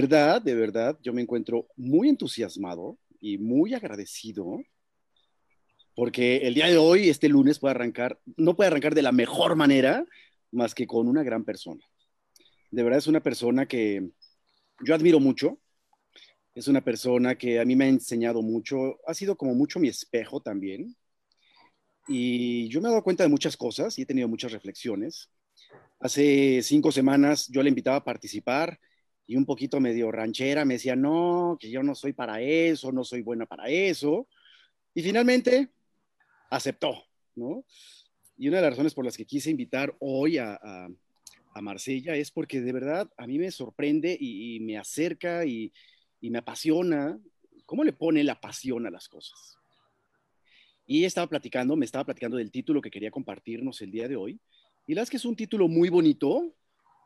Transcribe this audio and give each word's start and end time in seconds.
verdad, 0.00 0.40
de 0.40 0.54
verdad, 0.54 0.98
yo 1.02 1.12
me 1.12 1.22
encuentro 1.22 1.66
muy 1.76 2.08
entusiasmado 2.08 2.98
y 3.20 3.38
muy 3.38 3.74
agradecido 3.74 4.60
porque 5.96 6.36
el 6.46 6.54
día 6.54 6.68
de 6.68 6.76
hoy, 6.76 7.08
este 7.08 7.28
lunes, 7.28 7.58
puede 7.58 7.72
arrancar, 7.72 8.20
no 8.36 8.54
puede 8.54 8.68
arrancar 8.68 8.94
de 8.94 9.02
la 9.02 9.10
mejor 9.10 9.56
manera 9.56 10.04
más 10.52 10.72
que 10.72 10.86
con 10.86 11.08
una 11.08 11.24
gran 11.24 11.44
persona. 11.44 11.84
De 12.70 12.84
verdad 12.84 12.98
es 12.98 13.08
una 13.08 13.20
persona 13.20 13.66
que 13.66 14.08
yo 14.84 14.94
admiro 14.94 15.18
mucho, 15.18 15.58
es 16.54 16.68
una 16.68 16.84
persona 16.84 17.34
que 17.34 17.58
a 17.58 17.64
mí 17.64 17.74
me 17.74 17.86
ha 17.86 17.88
enseñado 17.88 18.42
mucho, 18.42 19.00
ha 19.08 19.14
sido 19.14 19.36
como 19.36 19.56
mucho 19.56 19.80
mi 19.80 19.88
espejo 19.88 20.40
también. 20.40 20.94
Y 22.06 22.68
yo 22.68 22.80
me 22.80 22.86
he 22.86 22.90
dado 22.90 23.02
cuenta 23.02 23.24
de 23.24 23.30
muchas 23.30 23.56
cosas 23.56 23.98
y 23.98 24.02
he 24.02 24.06
tenido 24.06 24.28
muchas 24.28 24.52
reflexiones. 24.52 25.28
Hace 25.98 26.60
cinco 26.62 26.92
semanas 26.92 27.48
yo 27.48 27.60
le 27.60 27.70
invitaba 27.70 27.96
a 27.96 28.04
participar 28.04 28.78
y 29.28 29.36
un 29.36 29.44
poquito 29.44 29.78
medio 29.78 30.10
ranchera 30.10 30.64
me 30.64 30.74
decía, 30.74 30.96
no, 30.96 31.58
que 31.60 31.70
yo 31.70 31.82
no 31.82 31.94
soy 31.94 32.14
para 32.14 32.40
eso, 32.40 32.90
no 32.90 33.04
soy 33.04 33.20
buena 33.20 33.44
para 33.44 33.68
eso. 33.68 34.26
Y 34.94 35.02
finalmente 35.02 35.68
aceptó, 36.48 37.04
¿no? 37.36 37.62
Y 38.38 38.48
una 38.48 38.56
de 38.56 38.62
las 38.62 38.70
razones 38.70 38.94
por 38.94 39.04
las 39.04 39.18
que 39.18 39.26
quise 39.26 39.50
invitar 39.50 39.94
hoy 40.00 40.38
a, 40.38 40.58
a, 40.62 40.88
Marsella 41.60 42.14
es 42.14 42.30
porque 42.30 42.60
de 42.60 42.72
verdad 42.72 43.10
a 43.16 43.26
mí 43.26 43.36
me 43.36 43.50
sorprende 43.50 44.16
y, 44.18 44.60
me 44.60 44.78
acerca 44.78 45.44
y, 45.44 45.72
y 46.20 46.30
me 46.30 46.38
apasiona 46.38 47.18
cómo 47.66 47.82
le 47.82 47.92
pone 47.92 48.22
la 48.22 48.40
pasión 48.40 48.86
a 48.86 48.90
las 48.90 49.08
cosas. 49.08 49.58
Y 50.86 51.04
estaba 51.04 51.26
platicando, 51.26 51.74
me 51.74 51.84
estaba 51.84 52.04
platicando 52.04 52.36
del 52.36 52.52
título 52.52 52.80
que 52.80 52.92
quería 52.92 53.10
compartirnos 53.10 53.82
el 53.82 53.90
día 53.90 54.06
de 54.06 54.14
hoy. 54.14 54.40
Y 54.86 54.94
la 54.94 55.00
verdad 55.00 55.02
es 55.02 55.10
que 55.10 55.16
es 55.16 55.24
un 55.24 55.34
título 55.34 55.66
muy 55.66 55.88
bonito, 55.88 56.54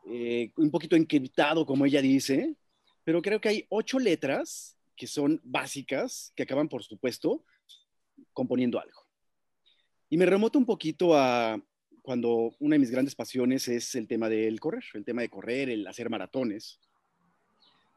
eh, 0.07 0.51
un 0.57 0.71
poquito 0.71 0.97
encriptado, 0.97 1.65
como 1.65 1.87
ella 1.87 2.03
dice, 2.03 2.55
pero 3.05 3.23
creo 3.23 3.41
que 3.41 3.49
hay 3.49 3.67
ocho 3.69 3.99
letras 3.99 4.77
que 4.97 5.07
son 5.07 5.41
básicas, 5.43 6.33
que 6.37 6.43
acaban, 6.43 6.69
por 6.69 6.83
supuesto, 6.83 7.45
componiendo 8.33 8.81
algo. 8.81 9.01
Y 10.09 10.17
me 10.17 10.27
remoto 10.27 10.59
un 10.59 10.67
poquito 10.67 11.17
a 11.17 11.61
cuando 12.03 12.55
una 12.59 12.75
de 12.75 12.81
mis 12.81 12.91
grandes 12.91 13.15
pasiones 13.15 13.69
es 13.69 13.95
el 13.95 14.07
tema 14.07 14.29
del 14.29 14.61
correr, 14.61 14.85
el 14.95 15.05
tema 15.05 15.23
de 15.23 15.31
correr, 15.31 15.71
el 15.71 15.87
hacer 15.87 16.11
maratones. 16.11 16.81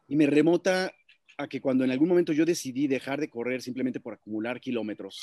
Y 0.08 0.16
me 0.16 0.28
remota 0.28 0.94
a 1.38 1.48
que 1.48 1.60
cuando 1.60 1.84
en 1.84 1.92
algún 1.92 2.08
momento 2.08 2.32
yo 2.32 2.46
decidí 2.46 2.88
dejar 2.88 3.20
de 3.20 3.30
correr 3.30 3.62
simplemente 3.62 4.00
por 4.00 4.14
acumular 4.14 4.62
kilómetros 4.62 5.22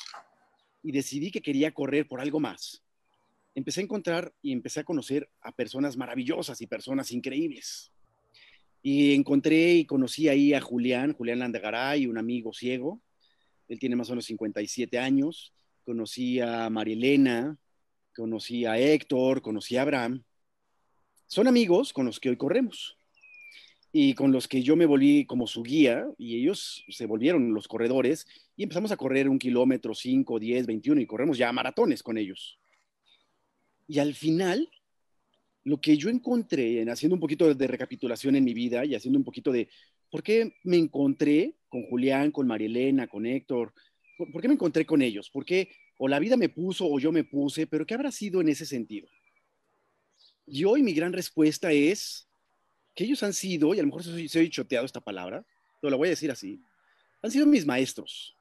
y 0.83 0.93
decidí 0.93 1.31
que 1.31 1.41
quería 1.41 1.73
correr 1.73 2.07
por 2.07 2.21
algo 2.21 2.41
más, 2.41 2.82
empecé 3.55 3.81
a 3.81 3.85
encontrar 3.85 4.33
y 4.43 4.53
empecé 4.53 4.81
a 4.81 4.85
conocer 4.85 5.29
a 5.41 5.53
personas 5.53 5.97
maravillosas 5.97 6.61
y 6.61 6.67
personas 6.67 7.13
increíbles. 7.13 7.93
Y 8.83 9.15
encontré 9.15 9.75
y 9.75 9.85
conocí 9.85 10.29
ahí 10.29 10.55
a 10.55 10.61
Julián, 10.61 11.13
Julián 11.13 11.39
Landegaray, 11.39 12.07
un 12.07 12.19
amigo 12.19 12.53
ciego. 12.53 13.01
Él 13.69 13.79
tiene 13.79 13.97
más 13.97 14.09
o 14.09 14.13
menos 14.13 14.25
57 14.27 14.99
años. 14.99 15.53
Conocí 15.85 16.41
a 16.41 16.69
Marilena, 16.69 17.57
conocí 18.15 18.65
a 18.65 18.79
Héctor, 18.79 19.41
conocí 19.41 19.77
a 19.77 19.83
Abraham. 19.83 20.25
Son 21.27 21.47
amigos 21.47 21.93
con 21.93 22.07
los 22.07 22.21
que 22.21 22.31
hoy 22.31 22.37
corremos 22.37 22.97
y 23.93 24.15
con 24.15 24.33
los 24.33 24.49
que 24.49 24.63
yo 24.63 24.75
me 24.75 24.87
volví 24.87 25.27
como 25.27 25.47
su 25.47 25.63
guía 25.63 26.07
y 26.17 26.41
ellos 26.41 26.85
se 26.89 27.07
volvieron 27.07 27.53
los 27.53 27.69
corredores 27.69 28.27
y 28.57 28.63
empezamos 28.63 28.91
a 28.91 28.97
correr 28.97 29.29
un 29.29 29.39
kilómetro, 29.39 29.95
5, 29.95 30.39
10, 30.39 30.67
21 30.67 31.01
y 31.03 31.07
corremos 31.07 31.39
ya 31.39 31.53
maratones 31.53 32.03
con 32.03 32.17
ellos. 32.17 32.59
Y 33.93 33.99
al 33.99 34.15
final, 34.15 34.71
lo 35.65 35.79
que 35.79 35.99
yo 35.99 36.09
encontré, 36.09 36.81
en 36.81 36.89
haciendo 36.89 37.15
un 37.15 37.21
poquito 37.21 37.53
de 37.53 37.67
recapitulación 37.67 38.35
en 38.37 38.43
mi 38.43 38.55
vida 38.55 38.87
y 38.87 38.95
haciendo 38.95 39.19
un 39.19 39.25
poquito 39.25 39.53
de 39.53 39.69
por 40.11 40.23
qué 40.23 40.57
me 40.65 40.79
encontré 40.79 41.57
con 41.69 41.83
Julián, 41.83 42.31
con 42.31 42.47
Marielena, 42.47 43.07
con 43.07 43.27
Héctor, 43.27 43.75
por, 44.17 44.41
qué 44.41 44.49
me 44.49 44.55
encontré 44.55 44.87
con 44.87 45.03
ellos, 45.03 45.29
por 45.29 45.45
qué 45.45 45.69
o 45.99 46.09
la 46.09 46.19
vida 46.21 46.39
me 46.39 46.49
puso 46.49 46.91
o 46.91 46.99
yo 46.99 47.13
me 47.13 47.25
puse, 47.25 47.67
pero 47.67 47.85
¿qué 47.85 47.93
habrá 47.93 48.11
sido 48.11 48.41
en 48.41 48.49
ese 48.49 48.65
sentido? 48.65 49.09
Y 50.47 50.65
hoy 50.65 50.83
mi 50.83 50.95
gran 50.95 51.13
respuesta 51.13 51.71
es 51.71 52.27
que 52.95 53.05
ellos 53.05 53.23
han 53.23 53.35
sido, 53.35 53.75
y 53.75 53.79
a 53.79 53.83
lo 53.83 53.89
mejor 53.89 54.05
se, 54.05 54.27
se 54.27 54.41
he 54.41 54.49
choteado 54.49 54.87
esta 54.87 55.03
palabra, 55.03 55.45
pero 55.83 55.91
la 55.91 55.99
voy 55.99 56.07
a 56.07 56.17
decir 56.17 56.31
así, 56.31 56.63
han 57.21 57.31
sido 57.31 57.45
mis 57.45 57.67
maestros. 57.67 58.39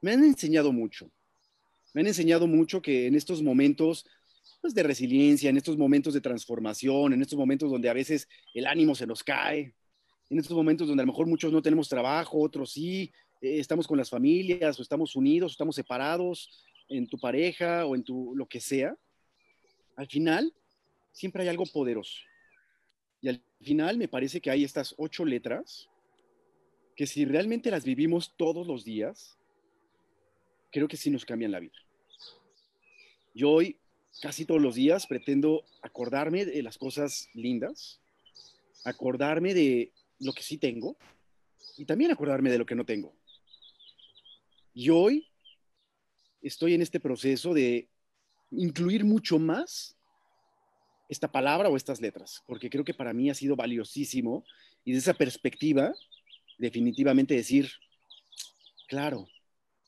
Me 0.00 0.12
han 0.12 0.22
enseñado 0.22 0.70
mucho. 0.70 1.10
Me 1.94 2.02
han 2.02 2.06
enseñado 2.06 2.46
mucho 2.46 2.80
que 2.80 3.08
en 3.08 3.16
estos 3.16 3.42
momentos 3.42 4.06
pues, 4.60 4.74
de 4.74 4.82
resiliencia, 4.82 5.50
en 5.50 5.56
estos 5.56 5.76
momentos 5.76 6.14
de 6.14 6.20
transformación, 6.20 7.12
en 7.12 7.22
estos 7.22 7.38
momentos 7.38 7.70
donde 7.70 7.88
a 7.88 7.94
veces 7.94 8.28
el 8.54 8.66
ánimo 8.66 8.94
se 8.94 9.06
nos 9.06 9.22
cae, 9.22 9.74
en 10.30 10.38
estos 10.38 10.56
momentos 10.56 10.88
donde 10.88 11.02
a 11.02 11.06
lo 11.06 11.12
mejor 11.12 11.26
muchos 11.26 11.52
no 11.52 11.62
tenemos 11.62 11.88
trabajo, 11.88 12.38
otros 12.38 12.72
sí, 12.72 13.12
eh, 13.40 13.58
estamos 13.58 13.86
con 13.86 13.98
las 13.98 14.10
familias 14.10 14.78
o 14.78 14.82
estamos 14.82 15.16
unidos, 15.16 15.52
o 15.52 15.52
estamos 15.52 15.76
separados 15.76 16.64
en 16.88 17.06
tu 17.06 17.18
pareja 17.18 17.86
o 17.86 17.94
en 17.94 18.02
tu 18.02 18.34
lo 18.34 18.46
que 18.46 18.60
sea, 18.60 18.96
al 19.96 20.06
final 20.06 20.54
siempre 21.12 21.42
hay 21.42 21.48
algo 21.48 21.64
poderoso. 21.66 22.18
Y 23.20 23.28
al 23.28 23.42
final 23.60 23.98
me 23.98 24.08
parece 24.08 24.40
que 24.40 24.50
hay 24.50 24.64
estas 24.64 24.94
ocho 24.96 25.24
letras 25.24 25.88
que 26.94 27.06
si 27.06 27.24
realmente 27.24 27.70
las 27.70 27.84
vivimos 27.84 28.34
todos 28.36 28.66
los 28.66 28.84
días, 28.84 29.38
creo 30.70 30.88
que 30.88 30.96
sí 30.96 31.10
nos 31.10 31.24
cambian 31.24 31.52
la 31.52 31.60
vida. 31.60 31.74
Yo 33.34 33.50
hoy, 33.50 33.76
casi 34.20 34.44
todos 34.44 34.60
los 34.60 34.74
días, 34.74 35.06
pretendo 35.06 35.64
acordarme 35.82 36.44
de 36.44 36.62
las 36.62 36.78
cosas 36.78 37.28
lindas, 37.34 38.00
acordarme 38.84 39.54
de 39.54 39.92
lo 40.18 40.32
que 40.32 40.42
sí 40.42 40.58
tengo 40.58 40.96
y 41.76 41.84
también 41.84 42.10
acordarme 42.10 42.50
de 42.50 42.58
lo 42.58 42.66
que 42.66 42.74
no 42.74 42.84
tengo. 42.84 43.14
Y 44.74 44.90
hoy 44.90 45.28
estoy 46.42 46.74
en 46.74 46.82
este 46.82 47.00
proceso 47.00 47.54
de 47.54 47.88
incluir 48.50 49.04
mucho 49.04 49.38
más 49.38 49.96
esta 51.08 51.30
palabra 51.30 51.68
o 51.68 51.76
estas 51.76 52.00
letras, 52.00 52.42
porque 52.46 52.68
creo 52.70 52.84
que 52.84 52.94
para 52.94 53.12
mí 53.12 53.30
ha 53.30 53.34
sido 53.34 53.56
valiosísimo 53.56 54.44
y 54.84 54.92
de 54.92 54.98
esa 54.98 55.14
perspectiva, 55.14 55.94
definitivamente 56.58 57.34
decir, 57.34 57.70
claro, 58.88 59.26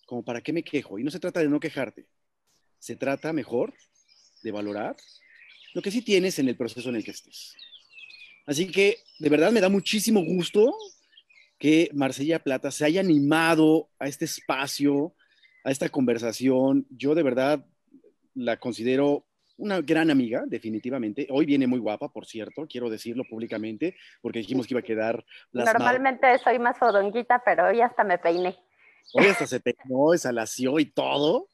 como 0.06 0.24
para 0.24 0.41
qué 0.41 0.52
me 0.52 0.62
quejo. 0.62 0.98
Y 0.98 1.04
no 1.04 1.10
se 1.10 1.20
trata 1.20 1.41
de 1.41 1.48
no 1.48 1.60
quejarte, 1.60 2.06
se 2.78 2.97
trata 2.97 3.32
mejor 3.32 3.74
de 4.43 4.53
valorar 4.53 4.97
lo 5.75 5.83
que 5.83 5.91
sí 5.91 6.03
tienes 6.03 6.39
en 6.39 6.49
el 6.49 6.56
proceso 6.56 6.89
en 6.89 6.97
el 6.97 7.05
que 7.05 7.12
estés. 7.12 7.56
Así 8.47 8.71
que 8.71 8.99
de 9.19 9.28
verdad 9.28 9.53
me 9.53 9.61
da 9.61 9.69
muchísimo 9.69 10.25
gusto 10.25 10.75
que 11.59 11.91
Marcella 11.93 12.39
Plata 12.39 12.71
se 12.71 12.84
haya 12.84 13.01
animado 13.01 13.91
a 13.99 14.09
este 14.09 14.25
espacio, 14.25 15.15
a 15.62 15.71
esta 15.71 15.89
conversación. 15.89 16.87
Yo 16.91 17.15
de 17.15 17.23
verdad 17.23 17.65
la 18.34 18.59
considero 18.59 19.27
una 19.59 19.83
gran 19.83 20.11
amiga, 20.11 20.43
definitivamente. 20.47 21.27
Hoy 21.31 21.45
viene 21.45 21.67
muy 21.67 21.78
guapa, 21.78 22.09
por 22.09 22.27
cierto, 22.27 22.67
quiero 22.67 22.89
decirlo 22.89 23.25
públicamente, 23.28 23.95
porque 24.22 24.39
dijimos 24.39 24.67
que 24.67 24.72
iba 24.72 24.81
a 24.81 24.84
quedar... 24.84 25.25
Normalmente 25.53 26.39
soy 26.39 26.59
más 26.59 26.78
fodonguita, 26.78 27.43
pero 27.45 27.69
hoy 27.69 27.83
hasta 27.83 28.03
me 28.03 28.17
peiné. 28.17 28.57
Hoy 29.12 29.27
hasta 29.27 29.47
se 29.47 29.61
peinó, 29.61 30.17
se 30.17 30.28
alació 30.28 30.78
y 30.78 30.87
todo. 30.87 31.49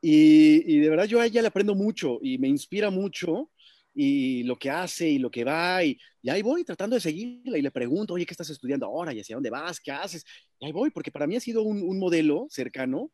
Y, 0.00 0.74
y, 0.74 0.78
de 0.78 0.90
verdad 0.90 1.06
yo 1.06 1.20
a 1.20 1.26
ella 1.26 1.42
le 1.42 1.48
aprendo 1.48 1.74
mucho 1.74 2.18
y 2.22 2.38
me 2.38 2.48
inspira 2.48 2.90
mucho 2.90 3.50
y 3.94 4.44
lo 4.44 4.56
que 4.56 4.70
hace 4.70 5.08
y 5.08 5.18
lo 5.18 5.28
que 5.30 5.42
va 5.42 5.82
y, 5.82 5.98
y, 6.22 6.30
ahí 6.30 6.40
voy 6.40 6.62
tratando 6.64 6.94
de 6.94 7.00
seguirla 7.00 7.58
y 7.58 7.62
le 7.62 7.70
pregunto, 7.72 8.14
oye, 8.14 8.24
¿qué 8.24 8.32
estás 8.32 8.50
estudiando 8.50 8.86
ahora? 8.86 9.12
¿Y 9.12 9.20
hacia 9.20 9.36
dónde 9.36 9.50
vas? 9.50 9.80
¿Qué 9.80 9.90
haces? 9.90 10.24
Y 10.60 10.66
ahí 10.66 10.72
voy, 10.72 10.90
porque 10.90 11.10
para 11.10 11.26
mí 11.26 11.36
ha 11.36 11.40
sido 11.40 11.62
un, 11.62 11.82
un 11.82 11.98
modelo 11.98 12.46
cercano 12.48 13.10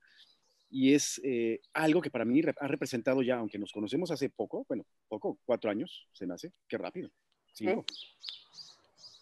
y 0.74 0.92
es 0.92 1.20
eh, 1.22 1.60
algo 1.72 2.00
que 2.00 2.10
para 2.10 2.24
mí 2.24 2.42
ha 2.58 2.66
representado 2.66 3.22
ya, 3.22 3.36
aunque 3.36 3.58
nos 3.58 3.70
conocemos 3.70 4.10
hace 4.10 4.28
poco, 4.28 4.66
bueno, 4.68 4.84
poco, 5.06 5.38
cuatro 5.44 5.70
años, 5.70 6.08
se 6.12 6.26
me 6.26 6.34
hace, 6.34 6.52
qué 6.66 6.76
rápido. 6.76 7.10
Cinco. 7.52 7.84
¿Sí? 7.88 8.04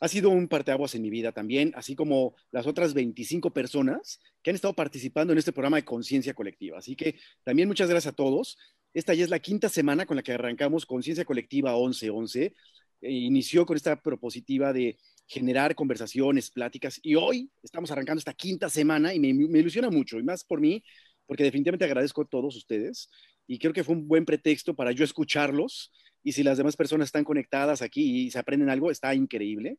Ha 0.02 0.08
sido 0.08 0.30
un 0.30 0.48
parteaguas 0.48 0.96
en 0.96 1.02
mi 1.02 1.10
vida 1.10 1.30
también, 1.30 1.72
así 1.76 1.94
como 1.94 2.34
las 2.50 2.66
otras 2.66 2.92
25 2.92 3.52
personas 3.52 4.18
que 4.42 4.50
han 4.50 4.56
estado 4.56 4.74
participando 4.74 5.32
en 5.32 5.38
este 5.38 5.52
programa 5.52 5.76
de 5.76 5.84
conciencia 5.84 6.34
colectiva. 6.34 6.78
Así 6.78 6.96
que 6.96 7.20
también 7.44 7.68
muchas 7.68 7.88
gracias 7.88 8.12
a 8.12 8.16
todos. 8.16 8.58
Esta 8.92 9.14
ya 9.14 9.22
es 9.22 9.30
la 9.30 9.38
quinta 9.38 9.68
semana 9.68 10.04
con 10.04 10.16
la 10.16 10.24
que 10.24 10.32
arrancamos 10.32 10.86
Conciencia 10.86 11.24
Colectiva 11.24 11.76
1111. 11.76 12.52
E 13.00 13.12
inició 13.12 13.64
con 13.64 13.76
esta 13.76 14.02
propositiva 14.02 14.72
de 14.72 14.98
generar 15.28 15.76
conversaciones, 15.76 16.50
pláticas, 16.50 16.98
y 17.00 17.14
hoy 17.14 17.52
estamos 17.62 17.92
arrancando 17.92 18.18
esta 18.18 18.34
quinta 18.34 18.68
semana 18.68 19.14
y 19.14 19.20
me 19.20 19.58
ilusiona 19.60 19.88
mucho, 19.88 20.18
y 20.18 20.24
más 20.24 20.42
por 20.42 20.60
mí, 20.60 20.82
porque 21.26 21.44
definitivamente 21.44 21.84
agradezco 21.84 22.22
a 22.22 22.26
todos 22.26 22.56
ustedes 22.56 23.08
y 23.46 23.58
creo 23.58 23.72
que 23.72 23.84
fue 23.84 23.94
un 23.94 24.08
buen 24.08 24.24
pretexto 24.24 24.74
para 24.74 24.92
yo 24.92 25.04
escucharlos 25.04 25.92
y 26.22 26.32
si 26.32 26.42
las 26.42 26.58
demás 26.58 26.76
personas 26.76 27.06
están 27.06 27.24
conectadas 27.24 27.82
aquí 27.82 28.26
y 28.26 28.30
se 28.30 28.38
aprenden 28.38 28.70
algo, 28.70 28.90
está 28.90 29.14
increíble. 29.14 29.78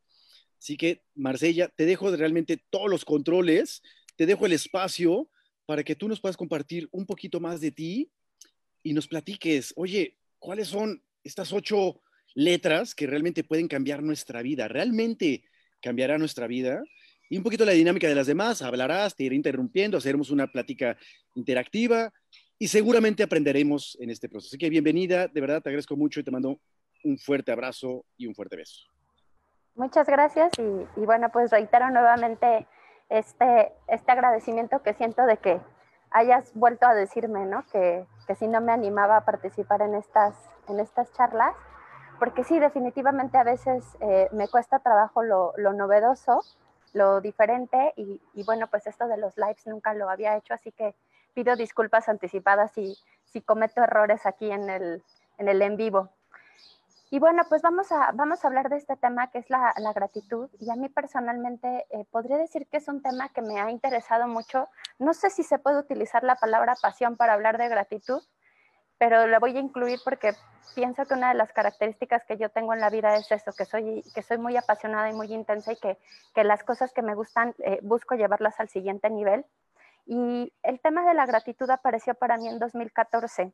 Así 0.60 0.78
que, 0.78 1.04
Marcella, 1.16 1.69
te 1.75 1.86
dejo 1.86 2.16
realmente 2.16 2.63
todos 2.69 2.90
los 2.90 3.06
controles, 3.06 3.81
te 4.16 4.25
dejo 4.25 4.45
el 4.45 4.54
espacio 4.54 5.30
para 5.66 5.84
que 5.84 5.95
tú 5.95 6.07
nos 6.07 6.19
puedas 6.19 6.38
compartir 6.38 6.88
un 6.92 7.06
poquito 7.06 7.40
más 7.40 7.62
de 7.62 7.72
ti 7.72 8.12
y 8.81 8.94
nos 8.94 9.07
platiques, 9.07 9.74
oye, 9.75 10.18
¿cuáles 10.40 10.68
son 10.68 11.04
estas 11.24 11.54
ocho 11.54 12.01
letras 12.36 12.96
que 12.96 13.07
realmente 13.07 13.44
pueden 13.44 13.68
cambiar 13.68 14.04
nuestra 14.04 14.42
vida? 14.42 14.68
¿Realmente 14.68 15.44
cambiará 15.81 16.18
nuestra 16.18 16.48
vida 16.48 16.84
y 17.30 17.38
un 17.38 17.44
poquito 17.44 17.66
la 17.66 17.72
dinámica 17.72 18.07
de 18.07 18.16
las 18.16 18.28
demás. 18.28 18.62
Hablarás, 18.62 19.16
te 19.16 19.24
iré 19.24 19.36
interrumpiendo, 19.36 19.98
haremos 19.98 20.30
una 20.30 20.51
plática 20.51 20.98
interactiva 21.36 22.13
y 22.63 22.69
seguramente 22.69 23.24
aprenderemos 23.24 23.98
en 24.00 24.10
este 24.10 24.30
proceso. 24.30 24.51
Así 24.51 24.57
que 24.57 24.69
bienvenida, 24.69 25.27
de 25.27 25.42
verdad 25.42 25.62
te 25.62 25.68
agradezco 25.68 25.98
mucho 25.98 26.21
y 26.21 26.24
te 26.24 26.31
mando 26.31 26.62
un 27.04 27.18
fuerte 27.18 27.51
abrazo 27.51 28.06
y 28.15 28.25
un 28.25 28.33
fuerte 28.33 28.56
beso. 28.56 28.86
Muchas 29.75 30.07
gracias 30.07 30.50
y, 30.57 31.06
bueno, 31.06 31.30
pues 31.30 31.51
reitero 31.51 31.89
nuevamente 31.89 32.65
este, 33.10 33.74
este 33.89 34.12
agradecimiento 34.13 34.81
que 34.81 34.94
siento 34.94 35.25
de 35.25 35.36
que 35.39 35.60
hayas 36.12 36.54
vuelto 36.54 36.86
a 36.86 36.95
decirme, 36.95 37.45
¿no? 37.45 37.65
Que, 37.69 38.06
que 38.27 38.36
si 38.36 38.48
no 38.48 38.62
me 38.62 38.71
animaba 38.71 39.18
a 39.18 39.25
participar 39.25 39.81
en 39.81 39.95
estas, 39.95 40.33
en 40.69 40.80
estas 40.80 41.12
charlas, 41.12 41.54
porque 42.18 42.45
sí, 42.45 42.60
definitivamente 42.60 43.38
a 43.38 43.44
veces 43.44 43.83
eh, 44.00 44.30
me 44.31 44.48
cuesta 44.48 44.80
trabajo 44.80 45.21
lo, 45.21 45.51
lo 45.57 45.74
novedoso, 45.74 46.39
lo 46.94 47.19
diferente 47.19 47.92
y, 47.98 48.21
y, 48.33 48.44
bueno, 48.45 48.68
pues 48.68 48.88
esto 48.88 49.10
de 49.10 49.18
los 49.18 49.36
lives 49.36 49.68
nunca 49.68 49.94
lo 49.94 50.10
había 50.10 50.38
hecho, 50.38 50.54
así 50.54 50.71
que 50.71 50.95
pido 51.34 51.56
disculpas 51.56 52.10
anticipadas 52.10 52.72
si, 52.72 52.98
si 53.26 53.42
cometo 53.42 53.84
errores 53.84 54.26
aquí 54.26 54.52
en 54.52 54.70
el 54.70 55.04
en, 55.38 55.48
el 55.48 55.62
en 55.62 55.78
vivo. 55.78 56.10
Y 57.10 57.20
bueno, 57.20 57.44
pues 57.48 57.62
vamos 57.62 57.92
a, 57.92 58.12
vamos 58.14 58.44
a 58.44 58.48
hablar 58.48 58.70
de 58.70 58.78
este 58.78 58.96
tema 58.96 59.30
que 59.30 59.38
es 59.38 59.50
la, 59.50 59.74
la 59.78 59.94
gratitud. 59.94 60.50
Y 60.60 60.72
a 60.72 60.76
mí 60.76 60.90
personalmente 60.90 61.86
eh, 61.92 62.06
podría 62.10 62.38
decir 62.38 62.66
que 62.68 62.78
es 62.78 62.88
un 62.88 63.04
tema 63.04 63.30
que 63.30 63.44
me 63.44 63.62
ha 63.62 63.70
interesado 63.70 64.28
mucho. 64.28 64.68
No 64.98 65.14
sé 65.14 65.30
si 65.30 65.44
se 65.44 65.60
puede 65.60 65.78
utilizar 65.78 66.24
la 66.24 66.36
palabra 66.38 66.76
pasión 66.82 67.16
para 67.16 67.34
hablar 67.34 67.60
de 67.60 67.70
gratitud, 67.70 68.24
pero 68.98 69.28
la 69.28 69.38
voy 69.38 69.56
a 69.56 69.60
incluir 69.60 70.00
porque 70.04 70.34
pienso 70.74 71.06
que 71.06 71.14
una 71.14 71.30
de 71.30 71.36
las 71.36 71.54
características 71.54 72.24
que 72.26 72.38
yo 72.38 72.50
tengo 72.50 72.74
en 72.74 72.80
la 72.80 72.90
vida 72.90 73.16
es 73.16 73.32
eso, 73.32 73.52
que 73.54 73.66
soy, 73.66 74.04
que 74.16 74.24
soy 74.24 74.40
muy 74.40 74.58
apasionada 74.58 75.10
y 75.10 75.14
muy 75.14 75.32
intensa 75.32 75.74
y 75.74 75.76
que, 75.76 76.00
que 76.34 76.44
las 76.44 76.64
cosas 76.64 76.94
que 76.94 77.04
me 77.04 77.14
gustan 77.14 77.54
eh, 77.60 77.80
busco 77.84 78.16
llevarlas 78.16 78.60
al 78.60 78.70
siguiente 78.70 79.10
nivel. 79.10 79.46
Y 80.06 80.54
el 80.64 80.80
tema 80.82 81.06
de 81.06 81.14
la 81.14 81.26
gratitud 81.26 81.70
apareció 81.70 82.14
para 82.14 82.38
mí 82.38 82.48
en 82.48 82.60
2014. 82.60 83.54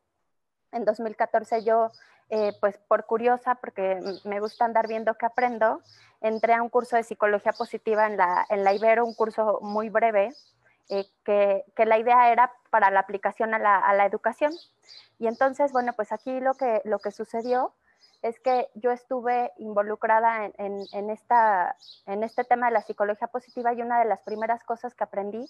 En 0.72 0.86
2014 0.86 1.64
yo 1.64 1.92
eh, 2.32 2.54
pues 2.60 2.78
por 2.88 3.06
curiosa, 3.08 3.56
porque 3.56 4.00
me 4.24 4.40
gusta 4.40 4.64
andar 4.64 4.88
viendo 4.88 5.16
qué 5.16 5.26
aprendo, 5.26 5.82
entré 6.22 6.54
a 6.54 6.62
un 6.62 6.70
curso 6.70 6.96
de 6.96 7.04
psicología 7.04 7.54
positiva 7.54 8.06
en 8.06 8.18
la, 8.18 8.46
en 8.50 8.64
la 8.64 8.74
Ibero, 8.74 9.04
un 9.04 9.16
curso 9.16 9.58
muy 9.64 9.90
breve, 9.90 10.30
eh, 10.90 11.08
que, 11.24 11.66
que, 11.76 11.86
la 11.86 11.98
idea 11.98 12.32
era 12.32 12.54
para 12.70 12.92
la 12.92 13.00
aplicación 13.00 13.56
a 13.56 13.60
la, 13.60 13.78
a 13.78 13.94
la, 13.96 14.06
educación. 14.06 14.54
Y 15.18 15.26
entonces, 15.26 15.72
bueno, 15.72 15.94
pues 15.94 16.12
aquí 16.12 16.40
lo 16.40 16.54
que, 16.54 16.82
lo 16.86 17.00
que 17.00 17.12
sucedió 17.12 17.74
es 18.22 18.40
que 18.40 18.68
yo 18.76 18.92
estuve 18.92 19.52
involucrada 19.58 20.46
en, 20.46 20.86
en, 20.92 21.10
esta, 21.10 21.76
en 22.06 22.24
este 22.24 22.44
tema 22.44 22.68
de 22.68 22.74
la 22.74 22.82
psicología 22.82 23.28
positiva 23.28 23.74
y 23.74 23.82
una 23.82 24.00
de 24.00 24.06
las 24.06 24.22
primeras 24.22 24.64
cosas 24.64 24.94
que 24.94 25.04
aprendí 25.04 25.46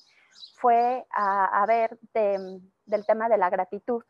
fue 0.55 1.05
a, 1.11 1.61
a 1.61 1.65
ver 1.65 1.97
de, 2.13 2.59
del 2.85 3.05
tema 3.05 3.27
de 3.29 3.37
la 3.37 3.49
gratitud 3.49 4.03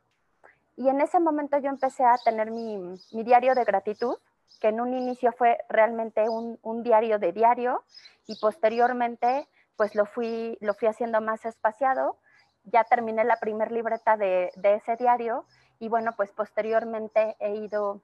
y 0.79 0.87
en 0.87 1.01
ese 1.01 1.19
momento 1.19 1.57
yo 1.57 1.69
empecé 1.69 2.05
a 2.05 2.17
tener 2.23 2.51
mi, 2.51 2.77
mi 3.11 3.23
diario 3.23 3.53
de 3.53 3.65
gratitud, 3.65 4.15
que 4.61 4.69
en 4.69 4.79
un 4.79 4.93
inicio 4.93 5.33
fue 5.33 5.57
realmente 5.67 6.29
un, 6.29 6.57
un, 6.61 6.83
diario 6.83 7.19
de 7.19 7.33
diario 7.33 7.83
y 8.27 8.39
posteriormente 8.39 9.49
pues 9.75 9.93
lo 9.93 10.05
fui, 10.05 10.57
lo 10.61 10.73
fui 10.73 10.87
haciendo 10.87 11.19
más 11.19 11.43
espaciado. 11.43 12.17
Ya 12.63 12.85
terminé 12.85 13.25
la 13.25 13.41
primer 13.41 13.73
libreta 13.73 14.15
de, 14.15 14.51
de 14.55 14.75
ese 14.75 14.95
diario 14.95 15.43
y 15.79 15.89
bueno, 15.89 16.13
pues 16.15 16.31
posteriormente 16.31 17.35
he 17.41 17.55
ido, 17.55 18.01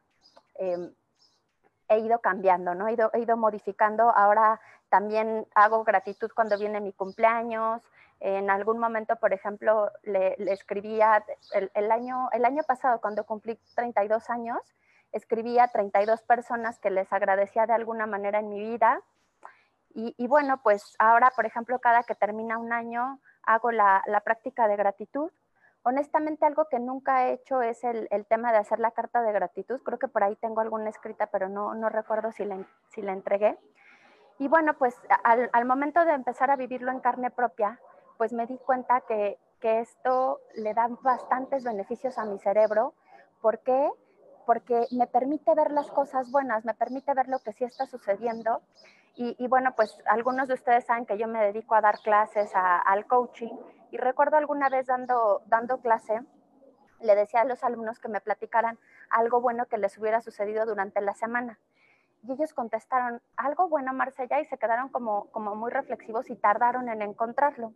eh, 0.59 0.91
he 1.89 1.99
ido 1.99 2.19
cambiando, 2.19 2.75
¿no? 2.75 2.87
He 2.87 2.93
ido, 2.93 3.11
ido 3.13 3.37
modificando. 3.37 4.09
Ahora 4.09 4.59
también 4.89 5.47
hago 5.55 5.83
gratitud 5.83 6.31
cuando 6.33 6.57
viene 6.57 6.81
mi 6.81 6.93
cumpleaños, 6.93 7.81
en 8.19 8.49
algún 8.49 8.79
momento, 8.79 9.17
por 9.17 9.33
ejemplo, 9.33 9.91
le, 10.03 10.35
le 10.37 10.53
escribía 10.53 11.23
el, 11.51 11.91
año, 11.91 12.29
el 12.31 12.45
año 12.45 12.63
pasado, 12.63 13.01
cuando 13.01 13.25
cumplí 13.25 13.59
32 13.75 14.29
años, 14.29 14.59
escribía 15.11 15.65
a 15.65 15.67
32 15.67 16.21
personas 16.23 16.79
que 16.79 16.89
les 16.89 17.11
agradecía 17.11 17.65
de 17.65 17.73
alguna 17.73 18.05
manera 18.05 18.39
en 18.39 18.49
mi 18.49 18.59
vida. 18.59 19.01
Y, 19.97 20.27
bueno, 20.27 20.61
pues 20.61 20.93
ahora, 20.99 21.31
por 21.37 21.45
ejemplo, 21.45 21.79
cada 21.79 22.03
que 22.03 22.15
termina 22.15 22.57
un 22.57 22.73
año, 22.73 23.21
hago 23.43 23.71
la 23.71 24.21
práctica 24.25 24.67
de 24.67 24.75
gratitud. 24.75 25.31
Honestamente, 25.87 26.47
algo 26.47 26.65
que 26.65 26.79
nunca 26.79 27.27
he 27.27 27.33
hecho 27.33 27.61
es 27.61 27.83
el, 27.83 28.25
tema 28.27 28.51
de 28.51 28.57
hacer 28.57 28.79
la 28.79 28.89
carta 28.89 29.21
de 29.21 29.31
gratitud. 29.31 29.79
Creo 29.83 29.99
que 29.99 30.07
por 30.07 30.23
ahí 30.23 30.35
tengo 30.37 30.61
alguna 30.61 30.89
escrita, 30.89 31.27
pero 31.27 31.47
no, 31.47 31.75
no 31.75 31.89
recuerdo 31.89 32.31
si 32.31 32.43
la, 32.43 32.57
si 32.89 33.03
la 33.03 33.13
entregué. 33.13 33.55
Y 34.39 34.47
bueno, 34.47 34.73
pues 34.79 34.99
al, 35.23 35.65
momento 35.65 36.03
de 36.03 36.13
empezar 36.13 36.49
a 36.49 36.55
vivirlo 36.55 36.91
en 36.91 37.01
carne 37.01 37.29
propia, 37.29 37.79
pues 38.17 38.33
me 38.33 38.47
di 38.47 38.57
cuenta 38.57 39.01
que, 39.01 39.37
que 39.59 39.81
esto 39.81 40.39
le 40.55 40.73
da 40.73 40.87
bastantes 41.03 41.63
beneficios 41.63 42.17
a 42.17 42.25
mi 42.25 42.39
cerebro. 42.39 42.95
¿Por 43.39 43.59
qué? 43.59 43.91
Porque 44.47 44.87
me 44.89 45.05
permite 45.05 45.53
ver 45.53 45.69
las 45.69 45.91
cosas 45.91 46.31
buenas, 46.31 46.65
me 46.65 46.73
permite 46.73 47.13
ver 47.13 47.27
lo 47.27 47.37
que 47.37 47.53
sí 47.53 47.63
está 47.63 47.85
sucediendo. 47.85 48.63
Y, 49.17 49.47
bueno, 49.47 49.73
pues 49.77 49.97
algunos 50.07 50.49
de 50.49 50.55
ustedes 50.55 50.83
saben 50.85 51.05
que 51.05 51.17
yo 51.17 51.27
me 51.27 51.39
dedico 51.41 51.73
a 51.73 51.79
dar 51.79 51.99
clases, 51.99 52.51
al 52.53 53.05
coaching. 53.05 53.55
Y 53.95 53.97
recuerdo 53.97 54.35
alguna 54.35 54.67
vez 54.67 54.87
dando, 54.87 55.41
dando 55.45 55.79
clase, 55.79 56.19
le 56.99 57.15
decía 57.15 57.39
a 57.39 57.45
los 57.45 57.63
alumnos 57.63 57.97
que 57.97 58.09
me 58.09 58.19
platicaran 58.19 58.77
algo 59.09 59.39
bueno 59.39 59.67
que 59.67 59.77
les 59.77 59.97
hubiera 59.97 60.19
sucedido 60.19 60.65
durante 60.65 60.99
la 60.99 61.13
semana. 61.13 61.59
Y 62.23 62.33
ellos 62.33 62.53
contestaron, 62.53 63.21
algo 63.37 63.69
bueno, 63.69 63.93
Marcella, 63.93 64.41
y 64.41 64.45
se 64.47 64.57
quedaron 64.57 64.89
como, 64.89 65.31
como 65.31 65.55
muy 65.55 65.71
reflexivos 65.71 66.29
y 66.29 66.35
tardaron 66.35 66.89
en 66.89 67.03
encontrarlo. 67.03 67.73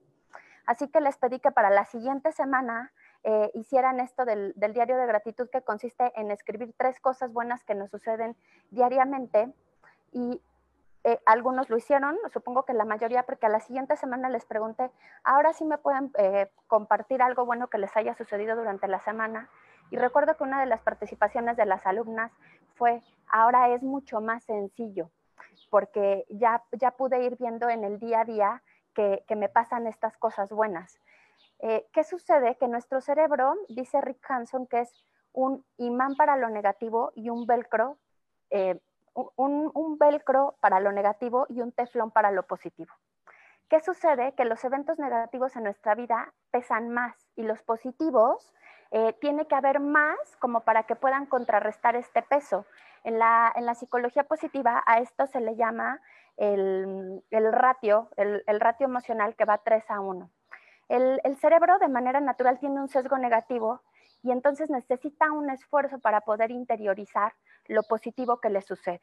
Así 0.66 0.89
que 0.89 1.00
les 1.00 1.16
pedí 1.16 1.39
que 1.39 1.51
para 1.51 1.69
la 1.69 1.86
siguiente 1.86 2.33
semana 2.33 2.92
eh, 3.24 3.50
hicieran 3.54 4.01
esto 4.01 4.25
del, 4.25 4.51
del, 4.57 4.74
diario 4.74 4.98
de 4.98 5.07
gratitud 5.07 5.50
que 5.50 5.62
consiste 5.62 6.12
en 6.19 6.31
escribir 6.31 6.74
tres 6.75 7.00
cosas 7.00 7.31
buenas 7.31 7.63
que 7.63 7.75
nos 7.75 7.92
suceden 7.92 8.36
diariamente 8.71 9.54
y 10.12 10.42
eh, 11.04 11.19
algunos 11.25 11.69
lo 11.69 11.78
hicieron, 11.78 12.18
supongo 12.34 12.63
que 12.63 12.74
la 12.74 12.86
mayoría, 12.86 13.24
porque 13.24 13.46
a 13.46 13.50
la 13.50 13.62
siguiente 13.62 13.96
semana 13.96 14.30
les 14.30 14.46
pregunté, 14.46 14.92
ahora 15.24 15.54
sí 15.54 15.64
me 15.64 15.78
pueden 15.78 16.12
eh, 16.18 16.52
compartir 16.68 17.21
algo 17.21 17.45
bueno 17.45 17.69
que 17.69 17.78
les 17.78 17.95
haya 17.95 18.16
sucedido 18.16 18.56
durante 18.56 18.88
la 18.88 19.00
semana. 19.00 19.50
Y 19.92 19.97
recuerdo 19.97 20.35
que 20.35 20.44
una 20.44 20.59
de 20.59 20.66
las 20.66 20.81
participaciones 20.81 21.57
de 21.57 21.66
las 21.66 21.85
alumnas 21.85 22.31
fue, 22.76 23.02
ahora 23.28 23.69
es 23.69 23.81
mucho 23.81 24.21
más 24.21 24.44
sencillo, 24.44 25.09
porque 25.69 26.26
ya, 26.30 26.64
ya 26.74 26.92
pude 26.92 27.24
ir 27.24 27.38
viendo 27.38 27.69
en 27.69 27.83
el 27.83 28.00
día 28.00 28.21
a 28.21 28.26
día 28.26 28.64
que, 28.94 29.35
me 29.35 29.47
pasan 29.47 29.88
estas 29.88 30.18
cosas 30.18 30.50
buenas. 30.50 31.00
Eh, 31.59 31.88
¿Qué 31.94 32.04
sucede? 32.04 32.57
Que 32.57 32.68
nuestro 32.68 33.00
cerebro, 33.00 33.56
dice 33.69 34.02
Rick 34.02 34.30
Hanson, 34.30 34.68
que 34.68 34.81
es 34.81 35.06
un 35.31 35.64
imán 35.78 36.16
para 36.16 36.35
lo 36.35 36.50
negativo 36.50 37.12
y 37.16 37.30
un 37.30 37.45
velcro, 37.45 37.97
eh, 38.50 38.80
un, 39.35 39.71
un 39.73 39.97
velcro 39.97 40.56
para 40.61 40.80
lo 40.80 40.92
negativo 40.92 41.45
y 41.49 41.61
un 41.61 41.71
teflón 41.71 42.11
para 42.11 42.31
lo 42.31 42.44
positivo. 42.44 42.94
¿Qué 43.69 43.80
sucede? 43.81 44.33
Que 44.33 44.45
los 44.45 44.64
eventos 44.64 44.97
negativos 44.97 45.56
en 45.56 45.64
nuestra 45.64 45.94
vida 45.94 46.33
pesan 46.49 46.90
más 46.90 47.16
y 47.35 47.44
los 47.44 47.61
positivos 47.61 48.52
eh, 48.92 49.14
tiene 49.21 49.45
que 49.45 49.54
haber 49.54 49.80
más 49.80 50.18
como 50.40 50.61
para 50.61 50.83
que 50.83 50.95
puedan 50.95 51.28
contrarrestar 51.28 51.95
este 51.95 52.23
peso. 52.23 52.66
En 53.04 53.19
la, 53.19 53.54
en 53.56 53.66
la 53.66 53.76
psicología 53.76 54.23
positiva 54.23 54.83
a 54.85 54.97
esto 54.97 55.28
se 55.28 55.40
le 55.40 55.56
llama 55.56 56.02
el, 56.38 57.23
el 57.30 57.54
ratio, 57.54 58.09
el, 58.18 58.59
ratio 58.59 58.88
emocional 58.88 59.35
que 59.35 59.45
va 59.45 59.59
3 59.59 59.83
a 59.92 59.99
1. 59.99 60.30
El, 60.90 61.21
el 61.23 61.38
cerebro 61.38 61.78
de 61.78 61.88
manera 61.88 62.19
natural 62.19 62.59
tiene 62.59 62.81
un 62.81 62.90
sesgo 62.90 63.19
negativo 63.19 63.81
y 64.23 64.31
entonces 64.31 64.71
necesita 64.71 65.31
un 65.31 65.52
esfuerzo 65.52 65.99
para 65.99 66.21
poder 66.21 66.49
interiorizar 66.49 67.33
lo 67.69 67.83
positivo 67.83 68.42
que 68.42 68.49
le 68.49 68.61
sucede. 68.61 69.02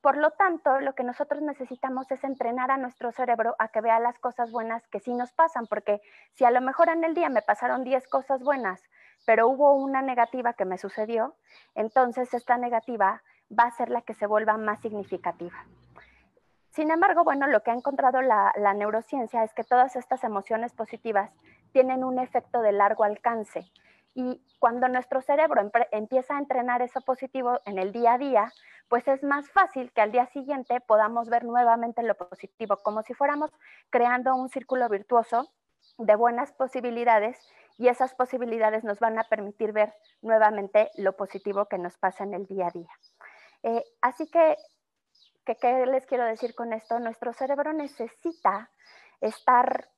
Por 0.00 0.16
lo 0.16 0.32
tanto, 0.32 0.80
lo 0.80 0.94
que 0.94 1.04
nosotros 1.04 1.42
necesitamos 1.42 2.10
es 2.10 2.22
entrenar 2.24 2.70
a 2.70 2.76
nuestro 2.76 3.12
cerebro 3.12 3.54
a 3.58 3.68
que 3.68 3.80
vea 3.80 4.00
las 4.00 4.18
cosas 4.18 4.50
buenas 4.50 4.86
que 4.88 5.00
sí 5.00 5.14
nos 5.14 5.32
pasan, 5.32 5.66
porque 5.66 6.00
si 6.34 6.44
a 6.44 6.50
lo 6.50 6.60
mejor 6.60 6.88
en 6.88 7.04
el 7.04 7.14
día 7.14 7.28
me 7.28 7.40
pasaron 7.40 7.84
10 7.84 8.08
cosas 8.08 8.42
buenas, 8.42 8.82
pero 9.24 9.48
hubo 9.48 9.74
una 9.74 10.02
negativa 10.02 10.54
que 10.54 10.64
me 10.64 10.76
sucedió, 10.76 11.36
entonces 11.74 12.34
esta 12.34 12.56
negativa 12.58 13.22
va 13.56 13.64
a 13.64 13.70
ser 13.70 13.90
la 13.90 14.02
que 14.02 14.14
se 14.14 14.26
vuelva 14.26 14.56
más 14.56 14.80
significativa. 14.80 15.64
Sin 16.70 16.90
embargo, 16.90 17.22
bueno, 17.22 17.46
lo 17.46 17.62
que 17.62 17.70
ha 17.70 17.74
encontrado 17.74 18.22
la, 18.22 18.52
la, 18.56 18.74
neurociencia 18.74 19.44
es 19.44 19.52
que 19.54 19.62
todas 19.62 19.94
estas 19.94 20.24
emociones 20.24 20.72
positivas 20.72 21.30
tienen 21.70 22.02
un 22.02 22.18
efecto 22.18 22.60
de 22.60 22.72
largo 22.72 23.04
alcance. 23.04 23.70
Y 24.14 24.44
cuando 24.58 24.88
nuestro 24.88 25.22
cerebro 25.22 25.70
empieza 25.90 26.36
a 26.36 26.38
entrenar 26.38 26.82
eso 26.82 27.00
positivo 27.00 27.60
en 27.64 27.78
el 27.78 27.92
día 27.92 28.14
a 28.14 28.18
día, 28.18 28.52
pues 28.88 29.08
es 29.08 29.22
más 29.22 29.50
fácil 29.50 29.90
que 29.92 30.02
al 30.02 30.12
día 30.12 30.26
siguiente 30.26 30.80
podamos 30.80 31.28
ver 31.28 31.44
nuevamente 31.44 32.02
lo 32.02 32.14
positivo, 32.14 32.76
como 32.82 33.02
si 33.02 33.14
fuéramos 33.14 33.50
creando 33.90 34.34
un 34.34 34.50
círculo 34.50 34.88
virtuoso 34.88 35.50
de 35.98 36.14
buenas 36.14 36.52
posibilidades 36.52 37.38
y 37.78 37.88
esas 37.88 38.14
posibilidades 38.14 38.84
nos 38.84 39.00
van 39.00 39.18
a 39.18 39.24
permitir 39.24 39.72
ver 39.72 39.94
nuevamente 40.20 40.90
lo 40.96 41.16
positivo 41.16 41.66
que 41.66 41.78
nos 41.78 41.96
pasa 41.96 42.24
en 42.24 42.34
el 42.34 42.46
día 42.46 42.66
a 42.66 42.70
día. 42.70 42.90
Eh, 43.62 43.84
así 44.00 44.28
que 44.28 44.56
¿qué 45.44 45.86
les 45.86 46.06
quiero 46.06 46.24
decir 46.24 46.54
con 46.54 46.72
esto? 46.72 46.98
Nuestro 46.98 47.32
cerebro 47.32 47.72
necesita 47.72 48.70
estar, 49.20 49.88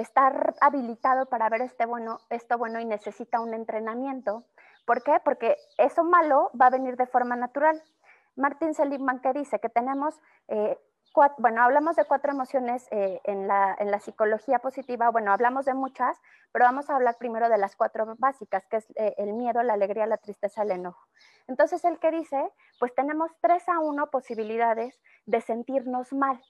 estar 0.00 0.54
habilitado 0.60 1.26
para 1.26 1.48
ver 1.48 1.62
este 1.62 1.86
bueno, 1.86 2.18
esto 2.30 2.58
bueno 2.58 2.80
y 2.80 2.84
necesita 2.84 3.40
un 3.40 3.54
entrenamiento. 3.54 4.44
¿Por 4.86 5.02
qué? 5.02 5.20
Porque 5.24 5.56
eso 5.78 6.04
malo 6.04 6.50
va 6.60 6.66
a 6.66 6.70
venir 6.70 6.96
de 6.96 7.06
forma 7.06 7.36
natural. 7.36 7.82
Martin 8.36 8.74
Seligman 8.74 9.20
que 9.20 9.32
dice 9.32 9.58
que 9.58 9.68
tenemos 9.68 10.18
eh, 10.48 10.78
bueno, 11.38 11.62
hablamos 11.62 11.96
de 11.96 12.04
cuatro 12.04 12.30
emociones 12.30 12.86
eh, 12.90 13.20
en, 13.24 13.48
la, 13.48 14.00
psicología 14.00 14.60
positiva, 14.60 15.10
bueno, 15.10 15.32
hablamos 15.32 15.64
de 15.64 15.74
muchas, 15.74 16.16
pero 16.52 16.64
vamos 16.64 16.88
a 16.88 16.96
hablar 16.96 17.16
primero 17.18 17.48
de 17.48 17.58
las 17.58 17.76
cuatro 17.76 18.14
básicas, 18.18 18.66
que 18.68 18.76
es 18.76 18.86
eh, 18.96 19.14
el 19.18 19.32
miedo, 19.32 19.62
la 19.62 19.74
alegría, 19.74 20.06
la 20.06 20.18
tristeza, 20.18 20.62
el 20.62 20.70
enojo. 20.70 21.04
Entonces, 21.48 21.84
el 21.84 21.98
que 21.98 22.10
dice, 22.12 22.52
pues 22.78 22.94
tenemos 22.94 23.30
tres 23.40 23.68
a 23.68 23.80
uno 23.80 24.10
posibilidades 24.10 25.00
de 25.26 25.40
sentirnos 25.40 26.12
mal. 26.12 26.40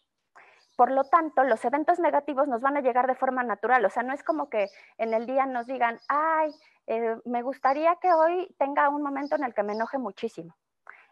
Por 0.81 0.93
lo 0.93 1.05
tanto, 1.05 1.45
los 1.45 1.63
eventos 1.67 1.99
negativos 1.99 2.49
nos 2.49 2.63
van 2.63 2.79
a 2.79 2.81
llegar 2.81 3.07
de 3.07 3.15
forma 3.15 3.43
natural, 3.43 3.85
o 3.85 3.91
sea, 3.91 4.03
no 4.03 4.15
es 4.15 4.25
como 4.25 4.49
que 4.49 4.71
en 4.97 5.13
el 5.13 5.27
día 5.27 5.45
nos 5.45 5.67
digan, 5.67 6.01
ay, 6.09 6.55
eh, 6.87 7.19
me 7.27 7.43
gustaría 7.43 7.97
que 7.97 8.11
hoy 8.15 8.49
tenga 8.59 8.89
un 8.89 9.03
momento 9.03 9.37
en 9.37 9.45
el 9.45 9.53
que 9.53 9.63
me 9.63 9.75
enoje 9.75 9.99
muchísimo. 9.99 10.57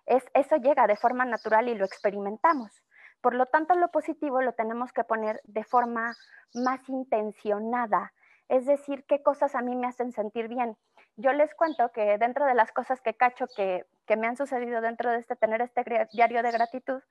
Es, 0.06 0.24
eso 0.32 0.56
llega 0.56 0.86
de 0.86 0.96
forma 0.96 1.26
natural 1.26 1.68
y 1.68 1.74
lo 1.74 1.84
experimentamos. 1.84 2.82
Por 3.20 3.34
lo 3.34 3.44
tanto, 3.44 3.74
lo 3.74 3.90
positivo 3.90 4.40
lo 4.40 4.54
tenemos 4.54 4.90
que 4.94 5.04
poner 5.04 5.38
de 5.44 5.64
forma 5.64 6.16
más 6.54 6.88
intencionada, 6.88 8.14
es 8.48 8.64
decir, 8.64 9.04
qué 9.06 9.22
cosas 9.22 9.54
a 9.54 9.60
mí 9.60 9.76
me 9.76 9.86
hacen 9.86 10.12
sentir 10.12 10.48
bien. 10.48 10.78
Yo 11.20 11.32
les 11.32 11.52
cuento 11.56 11.90
que 11.90 12.16
dentro 12.16 12.46
de 12.46 12.54
las 12.54 12.70
cosas 12.70 13.00
que 13.00 13.12
cacho 13.12 13.46
que, 13.56 13.84
me 14.16 14.28
han 14.28 14.36
sucedido 14.36 14.80
dentro 14.80 15.10
de 15.10 15.18
este 15.18 15.34
tener 15.34 15.60
este 15.60 15.82
diario 16.12 16.44
de 16.44 16.52
gratitud, 16.52 17.02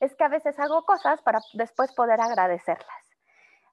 es 0.00 0.14
que 0.14 0.24
a 0.24 0.28
veces 0.28 0.60
hago 0.60 0.84
cosas 0.84 1.22
para 1.22 1.40
después 1.54 1.90
poder 1.94 2.20
agradecerlas. 2.20 3.16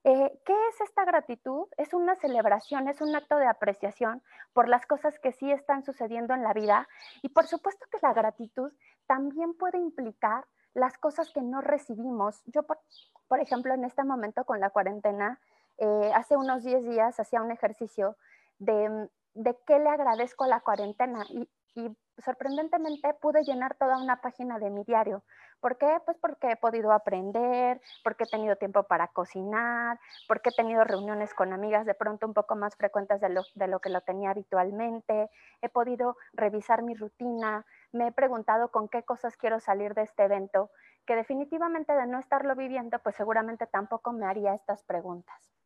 Eh, 0.04 0.40
¿Qué 0.46 0.54
es 0.70 0.80
esta 0.80 1.04
gratitud? 1.04 1.68
Es 1.76 1.92
una 1.92 2.16
celebración, 2.16 2.88
es 2.88 3.02
un 3.02 3.14
acto 3.14 3.36
de 3.36 3.46
apreciación 3.46 4.22
por 4.54 4.66
las 4.66 4.86
cosas 4.86 5.18
que 5.18 5.32
sí 5.32 5.52
están 5.52 5.84
sucediendo 5.84 6.32
en 6.32 6.42
la 6.42 6.54
vida 6.54 6.88
y 7.20 7.28
por 7.28 7.46
supuesto 7.46 7.84
que 7.92 7.98
la 8.00 8.14
gratitud 8.14 8.72
también 9.06 9.52
puede 9.52 9.76
implicar 9.76 10.46
las 10.72 10.96
cosas 10.96 11.30
que 11.34 11.42
no 11.42 11.60
recibimos. 11.60 12.42
Yo, 12.46 12.62
por, 12.62 13.40
ejemplo, 13.40 13.74
en 13.74 13.84
este 13.84 14.04
momento 14.04 14.46
con 14.46 14.58
la 14.58 14.70
cuarentena, 14.70 15.38
eh, 15.76 16.12
hace 16.14 16.34
unos 16.34 16.64
10 16.64 16.82
días 16.82 17.20
hacía 17.20 17.42
un 17.42 17.50
ejercicio 17.50 18.16
de, 18.58 19.10
de 19.34 19.56
qué 19.66 19.78
le 19.78 19.88
agradezco 19.88 20.44
a 20.44 20.48
la 20.48 20.60
cuarentena 20.60 21.24
y, 21.28 21.48
y 21.74 21.96
sorprendentemente 22.18 23.14
pude 23.14 23.42
llenar 23.44 23.76
toda 23.76 23.98
una 23.98 24.20
página 24.20 24.58
de 24.58 24.70
mi 24.70 24.84
diario. 24.84 25.24
¿Por 25.60 25.78
qué? 25.78 25.98
Pues 26.04 26.18
porque 26.18 26.50
he 26.50 26.56
podido 26.56 26.92
aprender, 26.92 27.80
porque 28.02 28.24
he 28.24 28.26
tenido 28.26 28.56
tiempo 28.56 28.82
para 28.82 29.08
cocinar, 29.08 29.98
porque 30.28 30.50
he 30.50 30.52
tenido 30.52 30.84
reuniones 30.84 31.34
con 31.34 31.52
amigas 31.52 31.86
de 31.86 31.94
pronto 31.94 32.26
un 32.26 32.34
poco 32.34 32.56
más 32.56 32.76
frecuentes 32.76 33.20
de 33.20 33.28
lo, 33.28 33.42
de 33.54 33.68
lo 33.68 33.80
que 33.80 33.88
lo 33.88 34.00
tenía 34.00 34.30
habitualmente, 34.30 35.30
he 35.60 35.68
podido 35.68 36.16
revisar 36.32 36.82
mi 36.82 36.94
rutina, 36.94 37.64
me 37.92 38.08
he 38.08 38.12
preguntado 38.12 38.70
con 38.70 38.88
qué 38.88 39.04
cosas 39.04 39.36
quiero 39.36 39.60
salir 39.60 39.94
de 39.94 40.02
este 40.02 40.24
evento, 40.24 40.70
que 41.06 41.16
definitivamente 41.16 41.92
de 41.94 42.06
no 42.06 42.18
estarlo 42.18 42.56
viviendo, 42.56 42.98
pues 42.98 43.14
seguramente 43.16 43.66
tampoco 43.66 44.12
me 44.12 44.26
haría 44.26 44.54
estas 44.54 44.82
preguntas. 44.82 45.61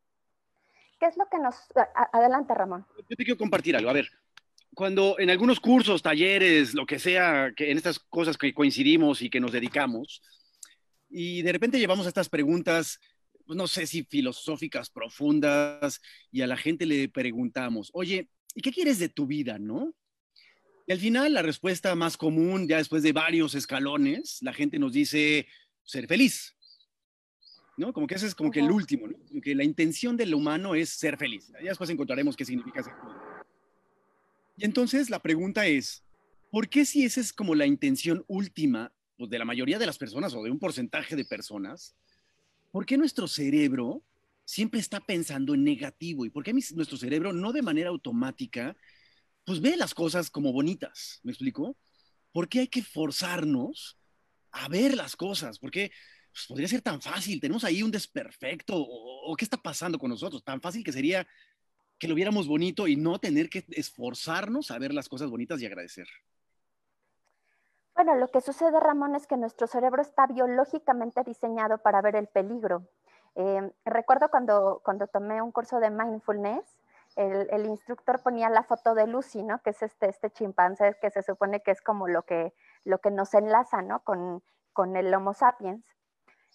¿Qué 0.98 1.06
es 1.06 1.16
lo 1.16 1.26
que 1.30 1.38
nos... 1.38 1.56
Adelante, 2.12 2.54
Ramón. 2.54 2.86
Yo 2.96 3.16
te 3.16 3.24
quiero 3.24 3.38
compartir 3.38 3.76
algo. 3.76 3.90
A 3.90 3.94
ver, 3.94 4.08
cuando 4.74 5.18
en 5.18 5.30
algunos 5.30 5.60
cursos, 5.60 6.02
talleres, 6.02 6.74
lo 6.74 6.86
que 6.86 6.98
sea, 6.98 7.52
que 7.54 7.70
en 7.70 7.76
estas 7.76 7.98
cosas 7.98 8.36
que 8.36 8.54
coincidimos 8.54 9.22
y 9.22 9.30
que 9.30 9.40
nos 9.40 9.52
dedicamos, 9.52 10.22
y 11.08 11.42
de 11.42 11.52
repente 11.52 11.78
llevamos 11.78 12.06
estas 12.06 12.28
preguntas, 12.28 12.98
pues, 13.46 13.56
no 13.56 13.66
sé 13.66 13.86
si 13.86 14.04
filosóficas 14.04 14.90
profundas, 14.90 16.00
y 16.32 16.42
a 16.42 16.46
la 16.46 16.56
gente 16.56 16.86
le 16.86 17.08
preguntamos, 17.08 17.90
oye, 17.92 18.28
¿y 18.54 18.60
qué 18.60 18.72
quieres 18.72 18.98
de 18.98 19.08
tu 19.08 19.26
vida, 19.26 19.58
no? 19.58 19.94
Y 20.86 20.92
al 20.92 20.98
final, 20.98 21.34
la 21.34 21.42
respuesta 21.42 21.94
más 21.94 22.16
común, 22.16 22.68
ya 22.68 22.78
después 22.78 23.02
de 23.02 23.12
varios 23.12 23.54
escalones, 23.54 24.38
la 24.40 24.52
gente 24.52 24.78
nos 24.78 24.92
dice 24.92 25.46
ser 25.84 26.06
feliz. 26.06 26.55
¿No? 27.76 27.92
Como 27.92 28.06
que 28.06 28.14
ese 28.14 28.26
es 28.26 28.34
como 28.34 28.50
que 28.50 28.60
el 28.60 28.70
último, 28.70 29.06
¿no? 29.06 29.40
Que 29.42 29.54
la 29.54 29.64
intención 29.64 30.16
del 30.16 30.34
humano 30.34 30.74
es 30.74 30.90
ser 30.90 31.18
feliz. 31.18 31.52
Ya 31.62 31.68
después 31.68 31.90
encontraremos 31.90 32.36
qué 32.36 32.44
significa 32.44 32.82
ser 32.82 32.94
feliz. 32.94 33.16
Y 34.56 34.64
entonces 34.64 35.10
la 35.10 35.20
pregunta 35.20 35.66
es, 35.66 36.02
¿por 36.50 36.68
qué 36.68 36.86
si 36.86 37.04
esa 37.04 37.20
es 37.20 37.32
como 37.32 37.54
la 37.54 37.66
intención 37.66 38.24
última 38.28 38.92
pues, 39.16 39.30
de 39.30 39.38
la 39.38 39.44
mayoría 39.44 39.78
de 39.78 39.86
las 39.86 39.98
personas 39.98 40.34
o 40.34 40.42
de 40.42 40.50
un 40.50 40.58
porcentaje 40.58 41.16
de 41.16 41.24
personas, 41.24 41.94
¿por 42.70 42.86
qué 42.86 42.96
nuestro 42.96 43.28
cerebro 43.28 44.02
siempre 44.44 44.80
está 44.80 45.00
pensando 45.00 45.54
en 45.54 45.64
negativo? 45.64 46.24
¿Y 46.24 46.30
por 46.30 46.44
qué 46.44 46.52
nuestro 46.52 46.96
cerebro 46.96 47.32
no 47.32 47.52
de 47.52 47.62
manera 47.62 47.90
automática, 47.90 48.76
pues 49.44 49.60
ve 49.60 49.76
las 49.76 49.94
cosas 49.94 50.30
como 50.30 50.52
bonitas? 50.52 51.20
¿Me 51.22 51.32
explico? 51.32 51.76
¿Por 52.32 52.48
qué 52.48 52.60
hay 52.60 52.68
que 52.68 52.82
forzarnos 52.82 53.98
a 54.50 54.68
ver 54.68 54.94
las 54.94 55.16
cosas? 55.16 55.58
¿Por 55.58 55.70
qué 55.70 55.90
pues, 56.36 56.46
podría 56.48 56.68
ser 56.68 56.82
tan 56.82 57.00
fácil? 57.00 57.40
Tenemos 57.40 57.64
ahí 57.64 57.82
un 57.82 57.90
desperfecto 57.90 58.74
o, 58.76 59.34
qué 59.36 59.44
está 59.46 59.56
pasando 59.56 59.98
con 59.98 60.10
nosotros? 60.10 60.44
Tan 60.44 60.60
fácil 60.60 60.84
que 60.84 60.92
sería 60.92 61.26
que 61.98 62.08
lo 62.08 62.14
viéramos 62.14 62.46
bonito 62.46 62.86
y 62.86 62.94
no 62.94 63.18
tener 63.18 63.48
que 63.48 63.64
esforzarnos 63.70 64.70
a 64.70 64.78
ver 64.78 64.92
las 64.92 65.08
cosas 65.08 65.30
bonitas 65.30 65.62
y 65.62 65.66
agradecer. 65.66 66.06
Bueno, 67.94 68.16
lo 68.16 68.28
que 68.28 68.42
sucede, 68.42 68.78
Ramón, 68.78 69.16
es 69.16 69.26
que 69.26 69.38
nuestro 69.38 69.66
cerebro 69.66 70.02
está 70.02 70.26
biológicamente 70.26 71.22
diseñado 71.24 71.78
para 71.78 72.02
ver 72.02 72.16
el 72.16 72.26
peligro. 72.26 72.86
Eh, 73.34 73.72
recuerdo 73.86 74.28
cuando, 74.28 74.82
cuando 74.84 75.06
tomé 75.06 75.40
un 75.40 75.52
curso 75.52 75.80
de 75.80 75.88
mindfulness, 75.88 76.66
el, 77.14 77.64
instructor 77.64 78.20
ponía 78.22 78.50
la 78.50 78.62
foto 78.62 78.94
de 78.94 79.06
Lucy, 79.06 79.42
¿no? 79.42 79.62
Que 79.62 79.70
es 79.70 79.80
este, 79.80 80.10
este 80.10 80.30
chimpancé 80.30 80.98
que 81.00 81.10
se 81.10 81.22
supone 81.22 81.62
que 81.62 81.70
es 81.70 81.80
como 81.80 82.08
lo 82.08 82.24
que, 82.24 82.52
lo 82.84 82.98
que 82.98 83.10
nos 83.10 83.32
enlaza, 83.32 83.80
¿no? 83.80 84.00
Con, 84.00 84.42
con 84.74 84.96
el 84.96 85.14
Homo 85.14 85.32
sapiens. 85.32 85.82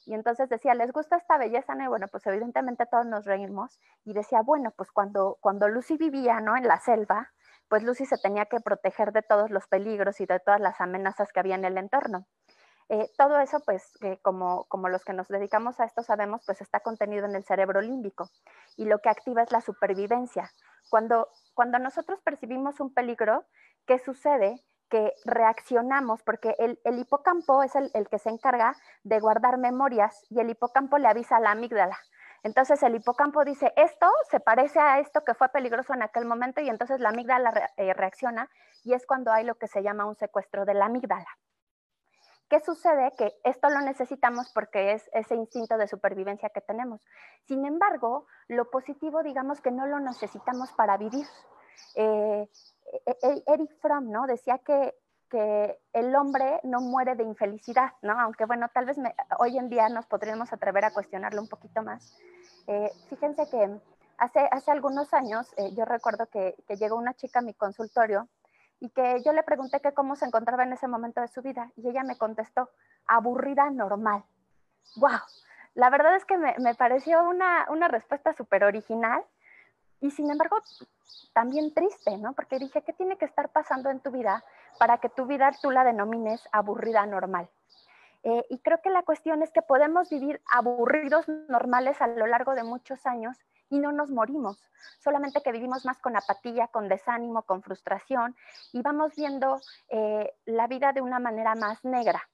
Y 0.06 0.14
entonces 0.14 0.50
decía, 0.50 0.74
¿les 0.74 0.92
gusta 0.92 1.18
esta 1.18 1.38
belleza? 1.38 1.76
Y 1.80 1.88
bueno, 1.88 2.08
pues 2.08 2.26
evidentemente 2.28 2.86
todos 2.86 3.06
nos 3.06 3.26
reímos. 3.26 3.80
Y 4.04 4.14
decía, 4.14 4.42
bueno, 4.42 4.72
pues 4.76 4.92
cuando, 4.92 5.38
cuando 5.42 5.68
Lucy 5.68 5.98
vivía 5.98 6.40
¿no? 6.40 6.58
en 6.58 6.68
la 6.68 6.80
selva, 6.80 7.32
pues 7.70 7.84
Lucy 7.84 8.06
se 8.06 8.18
tenía 8.18 8.46
que 8.46 8.60
proteger 8.60 9.14
de 9.14 9.22
todos 9.22 9.50
los 9.50 9.68
peligros 9.68 10.20
y 10.20 10.26
de 10.26 10.40
todas 10.40 10.60
las 10.60 10.82
amenazas 10.82 11.32
que 11.32 11.40
había 11.40 11.56
en 11.56 11.66
el 11.66 11.78
entorno. 11.78 12.28
Eh, 12.90 13.10
todo 13.18 13.40
eso, 13.40 13.62
pues, 13.62 13.94
como, 14.22 14.66
como 14.66 14.90
los 14.90 15.06
que 15.06 15.14
nos 15.14 15.30
dedicamos 15.30 15.80
a 15.80 15.86
esto 15.86 16.04
sabemos, 16.04 16.42
pues 16.46 16.60
está 16.60 16.82
contenido 16.82 17.26
en 17.26 17.36
el 17.36 17.46
cerebro 17.46 17.80
límbico 17.80 18.30
y 18.76 18.84
lo 18.84 19.00
que 19.00 19.08
activa 19.08 19.44
es 19.44 19.52
la 19.54 19.62
supervivencia. 19.62 20.52
Cuando, 20.90 21.30
cuando 21.54 21.80
nosotros 21.80 22.20
percibimos 22.22 22.82
un 22.82 22.94
peligro, 22.94 23.46
¿qué 23.86 23.98
sucede? 24.00 24.62
Que 24.92 25.16
reaccionamos, 25.24 26.22
porque 26.22 26.54
el, 26.60 27.00
hipocampo 27.00 27.64
es 27.64 27.74
el, 27.76 28.08
que 28.10 28.20
se 28.20 28.30
encarga 28.30 28.76
de 29.04 29.20
guardar 29.20 29.58
memorias 29.58 30.24
y 30.30 30.42
el 30.42 30.50
hipocampo 30.50 30.98
le 30.98 31.08
avisa 31.08 31.38
a 31.38 31.40
la 31.40 31.52
amígdala. 31.52 31.98
Entonces 32.44 32.84
el 32.84 32.96
hipocampo 32.96 33.46
dice, 33.46 33.72
esto 33.78 34.08
se 34.30 34.40
parece 34.40 34.80
a 34.80 35.00
esto 35.00 35.24
que 35.24 35.34
fue 35.34 35.48
peligroso 35.50 35.94
en 35.94 36.04
aquel 36.04 36.26
momento 36.26 36.60
y 36.60 36.70
entonces 36.70 37.00
la 37.00 37.10
amígdala 37.10 37.72
eh, 37.78 37.94
reacciona 37.94 38.50
y 38.84 38.94
es 38.94 39.06
cuando 39.06 39.32
hay 39.32 39.46
lo 39.46 39.56
que 39.56 39.68
se 39.68 39.82
llama 39.82 40.06
un 40.06 40.16
secuestro 40.16 40.66
de 40.66 40.74
la 40.74 40.86
amígdala. 40.86 41.28
¿Qué 42.50 42.60
sucede? 42.60 43.14
Que 43.18 43.32
esto 43.46 43.70
lo 43.70 43.80
necesitamos 43.80 44.52
porque 44.54 44.92
es 44.92 45.10
ese 45.14 45.36
instinto 45.36 45.78
de 45.78 45.88
supervivencia 45.88 46.50
que 46.50 46.60
tenemos. 46.60 47.02
Sin 47.48 47.66
embargo, 47.66 48.28
lo 48.50 48.70
positivo, 48.70 49.24
digamos 49.24 49.62
que 49.62 49.72
no 49.72 49.88
lo 49.88 50.02
necesitamos 50.02 50.74
para 50.74 50.98
vivir. 50.98 51.26
Eh, 51.96 52.50
Eric 53.48 53.72
Fromm, 53.80 54.12
¿no? 54.12 54.28
Decía 54.28 54.58
que, 54.60 54.94
que, 55.30 55.80
el 55.94 56.16
hombre 56.16 56.60
no 56.64 56.82
muere 56.82 57.16
de 57.16 57.24
infelicidad, 57.24 57.94
¿no? 58.02 58.20
Aunque 58.20 58.46
bueno, 58.46 58.68
tal 58.74 58.86
vez 58.86 58.98
hoy 59.40 59.58
en 59.58 59.70
día 59.70 59.90
nos 59.90 60.06
podríamos 60.06 60.52
atrever 60.52 60.86
a 60.86 60.92
cuestionarlo 60.92 61.42
un 61.42 61.48
poquito 61.48 61.82
más. 61.82 62.18
Eh, 62.68 62.92
fíjense 63.10 63.50
que 63.50 63.80
hace, 64.18 64.48
hace 64.52 64.72
algunos 64.72 65.14
años 65.14 65.52
eh, 65.58 65.74
yo 65.76 65.86
recuerdo 65.86 66.28
que, 66.28 66.56
que, 66.68 66.78
llegó 66.78 66.96
una 66.96 67.14
chica 67.14 67.40
a 67.40 67.44
mi 67.44 67.54
consultorio 67.54 68.28
y 68.80 68.90
que 68.90 69.22
yo 69.24 69.34
le 69.34 69.44
pregunté 69.44 69.80
que 69.80 69.94
cómo 69.94 70.16
se 70.16 70.26
encontraba 70.26 70.64
en 70.64 70.74
ese 70.74 70.88
momento 70.88 71.22
de 71.22 71.28
su 71.28 71.42
vida 71.42 71.72
y 71.76 71.88
ella 71.88 72.04
me 72.04 72.18
contestó, 72.18 72.70
aburrida 73.08 73.70
normal. 73.70 74.24
¡Wow! 74.98 75.20
La 75.74 75.90
verdad 75.90 76.16
es 76.16 76.26
que 76.26 76.38
me, 76.38 76.56
me 76.60 76.76
pareció 76.76 77.24
una, 77.24 77.68
una 77.70 77.88
respuesta 77.88 78.34
súper 78.34 78.64
original 78.64 79.24
y 80.02 80.12
sin 80.12 80.30
embargo, 80.30 80.58
también 81.34 81.74
triste, 81.74 82.18
¿no? 82.18 82.34
Porque 82.34 82.60
dije, 82.60 82.82
¿qué 82.82 82.92
tiene 82.92 83.18
que 83.18 83.26
estar 83.26 83.50
pasando 83.50 83.90
en 83.90 84.00
tu 84.00 84.12
vida 84.12 84.44
para 84.80 84.98
que 84.98 85.10
tu 85.10 85.26
vida 85.26 85.52
tú 85.62 85.72
la 85.72 85.84
denomines 85.84 86.42
aburrida 86.52 87.06
normal? 87.06 87.50
Eh, 88.24 88.46
y 88.50 88.60
creo 88.60 88.82
que 88.82 88.90
la 88.90 89.04
cuestión 89.04 89.42
es 89.42 89.52
que 89.52 89.62
podemos 89.62 90.10
vivir 90.10 90.42
aburridos 90.52 91.28
normales 91.48 92.02
a 92.02 92.08
lo 92.08 92.28
largo 92.28 92.54
de 92.54 92.64
muchos 92.64 93.06
años 93.06 93.38
y 93.70 93.80
no 93.80 93.92
nos 93.92 94.12
morimos, 94.12 94.62
solamente 95.00 95.42
que 95.42 95.52
vivimos 95.52 95.86
más 95.86 95.98
con 96.00 96.16
apatía, 96.18 96.68
con 96.68 96.90
desánimo, 96.90 97.44
con 97.44 97.64
frustración 97.64 98.36
y 98.74 98.82
vamos 98.82 99.16
viendo 99.16 99.62
eh, 99.90 100.34
la 100.46 100.68
vida 100.68 100.94
de 100.94 101.02
una 101.02 101.20
manera 101.20 101.56
más 101.56 101.84
negra. 101.86 102.28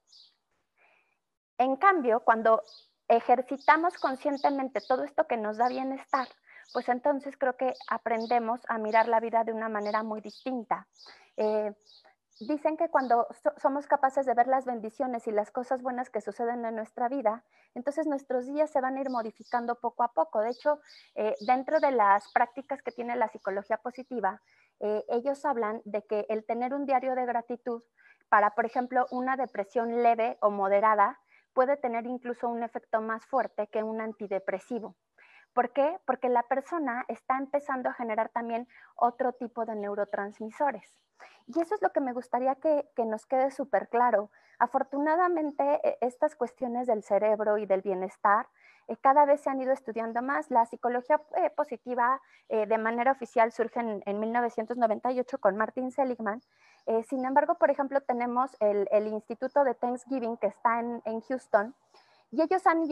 En 1.57 1.75
cambio, 1.75 2.21
cuando 2.21 2.63
ejercitamos 3.07 3.97
conscientemente 3.97 4.81
todo 4.81 5.03
esto 5.03 5.27
que 5.27 5.37
nos 5.37 5.57
da 5.57 5.69
bienestar, 5.69 6.27
pues 6.73 6.89
entonces 6.89 7.37
creo 7.37 7.55
que 7.55 7.73
aprendemos 7.89 8.61
a 8.67 8.77
mirar 8.77 9.07
la 9.07 9.19
vida 9.19 9.43
de 9.43 9.53
una 9.53 9.69
manera 9.69 10.03
muy 10.03 10.21
distinta. 10.21 10.87
Eh, 11.37 11.73
dicen 12.39 12.77
que 12.77 12.89
cuando 12.89 13.27
somos 13.57 13.87
capaces 13.87 14.25
de 14.25 14.33
ver 14.33 14.47
las 14.47 14.65
bendiciones 14.65 15.27
y 15.27 15.31
las 15.31 15.51
cosas 15.51 15.81
buenas 15.81 16.09
que 16.09 16.21
suceden 16.21 16.65
en 16.65 16.75
nuestra 16.75 17.09
vida, 17.09 17.43
entonces 17.73 18.05
nuestros 18.05 18.45
días 18.45 18.69
se 18.69 18.81
van 18.81 18.97
a 18.97 19.01
ir 19.01 19.09
modificando 19.09 19.79
poco 19.79 20.03
a 20.03 20.13
poco. 20.13 20.41
De 20.41 20.51
hecho, 20.51 20.79
eh, 21.15 21.35
dentro 21.41 21.79
de 21.79 21.91
las 21.91 22.31
prácticas 22.31 22.81
que 22.81 22.91
tiene 22.91 23.15
la 23.15 23.29
psicología 23.29 23.77
positiva, 23.77 24.41
eh, 24.79 25.03
ellos 25.09 25.43
hablan 25.45 25.81
de 25.85 26.03
que 26.03 26.25
el 26.29 26.45
tener 26.45 26.73
un 26.73 26.85
diario 26.85 27.15
de 27.15 27.25
gratitud 27.25 27.81
para, 28.29 28.51
por 28.51 28.65
ejemplo, 28.65 29.07
una 29.11 29.37
depresión 29.37 30.03
leve 30.03 30.37
o 30.41 30.51
moderada, 30.51 31.19
puede 31.53 31.77
tener 31.77 32.05
incluso 32.05 32.49
un 32.49 32.61
efecto 32.61 33.01
más 33.01 33.25
fuerte 33.25 33.67
que 33.67 33.81
un 33.81 33.99
antidepresivo. 33.99 34.95
¿Por 35.57 35.71
qué? 35.71 35.99
Porque 36.05 36.29
la 36.29 36.43
persona 36.43 37.03
está 37.07 37.35
empezando 37.39 37.89
a 37.89 37.93
generar 37.93 38.29
también 38.29 38.67
otro 38.95 39.33
tipo 39.33 39.65
de 39.65 39.73
neurotransmisores. 39.73 41.01
Y 41.47 41.59
eso 41.59 41.73
es 41.73 41.81
lo 41.81 41.89
que 41.91 41.99
me 41.99 42.13
gustaría 42.13 42.53
que, 42.53 42.85
nos 42.97 43.25
quede 43.25 43.49
súper 43.49 43.89
claro. 43.89 44.29
Afortunadamente, 44.59 45.63
e, 45.83 45.97
estas 46.01 46.35
cuestiones 46.35 46.85
del 46.85 47.01
cerebro 47.01 47.57
y 47.57 47.65
del 47.65 47.81
bienestar 47.81 48.45
eh, 48.87 48.97
cada 48.97 49.25
vez 49.25 49.41
se 49.41 49.49
han 49.49 49.59
ido 49.59 49.73
estudiando 49.73 50.21
más. 50.21 50.51
La 50.51 50.63
psicología 50.67 51.19
eh, 51.37 51.49
positiva 51.49 52.21
eh, 52.49 52.67
de 52.67 52.77
manera 52.77 53.11
oficial 53.11 53.51
surge 53.51 53.79
en, 53.79 54.03
en 54.05 54.19
1998 54.19 55.39
con 55.39 55.57
Martin 55.57 55.89
Seligman 55.91 56.39
sin 57.09 57.25
embargo, 57.25 57.55
por 57.55 57.69
ejemplo, 57.69 57.99
tenemos 57.99 58.55
el, 58.61 58.87
Instituto 59.07 59.65
de 59.65 59.75
Thanksgiving 59.75 60.37
que 60.37 60.47
está 60.47 60.79
en, 60.79 61.21
Houston 61.27 61.75
y 62.31 62.41
ellos 62.41 62.61
han, 62.67 62.83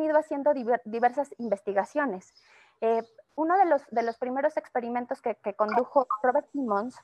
ido 0.00 0.18
haciendo 0.18 0.52
diversas 0.84 1.30
investigaciones. 1.38 2.32
Eh, 2.80 3.02
uno 3.36 3.54
de 3.58 4.02
los, 4.02 4.16
primeros 4.18 4.56
experimentos 4.56 5.20
que, 5.20 5.36
condujo 5.54 6.06
Robert 6.22 6.48
Simmons 6.50 6.96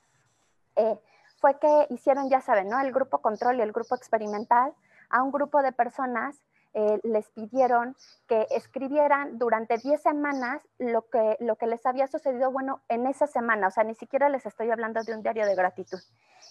eh, 0.75 0.99
fue 1.39 1.57
que 1.59 1.87
hicieron, 1.89 2.29
ya 2.29 2.41
saben, 2.41 2.69
¿no? 2.69 2.79
el 2.79 2.91
grupo 2.91 3.19
control 3.21 3.57
y 3.57 3.61
el 3.61 3.71
grupo 3.71 3.95
experimental 3.95 4.73
a 5.09 5.23
un 5.23 5.31
grupo 5.31 5.61
de 5.61 5.71
personas 5.71 6.43
eh, 6.75 6.99
les 7.03 7.29
pidieron 7.29 7.95
que 8.27 8.47
escribieran 8.49 9.37
durante 9.37 9.77
10 9.77 10.01
semanas 10.01 10.59
lo 10.79 11.07
que, 11.07 11.37
lo 11.39 11.55
que 11.55 11.67
les 11.67 11.85
había 11.85 12.07
sucedido, 12.07 12.51
bueno, 12.51 12.81
en 12.89 13.05
esa 13.05 13.27
semana, 13.27 13.67
o 13.67 13.71
sea, 13.71 13.83
ni 13.83 13.93
siquiera 13.93 14.27
les 14.27 14.47
estoy 14.47 14.71
hablando 14.71 15.03
de 15.03 15.13
un 15.13 15.21
diario 15.21 15.45
de 15.45 15.53
gratitud. 15.53 15.99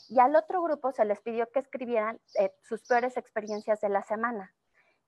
Y 0.09 0.21
al 0.21 0.37
otro 0.37 0.63
grupo 0.63 0.93
se 0.93 1.05
les 1.05 1.21
pidió 1.21 1.51
que 1.51 1.59
escribieran 1.59 2.21
sus 2.63 2.83
peores 2.87 3.17
experiencias 3.17 3.81
de 3.81 3.89
la 3.89 4.05
semana. 4.05 4.53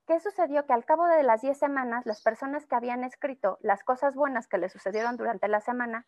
¿Qué 0.07 0.19
sucedió? 0.19 0.65
Que 0.65 0.73
al 0.73 0.85
cabo 0.85 1.05
de 1.07 1.23
las 1.23 1.41
10 1.41 1.57
semanas, 1.57 2.05
las 2.05 2.21
personas 2.21 2.65
que 2.67 2.75
habían 2.75 3.03
escrito 3.03 3.57
las 3.61 3.83
cosas 3.83 4.15
buenas 4.15 4.47
que 4.47 4.59
les 4.59 4.71
sucedieron 4.71 5.17
durante 5.17 5.47
la 5.47 5.61
semana 5.61 6.05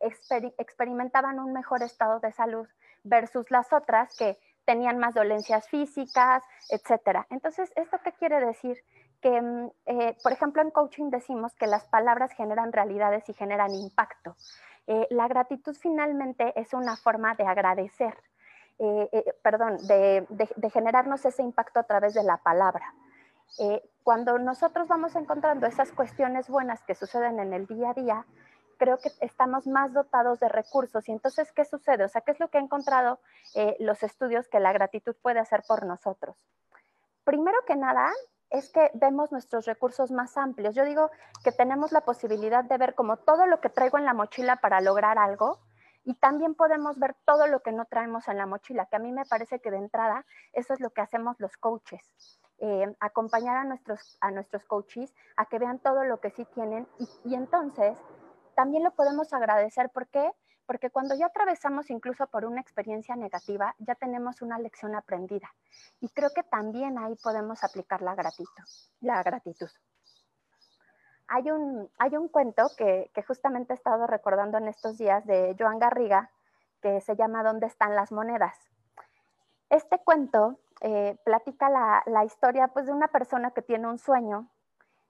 experimentaban 0.00 1.38
un 1.38 1.52
mejor 1.52 1.82
estado 1.82 2.20
de 2.20 2.32
salud 2.32 2.68
versus 3.02 3.50
las 3.50 3.72
otras 3.72 4.16
que 4.16 4.38
tenían 4.64 4.98
más 4.98 5.14
dolencias 5.14 5.68
físicas, 5.68 6.42
etcétera. 6.68 7.26
Entonces, 7.30 7.72
¿esto 7.74 7.98
qué 8.04 8.12
quiere 8.12 8.44
decir? 8.44 8.76
Que, 9.20 9.40
mm, 9.40 9.70
eh, 9.86 10.16
por 10.22 10.32
ejemplo, 10.32 10.62
en 10.62 10.70
coaching 10.70 11.10
decimos 11.10 11.54
que 11.54 11.66
las 11.66 11.86
palabras 11.86 12.32
generan 12.32 12.72
realidades 12.72 13.28
y 13.28 13.34
generan 13.34 13.74
impacto. 13.74 14.36
Eh, 14.86 15.06
la 15.10 15.26
gratitud 15.26 15.74
finalmente 15.74 16.52
es 16.60 16.74
una 16.74 16.96
forma 16.96 17.34
de 17.34 17.46
agradecer, 17.46 18.14
eh, 18.78 19.24
perdón, 19.42 19.76
de, 19.88 20.26
de, 20.28 20.70
generarnos 20.70 21.24
ese 21.24 21.42
impacto 21.42 21.80
a 21.80 21.84
través 21.84 22.14
de 22.14 22.22
la 22.22 22.36
palabra. 22.36 22.94
Cuando 24.02 24.38
nosotros 24.38 24.88
vamos 24.88 25.14
encontrando 25.16 25.66
esas 25.66 25.92
cuestiones 25.92 26.48
buenas 26.48 26.82
que 26.84 26.94
suceden 26.94 27.40
en 27.40 27.52
el 27.52 27.66
día 27.66 27.90
a 27.90 27.94
día, 27.94 28.26
creo 28.78 28.98
que 28.98 29.10
estamos 29.20 29.66
más 29.66 29.92
dotados 29.92 30.40
de 30.40 30.48
recursos. 30.48 31.08
Y 31.08 31.12
entonces, 31.12 31.52
¿qué 31.52 31.64
sucede? 31.64 32.04
O 32.04 32.08
sea, 32.08 32.22
¿qué 32.22 32.32
es 32.32 32.40
lo 32.40 32.48
que 32.48 32.58
han 32.58 32.64
encontrado 32.64 33.20
eh, 33.54 33.76
los 33.80 34.02
estudios 34.02 34.48
que 34.48 34.60
la 34.60 34.72
gratitud 34.72 35.16
puede 35.20 35.40
hacer 35.40 35.62
por 35.66 35.84
nosotros? 35.84 36.36
Primero 37.24 37.58
que 37.66 37.76
nada, 37.76 38.10
es 38.50 38.70
que 38.70 38.90
vemos 38.94 39.30
nuestros 39.32 39.66
recursos 39.66 40.10
más 40.10 40.36
amplios. 40.36 40.74
Yo 40.74 40.84
digo 40.84 41.10
que 41.44 41.52
tenemos 41.52 41.92
la 41.92 42.00
posibilidad 42.00 42.64
de 42.64 42.78
ver 42.78 42.94
como 42.94 43.18
todo 43.18 43.46
lo 43.46 43.60
que 43.60 43.68
traigo 43.68 43.98
en 43.98 44.04
la 44.04 44.14
mochila 44.14 44.56
para 44.56 44.80
lograr 44.80 45.18
algo 45.18 45.58
y 46.04 46.14
también 46.14 46.54
podemos 46.54 46.98
ver 46.98 47.14
todo 47.26 47.46
lo 47.46 47.60
que 47.60 47.72
no 47.72 47.84
traemos 47.84 48.28
en 48.28 48.38
la 48.38 48.46
mochila, 48.46 48.86
que 48.86 48.96
a 48.96 49.00
mí 49.00 49.12
me 49.12 49.26
parece 49.26 49.60
que 49.60 49.70
de 49.70 49.76
entrada 49.76 50.24
eso 50.54 50.72
es 50.72 50.80
lo 50.80 50.90
que 50.90 51.02
hacemos 51.02 51.38
los 51.38 51.56
coaches. 51.58 52.40
Eh, 52.60 52.92
acompañar 52.98 53.56
a 53.56 53.62
nuestros, 53.62 54.18
a 54.20 54.32
nuestros 54.32 54.64
coaches 54.64 55.14
a 55.36 55.46
que 55.46 55.60
vean 55.60 55.78
todo 55.78 56.02
lo 56.02 56.18
que 56.18 56.30
sí 56.30 56.44
tienen 56.54 56.88
y, 57.24 57.36
entonces 57.36 57.96
también 58.56 58.82
lo 58.82 58.90
podemos 58.90 59.32
agradecer. 59.32 59.90
¿Por 59.90 60.08
qué? 60.08 60.32
Porque 60.66 60.90
cuando 60.90 61.14
ya 61.14 61.26
atravesamos 61.26 61.88
incluso 61.88 62.26
por 62.26 62.44
una 62.44 62.60
experiencia 62.60 63.14
negativa, 63.14 63.76
ya 63.78 63.94
tenemos 63.94 64.42
una 64.42 64.58
lección 64.58 64.96
aprendida. 64.96 65.54
Y 66.00 66.08
creo 66.08 66.30
que 66.34 66.42
también 66.42 66.98
ahí 66.98 67.14
podemos 67.22 67.62
aplicar 67.62 68.02
la 68.02 68.16
gratitud. 68.16 68.64
La 69.00 69.22
gratitud. 69.22 69.70
Hay 71.28 71.50
un, 71.52 71.88
hay 71.98 72.16
un 72.16 72.28
cuento 72.28 72.70
que, 72.76 73.10
justamente 73.26 73.72
he 73.72 73.76
estado 73.76 74.08
recordando 74.08 74.58
en 74.58 74.66
estos 74.66 74.98
días 74.98 75.24
de 75.26 75.54
Joan 75.56 75.78
Garriga, 75.78 76.30
que 76.82 77.00
se 77.02 77.14
llama 77.14 77.44
¿Dónde 77.44 77.66
están 77.66 77.94
las 77.94 78.10
monedas? 78.10 78.56
Este 79.70 79.98
cuento 79.98 80.58
eh, 80.80 81.16
platica 81.24 81.68
la, 81.68 82.24
historia 82.24 82.68
pues, 82.68 82.86
de 82.86 82.92
una 82.92 83.08
persona 83.08 83.50
que 83.50 83.62
tiene 83.62 83.88
un 83.88 83.98
sueño 83.98 84.48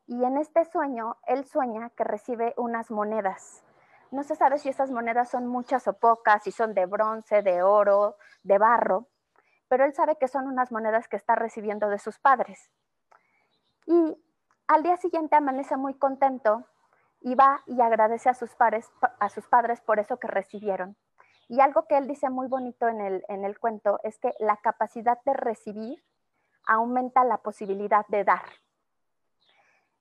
y 0.07 0.24
en 0.24 0.38
este 0.38 0.64
sueño, 0.64 1.18
él 1.26 1.44
sueña 1.44 1.90
que 1.90 2.02
recibe 2.02 2.54
unas 2.57 2.90
monedas. 2.90 3.62
No 4.11 4.22
se 4.22 4.37
sabe 4.37 4.59
si 4.59 4.70
esas 4.70 4.90
monedas 4.90 5.28
son 5.28 5.46
muchas 5.46 5.87
o 5.87 5.92
pocas, 5.92 6.42
si 6.42 6.50
son 6.50 6.72
de 6.72 6.87
bronce, 6.87 7.42
de 7.42 7.62
oro, 7.62 8.16
de 8.42 8.57
barro, 8.57 9.07
pero 9.68 9.85
él 9.85 9.92
sabe 9.92 10.16
que 10.16 10.26
son 10.26 10.46
unas 10.46 10.72
monedas 10.72 11.09
que 11.09 11.16
está 11.16 11.35
recibiendo 11.35 11.90
de 11.90 11.98
sus 11.98 12.18
padres. 12.18 12.70
Y 13.85 14.16
al 14.66 14.83
día 14.83 14.96
siguiente 14.96 15.37
amanece 15.37 15.76
muy 15.76 15.92
contento 15.92 16.64
y 17.20 17.35
va 17.35 17.61
y 17.66 17.83
agradece 17.83 18.31
a 18.31 18.35
sus 18.35 18.54
padres 18.54 19.81
por 19.83 19.98
eso 19.98 20.18
que 20.18 20.28
recibieron. 20.28 20.96
Y 21.48 21.61
algo 21.61 21.87
que 21.87 21.96
él 21.96 22.06
dice 22.06 22.30
muy 22.30 22.46
bonito 22.46 22.88
en 22.88 23.00
el, 23.00 23.24
en 23.28 23.44
el 23.44 23.58
cuento 23.58 23.98
es 24.04 24.18
que 24.18 24.34
la 24.38 24.58
capacidad 24.58 25.18
de 25.24 25.32
recibir 25.32 26.04
aumenta 26.66 27.24
la 27.24 27.38
posibilidad 27.38 28.06
de 28.08 28.24
dar 28.24 28.42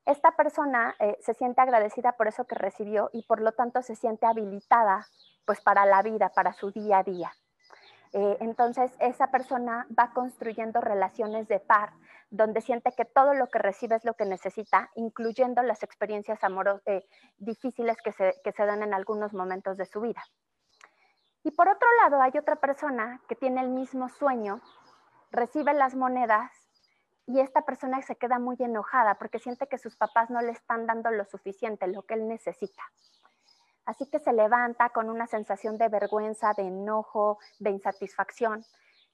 esta 0.08 0.30
persona 0.30 0.96
eh, 1.00 1.18
se 1.20 1.34
siente 1.34 1.60
agradecida 1.60 2.12
por 2.12 2.28
eso 2.28 2.46
que 2.46 2.54
recibió 2.54 3.10
y 3.12 3.24
por 3.24 3.42
lo 3.42 3.52
tanto 3.52 3.82
se 3.82 3.94
siente 3.94 4.24
habilitada 4.24 5.06
pues 5.44 5.60
para 5.60 5.84
la 5.84 6.02
vida, 6.02 6.30
para 6.30 6.54
su 6.54 6.70
día 6.70 6.98
a 6.98 7.02
día. 7.02 7.30
Eh, 8.14 8.38
entonces 8.40 8.90
esa 9.00 9.30
persona 9.30 9.86
va 9.96 10.12
construyendo 10.14 10.80
relaciones 10.80 11.46
de 11.46 11.60
par 11.60 11.92
donde 12.30 12.62
siente 12.62 12.92
que 12.92 13.04
todo 13.04 13.34
lo 13.34 13.48
que 13.48 13.58
recibe 13.58 13.96
es 13.96 14.04
lo 14.06 14.14
que 14.14 14.24
necesita, 14.24 14.90
incluyendo 14.94 15.62
las 15.62 15.82
experiencias 15.82 16.42
amorosas 16.42 16.82
eh, 16.86 17.06
difíciles 17.36 17.98
que 18.02 18.12
se, 18.12 18.34
que 18.42 18.52
se 18.52 18.64
dan 18.64 18.82
en 18.82 18.94
algunos 18.94 19.34
momentos 19.34 19.76
de 19.76 19.84
su 19.84 20.00
vida. 20.00 20.22
Y 21.48 21.50
por 21.50 21.66
otro 21.66 21.88
lado, 22.02 22.20
hay 22.20 22.32
otra 22.38 22.56
persona 22.56 23.22
que 23.26 23.34
tiene 23.34 23.62
el 23.62 23.70
mismo 23.70 24.10
sueño, 24.10 24.60
recibe 25.30 25.72
las 25.72 25.94
monedas 25.94 26.52
y 27.24 27.40
esta 27.40 27.62
persona 27.62 28.02
se 28.02 28.16
queda 28.16 28.38
muy 28.38 28.56
enojada 28.58 29.14
porque 29.14 29.38
siente 29.38 29.66
que 29.66 29.78
sus 29.78 29.96
papás 29.96 30.28
no 30.28 30.42
le 30.42 30.52
están 30.52 30.84
dando 30.84 31.10
lo 31.10 31.24
suficiente, 31.24 31.86
lo 31.86 32.02
que 32.02 32.12
él 32.12 32.28
necesita. 32.28 32.82
Así 33.86 34.04
que 34.10 34.18
se 34.18 34.34
levanta 34.34 34.90
con 34.90 35.08
una 35.08 35.26
sensación 35.26 35.78
de 35.78 35.88
vergüenza, 35.88 36.52
de 36.52 36.64
enojo, 36.64 37.38
de 37.60 37.70
insatisfacción 37.70 38.62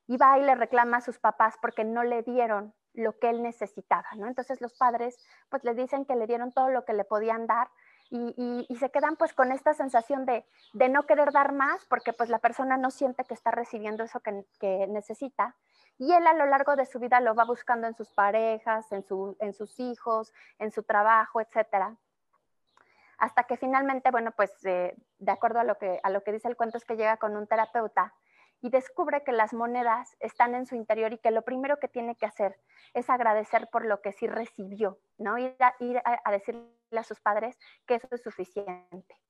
y 0.09 0.17
va 0.17 0.37
y 0.37 0.43
le 0.43 0.57
reclama 0.57 0.97
a 0.97 1.03
sus 1.03 1.21
papás 1.21 1.55
porque 1.63 1.85
no 1.85 2.03
le 2.03 2.25
dieron 2.25 2.75
lo 2.95 3.17
que 3.21 3.31
él 3.31 3.43
necesitaba, 3.43 4.09
¿no? 4.17 4.27
Entonces 4.27 4.61
los 4.61 4.75
padres 4.77 5.25
pues 5.51 5.63
le 5.63 5.75
dicen 5.75 6.05
que 6.05 6.17
le 6.17 6.27
dieron 6.27 6.51
todo 6.51 6.69
lo 6.71 6.85
que 6.85 6.95
le 6.95 7.05
podían 7.05 7.47
dar 7.47 7.69
y, 8.11 8.77
se 8.79 8.91
quedan 8.91 9.17
pues 9.17 9.33
con 9.33 9.53
esta 9.53 9.75
sensación 9.75 10.27
de, 10.27 10.45
no 10.89 11.07
querer 11.07 11.33
dar 11.33 11.53
más 11.53 11.85
porque 11.87 12.13
pues 12.13 12.29
la 12.29 12.39
persona 12.39 12.77
no 12.77 12.91
siente 12.91 13.25
que 13.25 13.35
está 13.35 13.51
recibiendo 13.51 14.05
eso 14.05 14.21
que, 14.21 14.87
necesita 14.89 15.57
y 15.99 16.13
él 16.13 16.27
a 16.27 16.35
lo 16.35 16.47
largo 16.47 16.77
de 16.77 16.87
su 16.87 16.99
vida 16.99 17.21
lo 17.21 17.35
va 17.35 17.45
buscando 17.45 17.87
en 17.87 17.95
sus 17.95 18.11
parejas, 18.11 18.91
en, 18.93 19.05
sus 19.05 19.81
hijos, 19.81 20.33
en 20.59 20.73
su 20.73 20.83
trabajo, 20.83 21.41
etcétera. 21.41 21.97
Hasta 23.17 23.45
que 23.45 23.57
finalmente, 23.57 24.11
bueno, 24.11 24.33
pues 24.33 24.53
eh, 24.65 24.97
de 25.19 25.33
acuerdo 25.33 25.61
a 25.61 25.65
lo, 25.65 25.79
que, 25.79 26.01
a 26.03 26.11
lo 26.11 26.25
que 26.25 26.33
dice 26.33 26.49
el 26.49 26.57
cuento 26.57 26.79
es 26.79 26.85
que 26.85 26.97
llega 26.97 27.17
con 27.17 27.37
un 27.37 27.47
terapeuta 27.47 28.13
y 28.65 28.71
descubre 28.71 29.23
que 29.23 29.33
las 29.33 29.53
monedas 29.53 30.17
están 30.21 30.55
en 30.55 30.65
su 30.65 30.75
interior 30.75 31.13
y 31.13 31.19
que 31.19 31.31
lo 31.31 31.43
primero 31.43 31.79
que 31.79 31.87
tiene 31.87 32.17
que 32.17 32.25
hacer 32.25 32.59
es 32.95 33.11
agradecer 33.11 33.69
por 33.71 33.85
lo 33.85 34.01
que 34.01 34.13
sí 34.13 34.27
recibió, 34.27 34.99
¿no? 35.19 35.37
Ir 35.37 35.55
a, 35.61 35.75
ir 35.81 36.01
a, 36.03 36.31
decirle 36.33 36.73
a 36.97 37.05
sus 37.05 37.21
padres 37.21 37.59
que 37.87 37.97
eso 37.97 38.09
es 38.11 38.23
suficiente. 38.23 39.21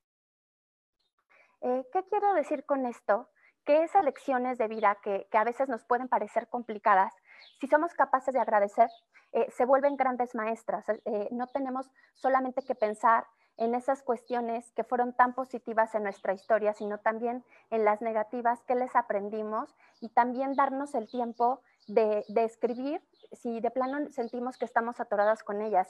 Eh, 1.63 1.85
¿Qué 1.93 2.05
quiero 2.09 2.33
decir 2.35 2.65
con 2.65 2.87
esto? 2.87 3.29
que 3.65 3.83
esas 3.83 4.05
lecciones 4.05 4.59
de 4.59 4.69
vida 4.69 4.99
que, 5.03 5.27
a 5.33 5.43
veces 5.43 5.71
nos 5.71 5.85
pueden 5.85 6.07
parecer 6.07 6.49
complicadas, 6.49 7.15
si 7.61 7.67
somos 7.67 7.95
capaces 7.95 8.35
de 8.35 8.41
agradecer, 8.41 8.91
eh, 9.33 9.51
se 9.51 9.65
vuelven 9.65 9.97
grandes 9.97 10.35
maestras. 10.35 10.87
Eh, 10.91 11.29
no 11.31 11.47
tenemos 11.47 11.91
solamente 12.13 12.61
que 12.61 12.75
pensar 12.75 13.27
en 13.57 13.75
esas 13.75 14.03
cuestiones 14.03 14.73
que 14.73 14.85
fueron 14.85 15.13
tan 15.13 15.35
positivas 15.35 15.95
en 15.95 16.03
nuestra 16.03 16.33
historia, 16.33 16.73
sino 16.73 16.99
también 16.99 17.45
en 17.71 17.85
las 17.85 18.01
negativas 18.01 18.63
que 18.65 18.75
les 18.75 18.95
aprendimos 18.97 19.75
y 20.01 20.09
también 20.09 20.55
darnos 20.55 20.95
el 20.95 21.09
tiempo 21.09 21.61
de, 21.87 22.25
escribir 22.37 23.03
si 23.33 23.61
de 23.61 23.71
plano 23.71 24.11
sentimos 24.11 24.57
que 24.57 24.65
estamos 24.65 25.01
atoradas 25.01 25.43
con 25.43 25.61
ellas. 25.61 25.89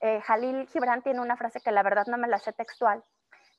Eh, 0.00 0.20
Jalil 0.20 0.66
Gibran 0.68 1.02
tiene 1.02 1.20
una 1.20 1.36
frase 1.36 1.60
que 1.60 1.72
la 1.72 1.82
verdad 1.82 2.06
no 2.06 2.18
me 2.18 2.28
la 2.28 2.38
sé 2.38 2.52
textual, 2.52 3.04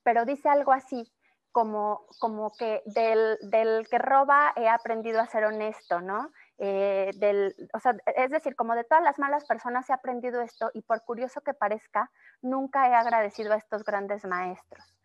pero 0.04 0.26
dice 0.26 0.50
algo 0.50 0.72
así, 0.72 1.12
como, 1.52 2.08
como 2.20 2.52
que 2.58 2.82
del, 2.86 3.38
del, 3.42 3.88
que 3.88 4.00
roba 4.00 4.54
he 4.56 4.68
aprendido 4.68 5.22
a 5.22 5.28
ser 5.28 5.46
honesto, 5.46 6.02
¿no? 6.02 6.32
Eh, 6.66 7.12
del, 7.18 7.54
o 7.74 7.80
sea, 7.82 7.94
es 8.16 8.32
decir, 8.32 8.56
como 8.56 8.74
de 8.74 8.86
todas 8.86 9.04
las 9.04 9.20
malas 9.20 9.44
personas 9.44 9.90
he 9.90 9.94
aprendido 9.94 10.40
esto 10.40 10.72
y 10.74 10.82
por 10.82 11.04
curioso 11.04 11.42
que 11.42 11.54
parezca, 11.54 12.10
nunca 12.42 12.88
he 12.88 12.94
agradecido 12.94 13.52
a 13.52 13.58
estos 13.58 13.84
grandes 13.84 14.24
maestros. 14.24 14.96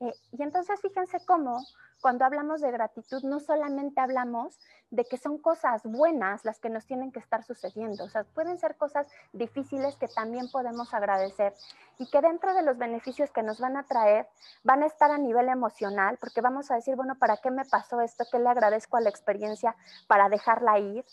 Eh, 0.00 0.12
y 0.32 0.42
entonces 0.42 0.78
fíjense 0.82 1.24
cómo 1.24 1.58
cuando 2.00 2.24
hablamos 2.24 2.60
de 2.60 2.70
gratitud 2.70 3.22
no 3.22 3.40
solamente 3.40 4.00
hablamos 4.00 4.58
de 4.90 5.04
que 5.04 5.16
son 5.16 5.38
cosas 5.38 5.82
buenas 5.84 6.44
las 6.44 6.60
que 6.60 6.70
nos 6.70 6.86
tienen 6.86 7.10
que 7.12 7.18
estar 7.18 7.42
sucediendo, 7.44 8.04
o 8.04 8.08
sea, 8.08 8.24
pueden 8.24 8.58
ser 8.58 8.76
cosas 8.76 9.06
difíciles 9.32 9.96
que 9.96 10.08
también 10.08 10.50
podemos 10.50 10.92
agradecer 10.94 11.54
y 11.98 12.08
que 12.10 12.20
dentro 12.20 12.54
de 12.54 12.62
los 12.62 12.78
beneficios 12.78 13.30
que 13.30 13.42
nos 13.42 13.60
van 13.60 13.76
a 13.76 13.84
traer 13.84 14.28
van 14.62 14.82
a 14.82 14.86
estar 14.86 15.10
a 15.10 15.18
nivel 15.18 15.48
emocional, 15.48 16.18
porque 16.20 16.40
vamos 16.40 16.70
a 16.70 16.76
decir, 16.76 16.96
bueno, 16.96 17.16
¿para 17.18 17.38
qué 17.38 17.50
me 17.50 17.64
pasó 17.64 18.00
esto? 18.00 18.24
¿Qué 18.30 18.38
le 18.38 18.48
agradezco 18.48 18.96
a 18.96 19.00
la 19.00 19.10
experiencia 19.10 19.76
para 20.06 20.28
dejarla 20.28 20.78
ir? 20.78 21.04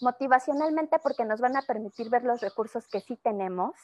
Motivacionalmente 0.00 0.98
porque 0.98 1.24
nos 1.24 1.40
van 1.40 1.56
a 1.56 1.62
permitir 1.62 2.10
ver 2.10 2.24
los 2.24 2.40
recursos 2.40 2.86
que 2.88 3.00
sí 3.00 3.16
tenemos. 3.16 3.74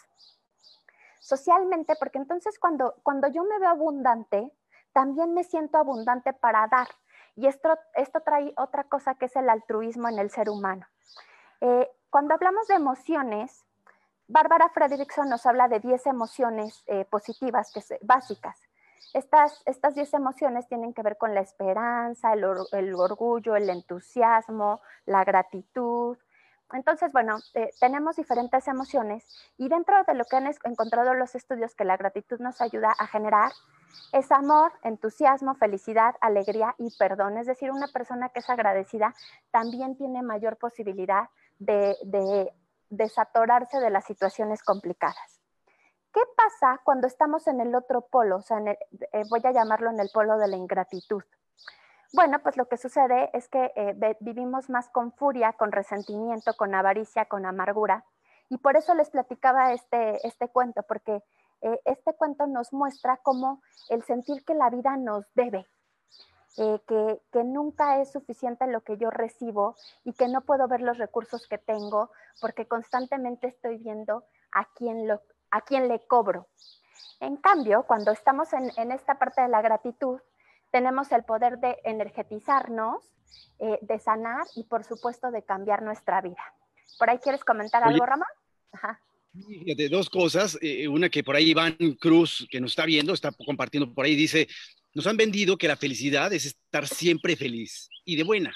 Socialmente 1.21 1.95
porque 1.99 2.19
entonces 2.19 2.59
cuando, 2.59 2.95
cuando 3.03 3.29
yo 3.29 3.45
me 3.45 3.59
veo 3.59 3.71
abundante, 3.71 4.53
también 4.93 5.35
me 5.35 5.45
siento 5.45 5.79
abundante 5.79 6.33
para 6.33 6.67
dar. 6.69 6.89
Y 7.35 7.47
esto, 7.47 7.79
esto 7.95 8.21
trae 8.21 8.53
otra 8.57 8.85
cosa 8.85 9.15
que 9.15 9.27
es 9.27 9.37
el 9.37 9.49
altruismo 9.49 10.09
en 10.09 10.19
el 10.19 10.31
ser 10.31 10.51
humano. 10.51 10.87
Eh, 11.61 11.91
cuando 12.11 12.35
hablamos 12.35 12.67
de 12.69 12.75
emociones, 12.75 13.65
Bárbara 14.29 14.69
Fredrickson 14.71 15.29
nos 15.29 15.47
habla 15.47 15.69
de 15.69 15.81
10 15.81 16.07
emociones 16.07 16.83
eh, 16.87 17.05
positivas, 17.07 17.73
que 17.73 17.81
básicas. 18.03 18.61
Estas, 19.15 19.63
estas 19.67 19.95
10 19.95 20.15
emociones 20.15 20.69
tienen 20.69 20.95
que 20.95 21.03
ver 21.03 21.19
con 21.19 21.35
la 21.35 21.41
esperanza, 21.41 22.33
el, 22.33 22.45
el 22.73 22.95
orgullo, 22.95 23.57
el 23.57 23.69
entusiasmo, 23.69 24.81
la 25.07 25.25
gratitud, 25.25 26.17
entonces, 26.73 27.13
bueno, 27.13 27.39
eh, 27.55 27.71
tenemos 27.81 28.17
diferentes 28.17 28.67
emociones 28.67 29.27
y 29.59 29.69
dentro 29.69 30.03
de 30.05 30.15
lo 30.15 30.25
que 30.25 30.37
han 30.37 30.51
encontrado 30.65 31.15
los 31.15 31.35
estudios 31.35 31.75
que 31.75 31.85
la 31.85 31.97
gratitud 31.97 32.41
nos 32.41 32.61
ayuda 32.61 32.95
a 32.99 33.07
generar 33.07 33.53
es 34.13 34.31
amor, 34.31 34.73
entusiasmo, 34.83 35.55
felicidad, 35.55 36.15
alegría 36.21 36.75
y 36.79 36.95
perdón. 36.97 37.39
Es 37.39 37.47
decir, 37.47 37.71
una 37.71 37.89
persona 37.89 38.29
que 38.29 38.41
es 38.41 38.51
agradecida 38.51 39.15
también 39.51 39.97
tiene 39.97 40.23
mayor 40.23 40.57
posibilidad 40.57 41.29
de, 41.59 42.53
desatorarse 42.91 43.81
de 43.81 43.91
las 43.91 44.05
situaciones 44.05 44.63
complicadas. 44.63 45.41
¿Qué 46.13 46.21
pasa 46.37 46.81
cuando 46.85 47.07
estamos 47.07 47.47
en 47.47 47.61
el 47.61 47.75
otro 47.75 48.03
polo? 48.03 48.37
O 48.37 48.43
sea, 48.43 48.59
eh, 48.59 48.79
voy 49.31 49.41
a 49.45 49.53
llamarlo 49.53 49.91
en 49.91 49.99
el 49.99 50.11
polo 50.13 50.37
de 50.37 50.49
la 50.49 50.57
ingratitud. 50.57 51.23
Bueno, 52.13 52.41
pues 52.43 52.59
lo 52.59 52.69
que 52.69 52.77
sucede 52.77 53.31
es 53.33 53.49
que 53.49 53.73
eh, 53.75 54.17
vivimos 54.21 54.69
más 54.69 54.91
con 54.91 55.13
furia, 55.13 55.55
con 55.55 55.73
resentimiento, 55.73 56.53
con 56.55 56.75
avaricia, 56.75 57.25
con 57.25 57.47
amargura. 57.47 58.05
Y 58.51 58.59
por 58.59 58.77
eso 58.77 58.95
les 58.95 59.09
platicaba 59.09 59.73
este, 59.73 60.27
este 60.27 60.49
cuento, 60.49 60.83
porque 60.83 61.23
eh, 61.63 61.81
este 61.85 62.15
cuento 62.15 62.47
nos 62.47 62.73
muestra 62.73 63.19
cómo 63.19 63.63
el 63.89 64.03
sentir 64.05 64.45
que 64.45 64.55
la 64.55 64.71
vida 64.71 64.97
nos 64.97 65.25
debe, 65.35 65.67
eh, 66.59 66.81
que, 66.87 67.23
que, 67.33 67.45
nunca 67.45 68.01
es 68.01 68.13
suficiente 68.13 68.67
lo 68.67 68.83
que 68.83 68.99
yo 68.99 69.11
recibo 69.11 69.77
y 70.05 70.13
que 70.13 70.29
no 70.29 70.43
puedo 70.43 70.69
ver 70.69 70.83
los 70.83 70.99
recursos 70.99 71.47
que 71.47 71.57
tengo 71.57 72.11
porque 72.41 72.69
constantemente 72.69 73.47
estoy 73.47 73.79
viendo 73.79 74.25
a 74.53 74.67
quién, 74.75 75.09
lo, 75.09 75.23
a 75.51 75.63
quién 75.63 75.89
le 75.89 76.07
cobro. 76.07 76.49
En 77.21 77.37
cambio, 77.37 77.85
cuando 77.85 78.11
estamos 78.11 78.53
en, 78.53 78.71
en 78.77 78.93
esta 78.93 79.15
parte 79.15 79.41
de 79.41 79.49
la 79.49 79.63
gratitud, 79.63 80.21
tenemos 80.73 81.13
el 81.13 81.23
poder 81.23 81.59
de 81.59 81.79
energetizarnos, 81.85 83.15
eh, 83.59 83.79
de 83.83 83.99
sanar 84.01 84.45
y 84.57 84.65
por 84.65 84.83
supuesto 84.85 85.31
de 85.31 85.45
cambiar 85.45 85.83
nuestra 85.83 86.21
vida. 86.21 86.43
¿Por 86.99 87.09
ahí 87.09 87.19
quieres 87.19 87.45
comentar 87.45 87.85
algo, 87.85 88.05
Ramón? 88.05 88.27
Ajá. 88.73 88.99
Fíjate, 89.33 89.89
dos 89.89 90.11
cosas. 90.11 90.59
Eh, 90.61 90.89
una 90.89 91.09
que 91.09 91.25
por 91.25 91.37
ahí 91.37 91.51
Iván 91.51 91.77
Cruz, 91.99 92.47
que 92.51 92.61
nos 92.61 92.73
está 92.73 92.85
viendo, 92.85 93.15
está 93.15 93.33
compartiendo 93.33 93.93
por 93.93 94.05
ahí, 94.05 94.15
dice, 94.15 94.49
nos 94.95 95.07
han 95.07 95.17
vendido 95.17 95.57
que 95.57 95.69
la 95.69 95.77
felicidad 95.77 96.33
es 96.33 96.47
estar 96.47 96.87
siempre 96.87 97.37
feliz 97.37 97.89
y 98.05 98.17
de 98.17 98.25
buena, 98.25 98.55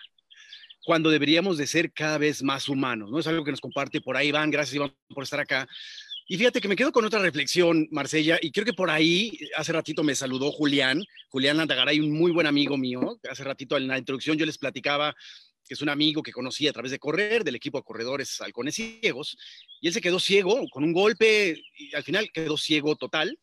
cuando 0.85 1.11
deberíamos 1.11 1.57
de 1.57 1.67
ser 1.67 1.93
cada 1.93 2.19
vez 2.19 2.43
más 2.43 2.69
humanos, 2.69 3.11
¿no? 3.11 3.19
Es 3.19 3.27
algo 3.27 3.45
que 3.45 3.51
nos 3.51 3.61
comparte 3.61 4.01
por 4.01 4.17
ahí 4.17 4.29
Iván, 4.29 4.51
gracias 4.51 4.75
Iván 4.75 4.95
por 5.09 5.25
estar 5.25 5.41
acá. 5.41 5.67
Y 6.29 6.37
fíjate 6.37 6.61
que 6.61 6.69
me 6.69 6.77
quedo 6.77 6.93
con 6.93 7.05
otra 7.05 7.21
reflexión, 7.21 7.89
Marcella, 7.91 8.39
y 8.43 8.51
creo 8.51 8.67
que 8.67 8.73
por 8.73 8.91
ahí 8.91 9.39
hace 9.57 9.73
ratito 9.73 10.03
me 10.03 10.15
saludó 10.15 10.51
Julián, 10.51 11.03
Julián 11.31 11.57
Landagaray, 11.57 12.01
un 12.01 12.12
muy 12.12 12.33
buen 12.33 12.49
amigo 12.49 12.77
mío. 12.77 13.19
Hace 13.31 13.45
ratito 13.45 13.77
en 13.77 13.87
la 13.87 13.97
introducción 13.97 14.37
yo 14.37 14.45
les 14.45 14.59
platicaba 14.59 15.15
que 15.67 15.75
es 15.75 15.83
un 15.83 15.89
amigo 15.89 16.23
que 16.23 16.33
conocí 16.33 16.69
a 16.69 16.73
través 16.73 16.93
de 16.93 16.99
correr, 16.99 17.45
del 17.45 17.57
equipo 17.57 17.79
de 17.79 17.85
corredores 17.85 18.41
halcones 18.41 18.75
ciegos, 18.75 19.37
y 19.81 19.89
él 19.89 19.93
se 19.93 20.01
quedó 20.01 20.21
ciego 20.21 20.67
con 20.71 20.85
un 20.85 20.93
golpe, 20.93 21.61
y 21.77 21.95
al 21.95 22.05
final 22.05 22.31
quedó 22.33 22.57
ciego 22.57 22.97
total, 22.97 23.39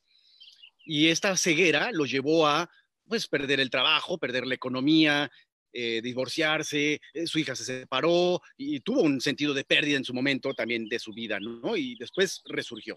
y 0.85 1.07
esta 1.07 1.35
ceguera 1.37 1.91
lo 1.91 2.05
llevó 2.05 2.47
a 2.47 2.69
pues 3.07 3.27
perder 3.27 3.59
el 3.59 3.69
trabajo, 3.69 4.17
perder 4.17 4.47
la 4.47 4.55
economía, 4.55 5.29
eh, 5.75 6.01
divorciarse, 6.03 7.01
eh, 7.13 7.27
su 7.27 7.39
hija 7.39 7.55
se 7.55 7.65
separó 7.65 8.39
y 8.57 8.79
tuvo 8.81 9.01
un 9.01 9.19
sentido 9.19 9.53
de 9.53 9.63
pérdida 9.63 9.97
en 9.97 10.05
su 10.05 10.13
momento 10.13 10.53
también 10.53 10.87
de 10.87 10.99
su 10.99 11.13
vida, 11.13 11.39
¿no? 11.39 11.75
Y 11.75 11.95
después 11.95 12.41
resurgió. 12.45 12.95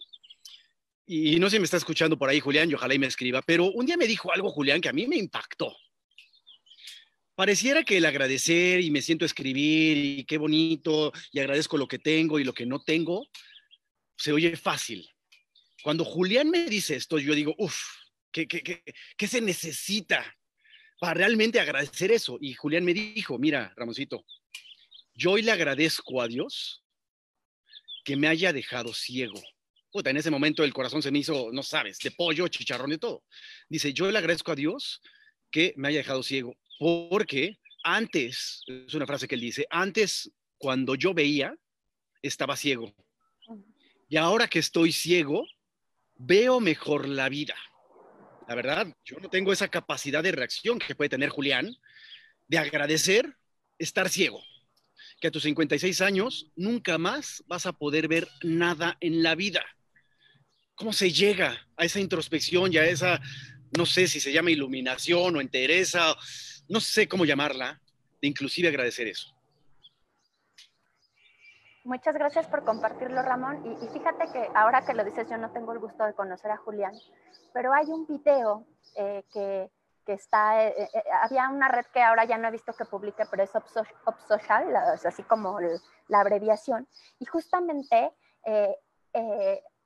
Y 1.07 1.39
no 1.39 1.49
sé 1.49 1.57
si 1.57 1.61
me 1.61 1.65
está 1.65 1.79
escuchando 1.79 2.19
por 2.19 2.29
ahí, 2.29 2.41
Julián, 2.41 2.71
y 2.71 2.75
ojalá 2.75 2.95
y 2.95 2.99
me 2.99 3.07
escriba, 3.07 3.41
pero 3.41 3.71
un 3.71 3.87
día 3.87 3.97
me 3.97 4.07
dijo 4.07 4.33
algo, 4.33 4.51
Julián, 4.51 4.81
que 4.81 4.89
a 4.89 4.93
mí 4.93 5.07
me 5.07 5.17
impactó. 5.17 5.75
Pareciera 7.37 7.85
que 7.85 7.99
el 7.99 8.07
agradecer 8.07 8.81
y 8.81 8.91
me 8.91 9.03
siento 9.03 9.25
escribir 9.25 9.97
y 9.97 10.25
qué 10.25 10.39
bonito 10.39 11.13
y 11.31 11.39
agradezco 11.39 11.77
lo 11.77 11.87
que 11.87 11.99
tengo 11.99 12.41
y 12.41 12.45
lo 12.45 12.55
que 12.55 12.67
no 12.67 12.83
tengo, 12.83 13.29
se 14.17 14.33
oye 14.33 14.57
fácil. 14.57 15.09
Cuando 15.83 16.05
Julián 16.05 16.51
me 16.51 16.65
dice 16.65 16.97
esto, 16.97 17.19
yo 17.19 17.35
digo, 17.35 17.55
uff, 17.59 17.79
¿qué, 18.33 18.49
qué, 18.49 18.63
qué, 18.63 18.83
¿qué 19.17 19.29
se 19.29 19.41
necesita 19.41 20.37
para 20.99 21.15
realmente 21.15 21.61
agradecer 21.61 22.11
eso. 22.13 22.39
Y 22.41 22.55
Julián 22.55 22.85
me 22.85 22.95
dijo, 22.95 23.39
mira, 23.39 23.73
Ramoncito, 23.77 24.25
yo 25.15 25.33
hoy 25.33 25.43
le 25.43 25.53
agradezco 25.53 26.21
a 26.23 26.29
Dios 26.29 26.83
que 28.05 28.17
me 28.17 28.29
haya 28.29 28.53
dejado 28.53 28.95
ciego. 28.95 29.41
Puta, 29.91 30.11
en 30.11 30.17
ese 30.17 30.31
momento 30.31 30.63
el 30.65 30.73
corazón 30.73 31.03
se 31.03 31.11
me 31.11 31.19
hizo, 31.19 31.51
no 31.53 31.63
sabes, 31.63 31.99
de 31.99 32.11
pollo, 32.11 32.49
chicharrón 32.49 32.93
y 32.93 32.99
todo. 32.99 33.25
Dice, 33.69 33.93
yo 33.93 34.11
le 34.11 34.19
agradezco 34.19 34.53
a 34.53 34.57
Dios 34.57 35.01
que 35.51 35.75
me 35.77 35.89
haya 35.89 35.99
dejado 35.99 36.23
ciego, 36.23 36.57
porque 36.79 37.59
antes, 37.83 38.63
es 38.67 38.95
una 38.95 39.07
frase 39.07 39.29
que 39.29 39.37
él 39.37 39.41
dice, 39.41 39.67
antes 39.71 40.31
cuando 40.59 40.95
yo 40.95 41.15
veía, 41.15 41.57
estaba 42.23 42.57
ciego. 42.57 42.95
Y 44.09 44.17
ahora 44.17 44.49
que 44.49 44.59
estoy 44.59 44.93
ciego, 44.93 45.47
veo 46.17 46.61
mejor 46.61 47.09
la 47.09 47.29
vida. 47.29 47.57
La 48.49 48.55
verdad, 48.55 48.95
yo 49.05 49.19
no 49.19 49.29
tengo 49.29 49.53
esa 49.53 49.69
capacidad 49.69 50.23
de 50.23 50.33
reacción 50.33 50.79
que 50.79 50.95
puede 50.95 51.09
tener 51.09 51.31
Julián 51.31 51.77
de 52.47 52.59
agradecer 52.59 53.37
estar 53.79 54.09
ciego. 54.09 54.43
Que 55.21 55.29
a 55.29 55.31
tus 55.31 55.43
56 55.45 56.01
años 56.01 56.51
nunca 56.55 56.99
más 56.99 57.43
vas 57.47 57.67
a 57.67 57.73
poder 57.73 58.07
ver 58.07 58.29
nada 58.43 58.97
en 59.01 59.23
la 59.23 59.35
vida. 59.35 59.65
¿Cómo 60.75 60.93
se 60.93 61.11
llega 61.11 61.67
a 61.77 61.85
esa 61.85 62.01
introspección 62.01 62.73
y 62.73 62.79
a 62.79 62.87
esa, 62.87 63.21
no 63.77 63.87
sé 63.87 64.07
si 64.07 64.21
se 64.21 64.33
llama 64.33 64.51
iluminación 64.51 65.37
o 65.37 65.41
entereza, 65.41 66.15
no 66.69 66.81
sé 66.81 67.09
cómo 67.09 67.25
llamarla, 67.25 67.81
de 68.21 68.29
inclusive 68.29 68.69
agradecer 68.69 69.07
eso? 69.09 69.37
Muchas 71.87 72.15
gracias 72.15 72.49
por 72.49 72.65
compartirlo, 72.65 73.23
Ramón. 73.23 73.65
Y, 73.65 73.87
fíjate 73.87 74.27
que 74.33 74.49
ahora 74.57 74.85
que 74.85 74.93
lo 74.93 75.05
dices, 75.05 75.31
yo 75.31 75.37
no 75.37 75.53
tengo 75.53 75.73
el 75.73 75.79
gusto 75.79 76.05
de 76.05 76.15
conocer 76.15 76.51
a 76.51 76.57
Julián, 76.57 76.93
pero 77.55 77.73
hay 77.73 77.87
un 77.87 78.09
video 78.09 78.67
eh, 78.97 79.23
que, 79.33 79.71
que, 80.05 80.15
está, 80.15 80.67
eh, 80.67 80.75
eh, 80.77 81.03
había 81.23 81.49
una 81.49 81.69
red 81.69 81.87
que 81.95 82.03
ahora 82.03 82.25
ya 82.25 82.39
no 82.39 82.49
he 82.49 82.51
visto 82.51 82.73
que 82.73 82.87
publique, 82.87 83.23
pero 83.31 83.45
es 83.45 83.53
Opsocial, 83.55 84.75
así 84.75 85.23
como 85.23 85.61
la 86.09 86.21
abreviación, 86.21 86.89
y 87.21 87.25
justamente 87.27 88.11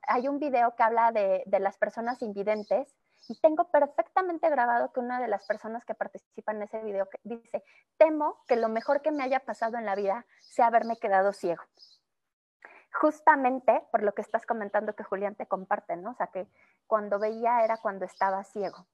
hay 0.07 0.27
un 0.27 0.39
video 0.39 0.75
que 0.75 0.83
habla 0.83 1.11
de, 1.11 1.43
de, 1.45 1.59
las 1.59 1.77
personas 1.77 2.23
invidentes 2.23 2.95
Y 3.31 3.35
tengo 3.39 3.71
perfectamente 3.71 4.49
grabado 4.49 4.91
que 4.91 4.99
una 4.99 5.21
de 5.21 5.29
las 5.29 5.45
personas 5.45 5.85
que 5.85 5.95
participan 5.95 6.57
en 6.57 6.63
ese 6.63 6.81
video 6.81 7.07
dice, 7.23 7.63
temo 7.95 8.43
que 8.45 8.57
lo 8.57 8.67
mejor 8.67 9.01
que 9.01 9.11
me 9.11 9.23
haya 9.23 9.39
pasado 9.39 9.77
en 9.77 9.85
la 9.85 9.95
vida 9.95 10.25
sea 10.41 10.67
haberme 10.67 10.97
quedado 10.97 11.31
ciego. 11.31 11.63
Justamente 12.91 13.87
por 13.89 14.03
lo 14.03 14.13
que 14.13 14.21
estás 14.21 14.45
comentando 14.45 14.95
que 14.95 15.05
Julián 15.05 15.35
te 15.35 15.45
comparte, 15.45 15.95
¿no? 15.95 16.11
O 16.11 16.13
sea, 16.13 16.27
que 16.27 16.45
cuando 16.87 17.19
veía 17.19 17.63
era 17.63 17.77
cuando 17.77 18.03
estaba 18.03 18.43
ciego. 18.43 18.85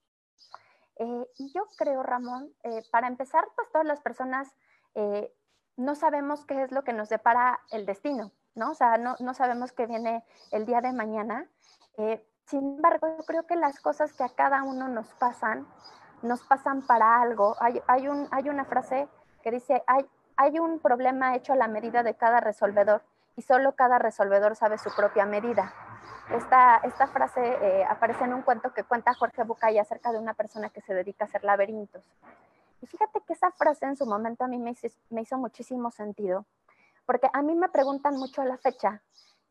Eh, 0.97 1.27
y 1.39 1.51
yo 1.51 1.65
creo, 1.75 2.03
Ramón, 2.03 2.53
eh, 2.61 2.83
para 2.91 3.07
empezar, 3.07 3.43
pues 3.55 3.71
todas 3.71 3.87
las 3.87 4.01
personas 4.01 4.53
eh, 4.93 5.33
no 5.77 5.95
sabemos 5.95 6.45
qué 6.45 6.61
es 6.61 6.71
lo 6.71 6.83
que 6.83 6.93
nos 6.93 7.09
depara 7.09 7.59
el 7.71 7.87
destino, 7.87 8.31
¿no? 8.53 8.69
O 8.69 8.75
sea, 8.75 8.99
no, 8.99 9.15
no 9.19 9.33
sabemos 9.33 9.71
qué 9.71 9.87
viene 9.87 10.23
el 10.51 10.67
día 10.67 10.81
de 10.81 10.93
mañana. 10.93 11.49
Sin 12.47 12.75
embargo, 12.75 13.07
yo 13.17 13.25
creo 13.25 13.45
que 13.45 13.57
las 13.57 13.79
cosas 13.81 14.13
que 14.13 14.23
a 14.23 14.29
cada 14.29 14.63
uno 14.63 14.87
nos 14.87 15.13
pasan, 15.15 15.67
nos 16.21 16.41
pasan 16.43 16.81
para 16.81 17.21
algo. 17.21 17.57
Hay, 17.59 17.81
hay, 17.87 18.07
un, 18.07 18.27
hay 18.31 18.47
una 18.49 18.63
frase 18.63 19.09
que 19.43 19.51
dice, 19.51 19.83
hay, 19.85 20.05
hay 20.37 20.57
un 20.57 20.79
problema 20.79 21.35
hecho 21.35 21.51
a 21.51 21.57
la 21.57 21.67
medida 21.67 22.03
de 22.03 22.15
cada 22.15 22.39
resolvedor 22.39 23.03
y 23.35 23.41
solo 23.41 23.75
cada 23.75 23.99
resolvedor 23.99 24.55
sabe 24.55 24.77
su 24.77 24.89
propia 24.95 25.25
medida. 25.25 25.73
Esta, 26.31 26.77
esta 26.77 27.07
frase 27.07 27.41
eh, 27.41 27.85
aparece 27.85 28.23
en 28.23 28.33
un 28.33 28.41
cuento 28.43 28.73
que 28.73 28.83
cuenta 28.83 29.13
Jorge 29.13 29.43
Bucay 29.43 29.77
acerca 29.77 30.13
de 30.13 30.19
una 30.19 30.33
persona 30.33 30.69
que 30.69 30.81
se 30.81 30.93
dedica 30.93 31.25
a 31.25 31.27
hacer 31.27 31.43
laberintos. 31.43 32.03
Y 32.81 32.87
fíjate 32.87 33.21
que 33.27 33.33
esa 33.33 33.51
frase 33.51 33.85
en 33.85 33.97
su 33.97 34.05
momento 34.05 34.45
a 34.45 34.47
mí 34.47 34.57
me 34.57 34.71
hizo, 34.71 34.87
me 35.09 35.21
hizo 35.21 35.37
muchísimo 35.37 35.91
sentido, 35.91 36.45
porque 37.05 37.29
a 37.33 37.41
mí 37.41 37.55
me 37.55 37.67
preguntan 37.67 38.15
mucho 38.15 38.43
la 38.45 38.57
fecha 38.57 39.01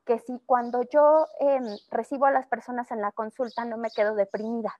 que 0.06 0.20
si 0.20 0.38
cuando 0.46 0.82
yo 0.82 1.26
em, 1.40 1.64
recibo 1.90 2.26
a 2.26 2.30
las 2.30 2.46
personas 2.46 2.90
en 2.92 3.02
la 3.02 3.12
consulta 3.12 3.64
no 3.64 3.76
me 3.76 3.90
quedo 3.90 4.14
deprimida. 4.14 4.78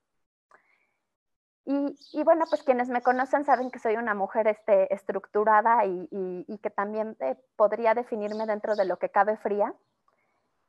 Y, 1.65 1.99
y, 2.13 2.23
bueno, 2.23 2.45
pues 2.49 2.63
quienes 2.63 2.87
me 2.87 3.01
conocen 3.01 3.43
saben 3.43 3.69
que 3.69 3.79
soy 3.79 3.97
una 3.97 4.13
mujer 4.13 4.47
este, 4.47 4.93
estructurada 4.93 5.85
y, 5.85 6.07
y, 6.11 6.57
que 6.59 6.69
también 6.69 7.17
eh, 7.19 7.35
podría 7.57 7.93
definirme 7.93 8.45
dentro 8.45 8.77
de 8.77 8.85
lo 8.85 8.97
que 8.97 9.09
cabe 9.09 9.35
fría. 9.35 9.73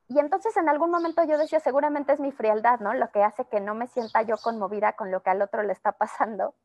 Y 0.09 0.19
entonces 0.19 0.57
en 0.57 0.69
algún 0.69 0.91
momento 0.91 1.23
yo 1.23 1.39
decía, 1.39 1.61
seguramente 1.61 2.13
es 2.13 2.19
mi 2.19 2.33
frialdad, 2.33 2.81
¿no? 2.81 2.95
Lo 2.95 3.13
que 3.13 3.23
hace 3.23 3.45
que 3.45 3.61
no 3.61 3.77
me 3.77 3.87
sienta 3.87 4.23
yo 4.23 4.39
conmovida 4.39 4.95
con 4.95 5.13
lo 5.13 5.23
que 5.23 5.31
al 5.31 5.41
otro 5.41 5.63
le 5.63 5.73
está 5.73 5.93
pasando. 5.93 6.57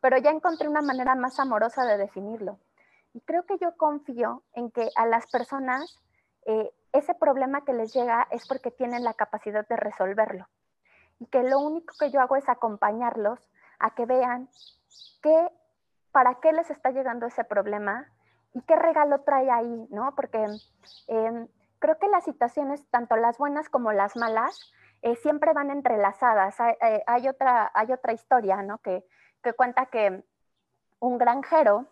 Pero 0.00 0.16
ya 0.16 0.30
encontré 0.30 0.68
una 0.68 0.82
manera 0.82 1.16
más 1.16 1.40
amorosa 1.40 1.84
de 1.84 1.98
definirlo. 1.98 2.60
Y 3.14 3.20
creo 3.22 3.44
que 3.46 3.58
yo 3.58 3.76
confío 3.76 4.44
en 4.52 4.70
que 4.70 4.90
a 4.94 5.06
las 5.06 5.28
personas 5.28 5.98
eh, 6.46 6.70
ese 6.92 7.14
problema 7.14 7.64
que 7.64 7.72
les 7.72 7.92
llega 7.92 8.26
es 8.30 8.46
porque 8.46 8.70
tienen 8.70 9.04
la 9.04 9.14
capacidad 9.14 9.66
de 9.66 9.76
resolverlo. 9.76 10.48
Y 11.18 11.26
que 11.26 11.42
lo 11.42 11.58
único 11.60 11.94
que 11.98 12.10
yo 12.10 12.20
hago 12.20 12.36
es 12.36 12.48
acompañarlos 12.48 13.40
a 13.78 13.94
que 13.94 14.06
vean 14.06 14.48
qué, 15.22 15.48
para 16.10 16.40
qué 16.40 16.52
les 16.52 16.70
está 16.70 16.90
llegando 16.90 17.26
ese 17.26 17.44
problema 17.44 18.08
y 18.54 18.62
qué 18.62 18.76
regalo 18.76 19.20
trae 19.22 19.50
ahí, 19.50 19.86
¿no? 19.90 20.14
Porque 20.14 20.46
eh, 21.08 21.48
creo 21.78 21.98
que 21.98 22.08
las 22.08 22.24
situaciones, 22.24 22.86
tanto 22.90 23.16
las 23.16 23.38
buenas 23.38 23.68
como 23.68 23.92
las 23.92 24.16
malas, 24.16 24.72
eh, 25.02 25.16
siempre 25.16 25.52
van 25.52 25.70
entrelazadas. 25.70 26.58
Eh, 26.60 27.02
hay, 27.06 27.28
otra, 27.28 27.70
hay 27.74 27.92
otra 27.92 28.12
historia, 28.12 28.62
¿no? 28.62 28.78
Que, 28.78 29.04
que 29.42 29.52
cuenta 29.52 29.86
que 29.86 30.22
un 31.00 31.18
granjero 31.18 31.86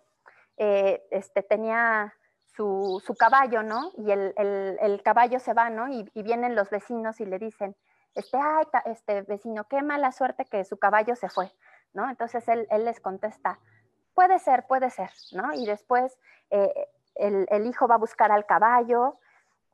eh, 0.57 1.03
este, 1.11 1.43
tenía 1.43 2.15
su, 2.55 3.03
su, 3.05 3.15
caballo, 3.15 3.63
¿no? 3.63 3.93
Y 3.97 4.11
el, 4.11 4.35
el, 4.37 4.79
el, 4.81 5.03
caballo 5.03 5.39
se 5.39 5.55
va, 5.55 5.71
¿no? 5.71 5.89
Y, 5.89 6.11
y, 6.15 6.23
vienen 6.23 6.55
los 6.55 6.71
vecinos 6.71 7.21
y 7.21 7.27
le 7.27 7.39
dicen, 7.39 7.77
este, 8.15 8.39
ay, 8.39 8.67
este 8.87 9.23
vecino, 9.23 9.65
qué 9.69 9.83
mala 9.83 10.13
suerte 10.13 10.45
que 10.45 10.65
su 10.65 10.79
caballo 10.79 11.15
se 11.17 11.29
fue, 11.29 11.53
¿no? 11.93 12.09
Entonces 12.11 12.47
él, 12.49 12.67
él 12.71 12.85
les 12.85 13.01
contesta, 13.01 13.59
puede 14.15 14.39
ser, 14.39 14.67
puede 14.67 14.91
ser, 14.91 15.11
¿no? 15.33 15.53
Y 15.55 15.67
después 15.67 16.19
el, 16.51 17.47
el, 17.51 17.67
hijo 17.67 17.87
va 17.87 17.95
a 17.95 17.99
buscar 17.99 18.33
al 18.33 18.47
caballo, 18.47 19.19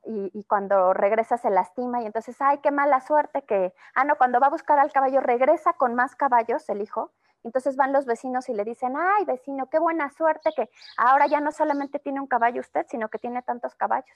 y, 0.07 0.43
cuando 0.45 0.93
regresa 0.93 1.37
se 1.37 1.49
lastima 1.49 2.01
y 2.01 2.05
entonces, 2.05 2.37
ay, 2.39 2.59
qué 2.59 2.71
mala 2.71 3.01
suerte 3.01 3.43
que, 3.43 3.73
ah, 3.93 4.05
no, 4.05 4.17
cuando 4.17 4.39
va 4.39 4.47
a 4.47 4.51
buscar 4.51 4.79
al 4.79 4.91
caballo 4.91 5.19
regresa 5.19 5.73
con 5.73 5.95
más 5.95 6.15
caballos 6.15 6.67
el 6.69 6.81
hijo. 6.81 7.11
Entonces 7.47 7.75
van 7.75 7.93
los 7.93 8.05
vecinos 8.05 8.47
y 8.49 8.53
le 8.53 8.63
dicen, 8.63 8.93
ay, 8.95 9.25
vecino, 9.25 9.69
qué 9.69 9.79
buena 9.79 10.11
suerte 10.11 10.51
que 10.55 10.69
ahora 10.97 11.27
ya 11.27 11.39
no 11.39 11.51
solamente 11.51 11.99
tiene 11.99 12.19
un 12.19 12.27
caballo 12.27 12.61
usted, 12.61 12.85
sino 12.89 13.09
que 13.09 13.17
tiene 13.17 13.41
tantos 13.41 13.73
caballos. 13.75 14.15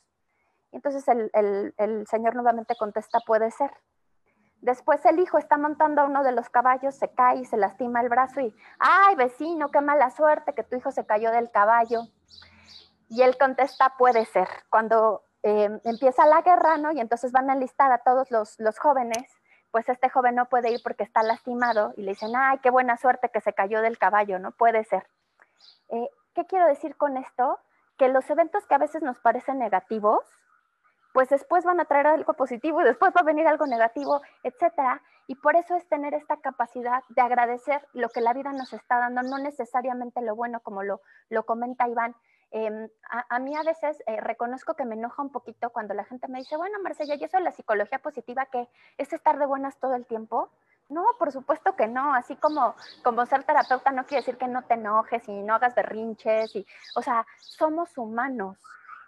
Y 0.71 0.75
entonces 0.75 1.03
el, 1.07 2.05
señor 2.07 2.35
nuevamente 2.35 2.75
contesta, 2.77 3.19
puede 3.25 3.49
ser. 3.51 3.71
Después 4.61 5.03
el 5.05 5.19
hijo 5.19 5.39
está 5.39 5.57
montando 5.57 6.05
uno 6.05 6.23
de 6.23 6.31
los 6.33 6.49
caballos, 6.49 6.93
se 6.93 7.09
cae 7.09 7.39
y 7.39 7.45
se 7.45 7.57
lastima 7.57 8.01
el 8.01 8.09
brazo 8.09 8.41
y, 8.41 8.55
ay, 8.77 9.15
vecino, 9.15 9.71
qué 9.71 9.81
mala 9.81 10.11
suerte 10.11 10.53
que 10.53 10.63
tu 10.63 10.75
hijo 10.75 10.91
se 10.91 11.05
cayó 11.05 11.31
del 11.31 11.49
caballo. 11.49 12.03
Y 13.09 13.23
él 13.23 13.37
contesta, 13.37 13.95
puede 13.97 14.25
ser. 14.25 14.47
Cuando 14.69 15.23
Em, 15.43 15.79
empieza 15.85 16.27
la 16.27 16.41
guerra, 16.43 16.77
¿no? 16.77 16.91
Y 16.91 16.99
entonces 16.99 17.31
van 17.31 17.49
a 17.49 17.53
enlistar 17.53 17.91
a 17.91 17.99
todos 17.99 18.29
los, 18.29 18.79
jóvenes, 18.79 19.23
pues 19.71 19.87
este 19.89 20.09
joven 20.09 20.35
no 20.35 20.47
puede 20.47 20.71
ir 20.71 20.81
porque 20.83 21.03
está 21.03 21.23
lastimado 21.23 21.93
y 21.97 22.01
le 22.01 22.11
dicen, 22.11 22.31
ay, 22.35 22.59
qué 22.59 22.69
buena 22.69 22.97
suerte 22.97 23.29
que 23.29 23.41
se 23.41 23.53
cayó 23.53 23.81
del 23.81 23.97
caballo, 23.97 24.39
¿no? 24.39 24.51
Puede 24.51 24.83
ser. 24.83 25.07
Eh, 25.89 26.09
¿Qué 26.35 26.45
quiero 26.45 26.67
decir 26.67 26.95
con 26.95 27.17
esto? 27.17 27.59
Que 27.97 28.09
los 28.09 28.29
eventos 28.29 28.65
que 28.65 28.75
a 28.75 28.79
veces 28.79 29.01
nos 29.01 29.17
parecen 29.19 29.59
negativos, 29.59 30.19
pues 31.13 31.29
después 31.29 31.65
van 31.65 31.79
a 31.79 31.85
traer 31.85 32.07
algo 32.07 32.33
positivo 32.33 32.81
y 32.81 32.85
después 32.85 33.13
va 33.15 33.21
a 33.21 33.25
venir 33.25 33.47
algo 33.47 33.65
negativo, 33.65 34.21
etcétera. 34.43 35.01
Y 35.27 35.35
por 35.35 35.55
eso 35.55 35.75
es 35.75 35.87
tener 35.87 36.13
esta 36.13 36.37
capacidad 36.37 37.03
de 37.09 37.21
agradecer 37.21 37.85
lo 37.93 38.09
que 38.09 38.21
la 38.21 38.33
vida 38.33 38.51
nos 38.51 38.73
está 38.73 38.99
dando, 38.99 39.21
no 39.23 39.37
necesariamente 39.37 40.21
lo 40.21 40.35
bueno, 40.35 40.61
como 40.61 40.83
lo, 40.83 41.01
lo 41.29 41.45
comenta 41.45 41.87
Iván, 41.87 42.15
Em, 42.53 42.89
a, 43.29 43.39
mí 43.39 43.55
a 43.55 43.63
veces 43.63 44.03
eh, 44.07 44.19
reconozco 44.19 44.73
que 44.73 44.83
me 44.83 44.95
enoja 44.95 45.21
un 45.21 45.31
poquito 45.31 45.69
cuando 45.69 45.93
la 45.93 46.03
gente 46.03 46.27
me 46.27 46.39
dice, 46.39 46.57
bueno, 46.57 46.79
Marcella, 46.83 47.15
¿y 47.15 47.23
eso 47.23 47.37
es 47.37 47.43
la 47.43 47.53
psicología 47.53 47.99
positiva 47.99 48.45
que 48.47 48.67
es 48.97 49.13
estar 49.13 49.39
de 49.39 49.45
buenas 49.45 49.79
todo 49.79 49.95
el 49.95 50.05
tiempo? 50.05 50.49
No, 50.89 51.05
por 51.17 51.31
supuesto 51.31 51.77
que 51.77 51.87
no. 51.87 52.13
Así 52.13 52.35
como, 52.35 52.75
como 53.03 53.25
ser 53.25 53.45
terapeuta 53.45 53.91
no 53.91 54.05
quiere 54.05 54.21
decir 54.21 54.37
que 54.37 54.49
no 54.49 54.63
te 54.63 54.73
enojes 54.73 55.25
y 55.29 55.41
no 55.41 55.55
hagas 55.55 55.73
berrinches. 55.75 56.53
Y, 56.55 56.67
o 56.95 57.01
sea, 57.01 57.25
somos 57.39 57.97
humanos. 57.97 58.57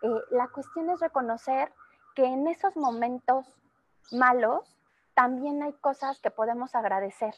Eh, 0.02 0.08
la 0.32 0.48
cuestión 0.48 0.90
es 0.90 1.02
reconocer 1.02 1.74
que 2.16 2.24
en 2.24 2.48
esos 2.48 2.78
momentos 2.78 3.46
malos 4.12 4.78
también 5.14 5.62
hay 5.64 5.74
cosas 5.74 6.20
que 6.22 6.32
podemos 6.32 6.76
agradecer 6.76 7.36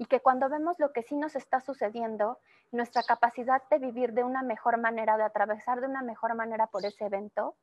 y 0.00 0.06
que 0.06 0.20
cuando 0.20 0.48
vemos 0.48 0.78
lo 0.78 0.94
que 0.94 1.02
sí 1.02 1.14
nos 1.14 1.36
está 1.36 1.60
sucediendo, 1.60 2.38
nuestra 2.72 3.02
capacidad 3.02 3.62
de 3.68 3.78
vivir 3.78 4.14
de 4.14 4.24
una 4.24 4.42
mejor 4.42 4.78
manera, 4.78 5.18
de 5.18 5.24
atravesar 5.24 5.82
de 5.82 5.88
una 5.88 6.00
mejor 6.00 6.34
manera 6.34 6.68
por 6.68 6.86
ese 6.86 7.04
evento, 7.04 7.54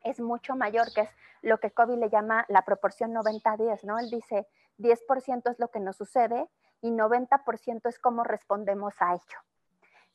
es 0.00 0.18
mucho 0.18 0.56
mayor, 0.56 0.86
que 0.94 1.02
es 1.02 1.10
lo 1.42 1.60
que 1.60 1.70
Kobe 1.70 1.98
le 1.98 2.08
llama 2.08 2.46
la 2.48 2.62
proporción 2.62 3.12
90-10, 3.12 3.84
¿no? 3.84 3.98
Él 3.98 4.08
dice, 4.08 4.48
10% 4.78 5.50
es 5.50 5.58
lo 5.58 5.68
que 5.68 5.78
nos 5.78 5.98
sucede 5.98 6.48
y 6.80 6.90
90% 6.90 7.86
es 7.86 7.98
cómo 7.98 8.24
respondemos 8.24 8.94
a 9.00 9.12
ello. 9.12 9.38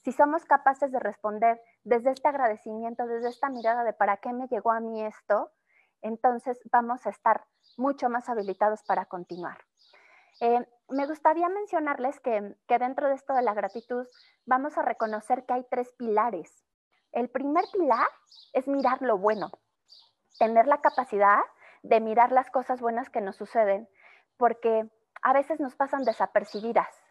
Si 0.03 0.11
somos 0.11 0.45
capaces 0.45 0.91
de 0.91 0.99
responder 0.99 1.61
desde 1.83 2.09
este 2.09 2.29
agradecimiento, 2.29 3.05
desde 3.05 3.29
esta 3.29 3.49
mirada 3.49 3.83
de 3.83 3.93
para 3.93 4.17
qué 4.17 4.33
me 4.33 4.47
llegó 4.47 4.71
a 4.71 4.79
mí 4.79 5.05
esto, 5.05 5.51
entonces 6.01 6.59
vamos 6.71 7.05
a 7.05 7.11
estar 7.11 7.45
mucho 7.77 8.09
más 8.09 8.27
habilitados 8.27 8.81
para 8.81 9.05
continuar. 9.05 9.59
Eh, 10.39 10.65
me 10.93 11.07
gustaría 11.07 11.49
mencionarles 11.49 12.19
que, 12.19 12.55
dentro 12.67 13.07
de 13.07 13.15
esto 13.15 13.33
de 13.33 13.41
la 13.41 13.53
gratitud 13.53 14.07
vamos 14.45 14.77
a 14.77 14.81
reconocer 14.81 15.45
que 15.45 15.53
hay 15.53 15.65
tres 15.69 15.91
pilares. 15.97 16.63
El 17.11 17.29
primer 17.29 17.65
pilar 17.71 18.07
es 18.53 18.67
mirar 18.67 19.01
lo 19.01 19.17
bueno, 19.17 19.51
tener 20.39 20.67
la 20.67 20.81
capacidad 20.81 21.39
de 21.83 21.99
mirar 21.99 22.31
las 22.31 22.49
cosas 22.49 22.81
buenas 22.81 23.09
que 23.09 23.21
nos 23.21 23.35
suceden, 23.35 23.89
porque 24.37 24.89
a 25.21 25.33
veces 25.33 25.59
nos 25.59 25.75
pasan 25.75 26.03
desapercibidas. 26.03 27.02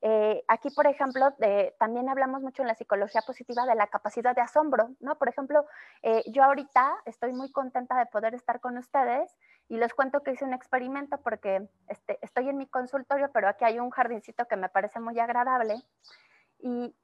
Eh, 0.00 0.44
aquí, 0.46 0.70
por 0.70 0.86
ejemplo, 0.86 1.34
también 1.78 2.08
hablamos 2.08 2.40
mucho 2.42 2.62
en 2.62 2.68
la 2.68 2.74
psicología 2.74 3.22
positiva 3.22 3.66
de 3.66 3.74
la 3.74 3.88
capacidad 3.88 4.34
de 4.34 4.42
asombro, 4.42 4.90
¿no? 5.00 5.18
Por 5.18 5.28
ejemplo, 5.28 5.66
eh, 6.02 6.22
yo 6.26 6.44
ahorita 6.44 6.96
estoy 7.04 7.32
muy 7.32 7.50
contenta 7.50 7.98
de 7.98 8.06
poder 8.06 8.34
estar 8.34 8.60
con 8.60 8.78
ustedes 8.78 9.36
y 9.68 9.76
les 9.76 9.94
cuento 9.94 10.22
que 10.22 10.32
hice 10.32 10.44
un 10.44 10.54
experimento 10.54 11.18
porque 11.18 11.68
este, 11.88 12.18
estoy 12.22 12.48
en 12.48 12.58
mi 12.58 12.66
consultorio, 12.68 13.30
pero 13.32 13.48
aquí 13.48 13.64
hay 13.64 13.80
un 13.80 13.90
jardincito 13.90 14.46
que 14.46 14.56
me 14.56 14.68
parece 14.68 15.00
muy 15.00 15.18
agradable. 15.18 15.82
Y 16.60 16.94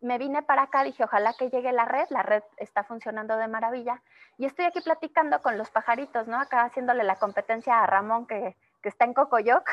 me 0.00 0.16
vine 0.16 0.42
para 0.42 0.62
acá, 0.62 0.84
dije, 0.84 1.04
ojalá 1.04 1.34
que 1.34 1.50
llegue 1.50 1.72
la 1.72 1.84
red, 1.84 2.06
la 2.10 2.22
red 2.22 2.42
está 2.56 2.84
funcionando 2.84 3.36
de 3.36 3.48
maravilla. 3.48 4.02
Y 4.38 4.46
estoy 4.46 4.64
aquí 4.64 4.80
platicando 4.80 5.42
con 5.42 5.58
los 5.58 5.70
pajaritos, 5.70 6.28
¿no? 6.28 6.40
Acá 6.40 6.62
haciéndole 6.62 7.04
la 7.04 7.16
competencia 7.16 7.82
a 7.82 7.86
Ramón 7.86 8.26
que, 8.26 8.56
que 8.80 8.88
está 8.88 9.04
en 9.04 9.14
Cocoyoc. 9.14 9.68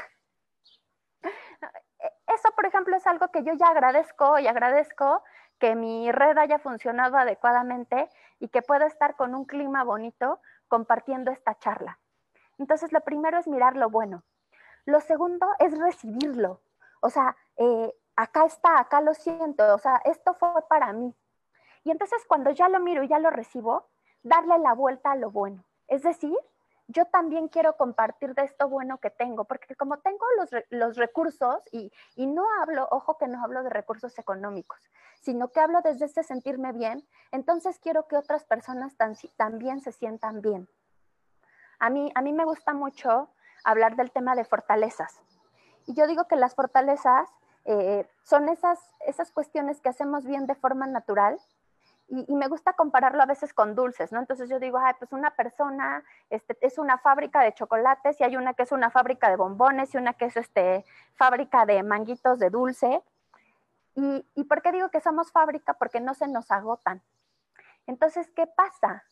Eso, 2.36 2.52
por 2.56 2.65
ejemplo, 2.65 2.95
es 2.95 3.08
algo 3.08 3.30
que 3.30 3.43
yo 3.43 3.54
ya 3.54 3.67
agradezco 3.67 4.39
y 4.39 4.48
agradezco 4.48 5.24
que 5.58 5.76
mi 5.76 6.12
red 6.12 6.38
haya 6.38 6.60
funcionado 6.60 7.17
adecuadamente 7.17 8.10
y 8.39 8.50
que 8.50 8.62
pueda 8.62 8.86
estar 8.86 9.15
con 9.15 9.34
un 9.34 9.45
clima 9.45 9.84
bonito 9.84 10.39
compartiendo 10.67 11.32
esta 11.32 11.58
charla. 11.58 12.00
Entonces, 12.58 12.91
lo 12.91 13.02
primero 13.02 13.38
es 13.39 13.48
mirar 13.48 13.76
lo 13.76 13.89
bueno. 13.89 14.24
Lo 14.86 15.00
segundo 15.00 15.48
es 15.60 15.78
recibirlo. 15.78 16.62
O 17.02 17.10
sea, 17.10 17.36
eh, 17.58 17.93
acá 18.15 18.45
está, 18.45 18.80
acá 18.80 19.02
lo 19.02 19.13
siento, 19.13 19.74
o 19.74 19.78
sea, 19.78 20.02
esto 20.06 20.34
fue 20.36 20.50
para 20.69 20.93
mí. 20.93 21.13
Y 21.84 21.91
entonces 21.91 22.24
cuando 22.28 22.52
ya 22.52 22.69
lo 22.69 22.80
miro 22.80 23.04
y 23.04 23.08
ya 23.08 23.19
lo 23.19 23.30
recibo, 23.30 23.88
darle 24.24 24.58
la 24.60 24.74
vuelta 24.74 25.12
a 25.12 25.15
lo 25.15 25.32
bueno. 25.32 25.63
Es 25.88 26.02
decir, 26.02 26.36
yo 26.88 27.06
también 27.06 27.48
quiero 27.48 27.78
compartir 27.78 28.36
de 28.36 28.43
esto 28.43 28.69
bueno 28.69 29.00
que 29.00 29.10
tengo, 29.10 29.45
porque 29.45 29.76
como 29.76 29.98
tengo 29.98 30.26
los, 30.69 30.95
recursos, 30.95 31.63
y, 31.71 31.91
no 32.17 32.45
hablo, 32.62 32.88
ojo 32.91 33.17
que 33.17 33.28
no 33.28 33.43
hablo 33.43 33.63
de 33.63 33.69
recursos 33.69 34.17
económicos, 34.19 34.80
sino 35.21 35.52
que 35.52 35.60
hablo 35.60 35.82
desde 35.82 36.06
ese 36.06 36.24
sentirme 36.24 36.71
bien, 36.74 37.08
entonces 37.32 37.80
quiero 37.80 38.08
que 38.08 38.17
otras 38.17 38.43
personas 38.43 38.95
también 39.36 39.82
se 39.82 39.91
sientan 39.91 40.41
bien. 40.41 40.67
A 41.80 41.89
mí, 41.89 42.12
a 42.15 42.21
mí 42.21 42.34
me 42.34 42.45
gusta 42.45 42.74
mucho 42.74 43.30
hablar 43.63 43.95
del 43.95 44.12
tema 44.12 44.36
de 44.36 44.45
fortalezas. 44.45 45.19
Y 45.88 45.93
yo 45.93 46.08
digo 46.08 46.28
que 46.28 46.36
las 46.36 46.56
fortalezas 46.56 47.30
eh, 47.65 48.08
son 48.24 48.48
esas, 48.48 48.80
esas 49.08 49.32
cuestiones 49.32 49.82
que 49.82 49.89
hacemos 49.89 50.26
bien 50.26 50.45
de 50.45 50.56
forma 50.56 50.86
natural, 50.88 51.39
y, 52.08 52.36
me 52.36 52.48
gusta 52.48 52.74
compararlo 52.74 53.24
a 53.24 53.26
veces 53.26 53.54
con 53.54 53.74
dulces, 53.76 54.12
¿no? 54.12 54.20
Entonces 54.20 54.50
yo 54.50 54.60
digo, 54.60 54.78
ay, 54.78 54.94
pues 55.00 55.12
una 55.12 55.32
persona 55.36 56.04
este, 56.30 56.58
es 56.62 56.78
una 56.78 57.00
fábrica 57.00 57.41
de 57.41 57.54
chocolates 57.54 58.20
y 58.20 58.24
hay 58.24 58.38
una 58.38 58.54
que 58.54 58.63
es 58.63 58.72
una 58.72 58.91
fábrica 58.91 59.30
de 59.30 59.38
bombones 59.38 59.94
y 59.94 59.98
una 59.98 60.13
que 60.13 60.26
es 60.26 60.38
este, 60.38 60.86
fábrica 61.15 61.65
de 61.65 61.82
manguitos 61.84 62.38
de 62.38 62.50
dulce. 62.50 63.02
¿Y, 63.96 64.26
¿Y 64.36 64.44
por 64.44 64.62
qué 64.62 64.72
digo 64.72 64.89
que 64.89 65.02
somos 65.02 65.32
fábrica? 65.32 65.74
Porque 65.74 66.00
no 66.00 66.13
se 66.13 66.28
nos 66.28 66.52
agotan. 66.52 67.02
Entonces, 67.88 68.30
¿qué 68.36 68.46
pasa? 68.46 69.04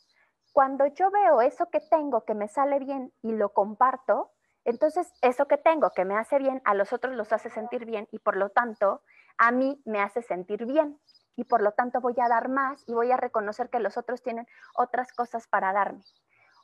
Cuando 0.51 0.85
yo 0.87 1.09
veo 1.09 1.41
eso 1.41 1.69
que 1.69 1.79
tengo 1.79 2.25
que 2.25 2.35
me 2.35 2.47
sale 2.47 2.77
bien 2.79 3.11
y 3.23 3.31
lo 3.31 3.49
comparto, 3.49 4.31
entonces 4.65 5.11
eso 5.21 5.47
que 5.47 5.57
tengo 5.57 5.89
que 5.91 6.05
me 6.05 6.15
hace 6.15 6.37
bien, 6.37 6.61
a 6.63 6.75
los 6.75 6.93
otros 6.93 7.15
los 7.15 7.33
hace 7.33 7.49
sentir 7.49 7.85
bien 7.85 8.07
y 8.11 8.19
por 8.19 8.37
lo 8.37 8.49
tanto 8.49 9.01
a 9.37 9.51
mí 9.51 9.81
me 9.83 9.99
hace 9.99 10.21
sentir 10.21 10.65
bien 10.65 10.99
y 11.35 11.45
por 11.45 11.61
lo 11.61 11.71
tanto 11.71 12.01
voy 12.01 12.15
a 12.21 12.27
dar 12.27 12.49
más 12.49 12.83
y 12.87 12.93
voy 12.93 13.11
a 13.11 13.17
reconocer 13.17 13.69
que 13.69 13.79
los 13.79 13.97
otros 13.97 14.21
tienen 14.21 14.47
otras 14.75 15.11
cosas 15.13 15.47
para 15.47 15.73
darme. 15.73 16.03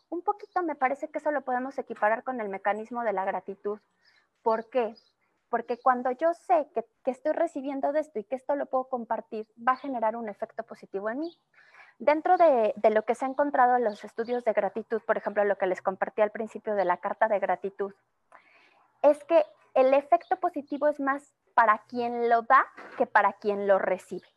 Un 0.10 0.22
poquito 0.22 0.64
me 0.64 0.76
parece 0.76 1.10
que 1.10 1.20
eso 1.20 1.32
lo 1.32 1.42
podemos 1.42 1.78
equiparar 1.78 2.24
con 2.24 2.42
el 2.42 2.50
mecanismo 2.50 3.04
de 3.04 3.14
la 3.14 3.26
gratitud. 3.26 3.80
¿Por 4.42 4.70
qué? 4.70 4.96
Porque 5.50 5.78
cuando 5.80 6.12
yo 6.12 6.34
sé 6.34 6.68
que, 6.74 6.86
estoy 7.06 7.34
recibiendo 7.34 7.92
de 7.92 8.02
esto 8.02 8.20
y 8.20 8.24
que 8.24 8.36
esto 8.36 8.56
lo 8.56 8.68
puedo 8.68 8.86
compartir, 8.86 9.48
va 9.56 9.74
a 9.74 9.78
generar 9.78 10.16
un 10.16 10.30
efecto 10.30 10.64
positivo 10.64 11.10
en 11.10 11.20
mí. 11.20 11.40
Dentro 11.98 12.38
de, 12.38 12.74
de, 12.78 12.90
lo 12.92 13.04
que 13.04 13.14
se 13.14 13.26
ha 13.26 13.28
encontrado 13.28 13.76
en 13.76 13.84
los 13.84 14.04
estudios 14.04 14.44
de 14.46 14.54
gratitud, 14.54 15.02
por 15.06 15.18
ejemplo, 15.18 15.44
lo 15.44 15.58
que 15.58 15.68
les 15.68 15.82
compartí 15.82 16.22
al 16.22 16.32
principio 16.32 16.76
de 16.76 16.86
la 16.86 16.98
carta 16.98 17.28
de 17.28 17.40
gratitud, 17.40 17.94
es 19.02 19.24
que 19.26 19.44
el 19.74 19.94
efecto 19.94 20.40
positivo 20.40 20.88
es 20.88 21.00
más 21.00 21.34
para 21.54 21.80
quien 21.90 22.30
lo 22.30 22.44
da 22.44 22.66
que 22.98 23.06
para 23.06 23.34
quien 23.34 23.68
lo 23.68 23.80
recibe. 23.80 24.28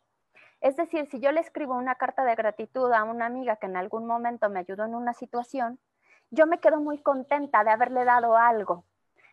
Es 0.63 0.77
decir, 0.77 1.09
si 1.11 1.19
yo 1.19 1.33
le 1.33 1.41
escribo 1.41 1.75
una 1.75 1.95
carta 1.95 2.23
de 2.23 2.35
gratitud 2.35 2.89
a 2.93 3.03
una 3.03 3.25
amiga 3.25 3.57
que 3.57 3.65
en 3.65 3.75
algún 3.75 4.07
momento 4.07 4.49
me 4.49 4.61
ayudó 4.61 4.85
en 4.85 4.95
una 4.95 5.11
situación, 5.11 5.77
yo 6.31 6.47
me 6.47 6.61
quedo 6.61 6.79
muy 6.79 7.03
contenta 7.03 7.65
de 7.65 7.71
haberle 7.71 8.05
dado 8.05 8.37
algo, 8.37 8.85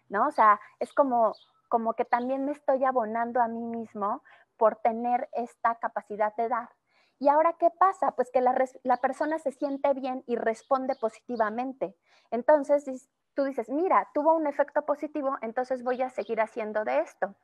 ¿no? 0.08 0.26
O 0.26 0.32
sea, 0.32 0.60
es 0.80 0.92
como, 0.92 1.34
como 1.68 1.94
que 1.94 2.04
también 2.04 2.44
me 2.44 2.50
estoy 2.50 2.84
abonando 2.84 3.40
a 3.40 3.46
mí 3.46 3.64
mismo 3.64 4.24
por 4.56 4.80
tener 4.82 5.28
esta 5.30 5.76
capacidad 5.76 6.34
de 6.34 6.48
dar. 6.48 6.68
Y 7.20 7.28
ahora, 7.28 7.54
¿qué 7.60 7.70
pasa? 7.78 8.10
Pues 8.16 8.28
que 8.32 8.40
la, 8.40 8.52
la 8.82 8.96
persona 8.96 9.38
se 9.38 9.52
siente 9.52 9.94
bien 9.94 10.24
y 10.26 10.34
responde 10.34 10.96
positivamente. 10.96 11.94
Entonces, 12.32 13.08
tú 13.34 13.44
dices, 13.44 13.70
mira, 13.70 14.08
tuvo 14.14 14.34
un 14.34 14.48
efecto 14.48 14.84
positivo, 14.84 15.38
entonces 15.42 15.84
voy 15.84 16.02
a 16.02 16.10
seguir 16.10 16.40
haciendo 16.40 16.82
de 16.82 16.98
esto. 16.98 17.36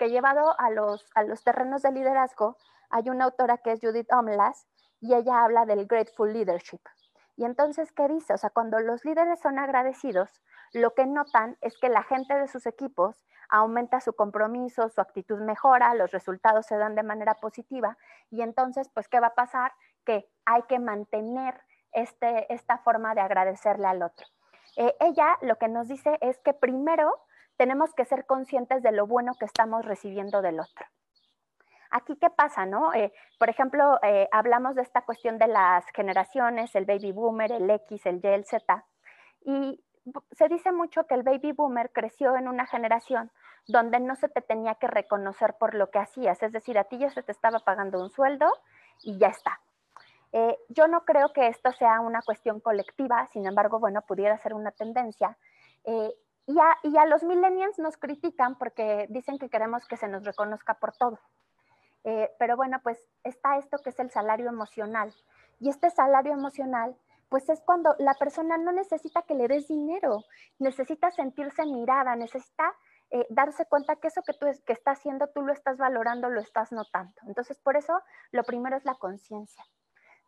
Que 0.00 0.08
llevado 0.08 0.58
a 0.58 0.70
los, 0.70 1.04
a 1.14 1.24
los 1.24 1.44
terrenos 1.44 1.82
de 1.82 1.92
liderazgo, 1.92 2.56
hay 2.88 3.10
una 3.10 3.26
autora 3.26 3.58
que 3.58 3.72
es 3.72 3.80
Judith 3.82 4.10
Omlas 4.10 4.66
y 4.98 5.12
ella 5.12 5.44
habla 5.44 5.66
del 5.66 5.86
grateful 5.86 6.32
leadership. 6.32 6.80
Y 7.36 7.44
entonces, 7.44 7.92
¿qué 7.92 8.08
dice? 8.08 8.32
O 8.32 8.38
sea, 8.38 8.48
cuando 8.48 8.80
los 8.80 9.04
líderes 9.04 9.40
son 9.40 9.58
agradecidos, 9.58 10.40
lo 10.72 10.94
que 10.94 11.04
notan 11.04 11.58
es 11.60 11.76
que 11.76 11.90
la 11.90 12.02
gente 12.02 12.32
de 12.32 12.48
sus 12.48 12.64
equipos 12.64 13.26
aumenta 13.50 14.00
su 14.00 14.14
compromiso, 14.14 14.88
su 14.88 15.02
actitud 15.02 15.38
mejora, 15.42 15.92
los 15.94 16.12
resultados 16.12 16.64
se 16.64 16.78
dan 16.78 16.94
de 16.94 17.02
manera 17.02 17.34
positiva 17.34 17.98
y 18.30 18.40
entonces, 18.40 18.88
pues, 18.94 19.06
¿qué 19.06 19.20
va 19.20 19.26
a 19.26 19.34
pasar? 19.34 19.74
Que 20.06 20.26
hay 20.46 20.62
que 20.62 20.78
mantener 20.78 21.60
este, 21.92 22.50
esta 22.54 22.78
forma 22.78 23.14
de 23.14 23.20
agradecerle 23.20 23.86
al 23.86 24.02
otro. 24.02 24.26
Eh, 24.78 24.96
ella 25.00 25.36
lo 25.42 25.56
que 25.56 25.68
nos 25.68 25.88
dice 25.88 26.16
es 26.22 26.38
que 26.38 26.54
primero 26.54 27.20
tenemos 27.60 27.92
que 27.92 28.06
ser 28.06 28.24
conscientes 28.24 28.82
de 28.82 28.90
lo 28.90 29.06
bueno 29.06 29.34
que 29.38 29.44
estamos 29.44 29.84
recibiendo 29.84 30.40
del 30.40 30.60
otro. 30.60 30.86
Aquí, 31.90 32.16
¿qué 32.16 32.30
pasa, 32.30 32.64
no? 32.64 32.94
Eh, 32.94 33.12
por 33.38 33.50
ejemplo, 33.50 33.98
eh, 34.02 34.30
hablamos 34.32 34.76
de 34.76 34.80
esta 34.80 35.02
cuestión 35.02 35.36
de 35.36 35.46
las 35.46 35.84
generaciones, 35.94 36.74
el 36.74 36.86
baby 36.86 37.12
boomer, 37.12 37.52
el 37.52 37.68
X, 37.68 38.06
el 38.06 38.18
Y, 38.24 38.28
el 38.28 38.46
Z, 38.46 38.86
y 39.44 39.78
se 40.32 40.48
dice 40.48 40.72
mucho 40.72 41.04
que 41.06 41.14
el 41.14 41.22
baby 41.22 41.52
boomer 41.52 41.90
creció 41.92 42.34
en 42.34 42.48
una 42.48 42.64
generación 42.64 43.30
donde 43.66 44.00
no 44.00 44.16
se 44.16 44.30
te 44.30 44.40
tenía 44.40 44.76
que 44.76 44.86
reconocer 44.86 45.56
por 45.58 45.74
lo 45.74 45.90
que 45.90 45.98
hacías, 45.98 46.42
es 46.42 46.52
decir, 46.52 46.78
a 46.78 46.84
ti 46.84 46.96
ya 46.96 47.10
se 47.10 47.22
te 47.22 47.32
estaba 47.32 47.58
pagando 47.58 48.00
un 48.00 48.08
sueldo 48.08 48.50
y 49.02 49.18
ya 49.18 49.28
está. 49.28 49.60
Eh, 50.32 50.56
yo 50.70 50.88
no 50.88 51.04
creo 51.04 51.34
que 51.34 51.48
esto 51.48 51.72
sea 51.72 52.00
una 52.00 52.22
cuestión 52.22 52.58
colectiva, 52.60 53.26
sin 53.34 53.46
embargo, 53.46 53.78
bueno, 53.78 54.00
pudiera 54.00 54.38
ser 54.38 54.54
una 54.54 54.70
tendencia. 54.70 55.36
Y, 56.82 56.96
a, 56.96 57.06
los 57.06 57.22
millennials 57.22 57.78
nos 57.78 57.96
critican 57.96 58.56
porque 58.56 59.06
dicen 59.08 59.38
que 59.38 59.48
queremos 59.48 59.86
que 59.86 59.96
se 59.96 60.08
nos 60.08 60.24
reconozca 60.24 60.74
por 60.74 60.96
todo. 60.96 61.18
Eh, 62.04 62.30
pero 62.38 62.56
bueno, 62.56 62.80
pues 62.82 62.98
está 63.24 63.58
esto 63.58 63.78
que 63.78 63.90
es 63.90 64.00
el 64.00 64.10
salario 64.10 64.48
emocional. 64.48 65.14
Y 65.60 65.68
este 65.68 65.90
salario 65.90 66.32
emocional, 66.32 66.96
pues 67.28 67.48
es 67.48 67.60
cuando 67.60 67.94
la 67.98 68.14
persona 68.14 68.58
no 68.58 68.72
necesita 68.72 69.22
que 69.22 69.34
le 69.34 69.46
des 69.46 69.68
dinero, 69.68 70.24
necesita 70.58 71.10
sentirse 71.10 71.64
mirada, 71.66 72.16
necesita 72.16 72.74
eh, 73.10 73.26
darse 73.28 73.66
cuenta 73.66 73.96
que 73.96 74.08
eso 74.08 74.22
que 74.22 74.32
tú 74.32 74.46
que 74.66 74.72
está 74.72 74.92
haciendo, 74.92 75.28
tú 75.28 75.42
lo 75.42 75.52
estás 75.52 75.76
valorando, 75.76 76.30
lo 76.30 76.40
estás 76.40 76.72
notando. 76.72 77.14
Entonces, 77.26 77.58
por 77.60 77.76
eso, 77.76 78.00
lo 78.32 78.42
primero 78.44 78.76
es 78.76 78.84
la 78.84 78.94
conciencia. 78.94 79.64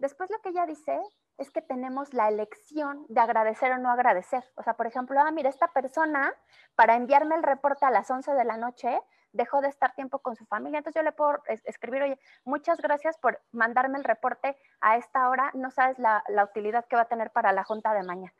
Después 0.02 0.30
lo 0.30 0.40
que 0.40 0.48
ella 0.48 0.66
dice 0.66 1.00
es 1.38 1.52
que 1.52 1.62
tenemos 1.62 2.12
la 2.12 2.26
elección 2.28 3.06
de 3.08 3.20
agradecer 3.20 3.70
o 3.70 3.78
no 3.78 3.88
agradecer. 3.88 4.42
O 4.56 4.62
sea, 4.64 4.74
por 4.74 4.88
ejemplo, 4.88 5.20
ah, 5.20 5.30
mira, 5.30 5.48
esta 5.48 5.68
persona 5.68 6.34
para 6.74 6.96
enviarme 6.96 7.36
el 7.36 7.44
reporte 7.44 7.86
a 7.86 7.92
las 7.92 8.10
11 8.10 8.32
de 8.32 8.44
la 8.44 8.56
noche 8.56 9.00
dejó 9.30 9.60
de 9.60 9.68
estar 9.68 9.94
tiempo 9.94 10.18
con 10.18 10.34
su 10.34 10.44
familia. 10.46 10.78
Entonces 10.78 10.98
yo 10.98 11.04
le 11.04 11.12
puedo 11.12 11.40
escribir, 11.46 12.02
oye, 12.02 12.18
muchas 12.44 12.80
gracias 12.80 13.16
por 13.18 13.40
mandarme 13.52 13.96
el 13.96 14.02
reporte 14.02 14.56
a 14.80 14.96
esta 14.96 15.28
hora, 15.28 15.52
no 15.54 15.70
sabes 15.70 16.00
la, 16.00 16.24
utilidad 16.50 16.84
que 16.86 16.96
va 16.96 17.02
a 17.02 17.08
tener 17.08 17.30
para 17.30 17.52
la 17.52 17.62
junta 17.62 17.94
de 17.94 18.02
mañana. 18.02 18.34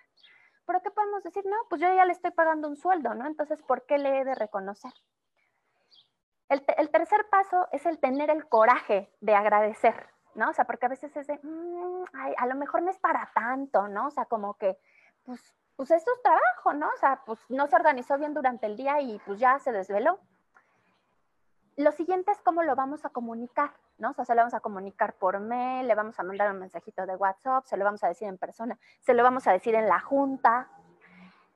Pero 0.67 0.83
¿qué 0.83 0.91
podemos 0.91 1.23
decir? 1.23 1.47
No, 1.47 1.57
pues 1.69 1.81
yo 1.81 1.95
ya 1.95 2.05
le 2.05 2.13
estoy 2.13 2.33
pagando 2.33 2.67
un 2.67 2.77
sueldo, 2.77 3.15
¿no? 3.15 3.25
Entonces, 3.25 3.63
¿por 3.63 3.87
qué 3.87 3.99
le 3.99 4.19
he 4.19 4.25
de 4.25 4.35
reconocer? 4.35 4.93
El, 6.49 6.91
tercer 6.91 7.25
paso 7.31 7.69
es 7.71 7.87
el 7.87 8.01
tener 8.01 8.31
el 8.31 8.49
coraje 8.49 9.11
de 9.21 9.37
agradecer, 9.37 10.09
¿no? 10.35 10.51
O 10.51 10.53
sea, 10.53 10.65
porque 10.65 10.87
a 10.87 10.89
veces 10.89 11.17
es 11.17 11.27
de, 11.27 11.39
mm, 11.43 12.05
ay, 12.15 12.35
a 12.39 12.47
lo 12.47 12.55
mejor 12.55 12.83
no 12.83 12.91
es 12.91 12.99
para 12.99 13.31
tanto, 13.35 13.89
¿no? 13.89 14.09
O 14.09 14.11
sea, 14.11 14.25
como 14.25 14.55
que, 14.55 14.79
pues, 15.25 15.55
pues 15.77 15.91
esto 15.91 16.11
es 16.15 16.23
trabajo, 16.23 16.75
¿no? 16.75 16.89
O 16.89 16.97
sea, 16.99 17.23
pues 17.25 17.41
no 17.49 17.67
se 17.67 17.77
organizó 17.77 18.19
bien 18.19 18.35
durante 18.35 18.67
el 18.67 18.77
día 18.77 19.01
y 19.01 19.19
pues 19.27 19.39
ya 19.39 19.59
se 19.59 19.73
desveló. 19.73 20.19
Lo 21.77 21.91
siguiente 21.93 22.31
es 22.31 22.41
cómo 22.43 22.63
lo 22.63 22.77
vamos 22.77 23.05
a 23.05 23.09
comunicar, 23.09 23.73
¿no? 23.99 24.11
O 24.11 24.13
sea, 24.13 24.25
se 24.25 24.35
lo 24.35 24.41
vamos 24.41 24.55
a 24.55 24.61
comunicar 24.61 25.15
por 25.15 25.41
mail, 25.41 25.89
le 25.89 25.95
vamos 25.95 26.19
a 26.21 26.23
mandar 26.23 26.51
un 26.51 26.59
mensajito 26.59 27.07
de 27.07 27.17
WhatsApp, 27.17 27.65
se 27.65 27.77
lo 27.77 27.85
vamos 27.85 28.05
a 28.05 28.09
decir 28.09 28.29
en 28.29 28.37
persona, 28.37 28.79
se 29.01 29.15
lo 29.15 29.23
vamos 29.23 29.47
a 29.47 29.53
decir 29.53 29.75
en 29.75 29.89
la 29.89 29.99
junta. 29.99 30.69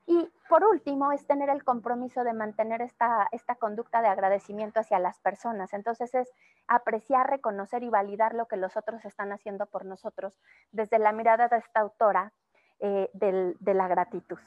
Y 0.06 0.30
por 0.48 0.64
último, 0.64 1.10
es 1.10 1.26
tener 1.26 1.50
el 1.50 1.64
compromiso 1.64 2.22
de 2.22 2.32
mantener 2.32 2.80
esta, 2.80 3.28
esta 3.32 3.56
conducta 3.56 4.02
de 4.02 4.08
agradecimiento 4.08 4.78
hacia 4.78 5.00
las 5.00 5.18
personas. 5.18 5.72
Entonces 5.72 6.14
es 6.14 6.32
apreciar, 6.68 7.28
reconocer 7.28 7.82
y 7.82 7.90
validar 7.90 8.34
lo 8.34 8.46
que 8.46 8.56
los 8.56 8.76
otros 8.76 9.04
están 9.04 9.32
haciendo 9.32 9.66
por 9.66 9.84
nosotros 9.84 10.38
desde 10.70 11.00
la 11.00 11.10
mirada 11.10 11.48
de 11.48 11.56
esta 11.56 11.80
autora 11.80 12.32
eh, 12.78 13.10
de 13.12 13.74
la 13.74 13.88
gratitud. 13.88 14.38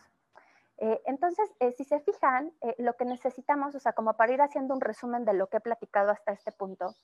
Eh, 0.82 1.02
entonces, 1.06 1.52
eh, 1.60 1.74
si 1.74 1.84
se 1.84 2.00
fijan, 2.00 2.54
eh, 2.62 2.74
lo 2.78 2.96
que 2.96 3.04
necesitamos, 3.04 3.76
o 3.76 3.80
sea, 3.80 3.92
como 3.92 4.16
para 4.16 4.32
ir 4.32 4.42
haciendo 4.42 4.74
un 4.74 4.80
resumen 4.80 5.26
de 5.26 5.34
lo 5.34 5.48
que 5.48 5.58
he 5.58 5.62
platicado 5.62 6.10
hasta 6.10 6.32
este 6.32 6.54
punto, 6.54 6.96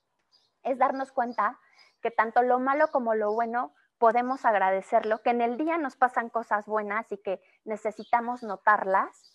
es 0.63 0.77
darnos 0.77 1.11
cuenta 1.11 1.59
que 2.01 2.09
tanto 2.09 2.41
lo 2.41 2.59
malo 2.59 2.87
como 2.91 3.15
lo 3.15 3.33
bueno 3.33 3.73
podemos 3.97 4.45
agradecerlo, 4.45 5.21
que 5.21 5.31
en 5.31 5.41
el 5.41 5.57
día 5.57 5.77
nos 5.77 5.95
pasan 5.95 6.29
cosas 6.29 6.65
buenas 6.65 7.11
y 7.11 7.17
que 7.17 7.41
necesitamos 7.63 8.43
notarlas, 8.43 9.31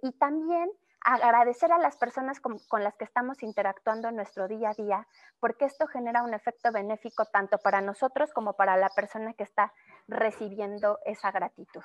y 0.00 0.12
también 0.12 0.70
agradecer 1.00 1.72
a 1.72 1.78
las 1.78 1.96
personas 1.96 2.38
con, 2.40 2.60
las 2.84 2.94
que 2.94 3.04
estamos 3.04 3.42
interactuando 3.42 4.08
en 4.08 4.14
nuestro 4.14 4.46
día 4.46 4.70
a 4.70 4.74
día, 4.74 5.08
porque 5.40 5.64
esto 5.64 5.88
genera 5.88 6.22
un 6.22 6.34
efecto 6.34 6.70
benéfico 6.70 7.24
tanto 7.24 7.58
para 7.58 7.80
nosotros 7.80 8.32
como 8.32 8.52
para 8.52 8.76
la 8.76 8.90
persona 8.90 9.34
que 9.34 9.42
está 9.42 9.72
recibiendo 10.06 11.00
esa 11.04 11.32
gratitud. 11.32 11.82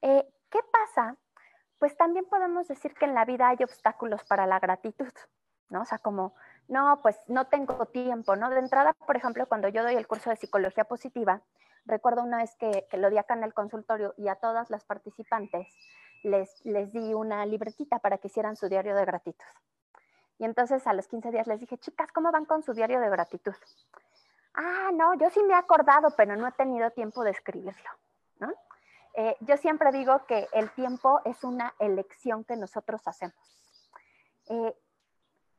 ¿Qué 0.00 0.60
pasa? 0.72 1.16
pues 1.78 1.96
también 1.96 2.24
podemos 2.26 2.68
decir 2.68 2.94
que 2.94 3.04
en 3.04 3.14
la 3.14 3.24
vida 3.24 3.48
hay 3.48 3.58
obstáculos 3.62 4.24
para 4.24 4.46
la 4.46 4.58
gratitud, 4.58 5.12
¿no? 5.68 5.82
O 5.82 5.84
sea, 5.84 5.98
como, 5.98 6.34
no, 6.68 7.00
pues 7.02 7.16
no 7.28 7.46
tengo 7.46 7.86
tiempo, 7.86 8.36
¿no? 8.36 8.50
De 8.50 8.58
entrada, 8.58 8.92
por 8.92 9.16
ejemplo, 9.16 9.46
cuando 9.46 9.68
yo 9.68 9.82
doy 9.82 9.94
el 9.94 10.06
curso 10.06 10.30
de 10.30 10.36
psicología 10.36 10.84
positiva, 10.84 11.42
recuerdo 11.84 12.22
una 12.22 12.38
vez 12.38 12.54
que, 12.56 12.86
lo 12.92 13.10
di 13.10 13.18
acá 13.18 13.34
en 13.34 13.44
el 13.44 13.54
consultorio 13.54 14.14
y 14.16 14.28
a 14.28 14.36
todas 14.36 14.70
las 14.70 14.84
participantes 14.84 15.68
les, 16.22 16.64
les 16.64 16.92
di 16.92 17.14
una 17.14 17.46
libretita 17.46 17.98
para 17.98 18.18
que 18.18 18.28
hicieran 18.28 18.56
su 18.56 18.68
diario 18.68 18.96
de 18.96 19.04
gratitud. 19.04 19.44
Y 20.38 20.44
entonces 20.44 20.86
a 20.86 20.92
los 20.92 21.06
15 21.06 21.30
días 21.30 21.46
les 21.46 21.60
dije, 21.60 21.78
chicas, 21.78 22.12
¿cómo 22.12 22.30
van 22.32 22.44
con 22.44 22.62
su 22.62 22.74
diario 22.74 23.00
de 23.00 23.08
gratitud? 23.08 23.54
Ah, 24.54 24.90
no, 24.92 25.14
yo 25.14 25.30
sí 25.30 25.42
me 25.42 25.52
he 25.52 25.56
acordado, 25.56 26.08
pero 26.16 26.36
no 26.36 26.48
he 26.48 26.52
tenido 26.52 26.90
tiempo 26.90 27.22
de 27.22 27.30
escribirlo, 27.30 27.90
¿no? 28.38 28.52
Eh, 29.14 29.36
yo 29.40 29.56
siempre 29.56 29.92
digo 29.92 30.26
que 30.26 30.46
el 30.52 30.70
tiempo 30.72 31.22
es 31.24 31.42
una 31.42 31.74
elección 31.78 32.44
que 32.44 32.56
nosotros 32.56 33.00
hacemos. 33.06 33.34
Eh, 34.48 34.74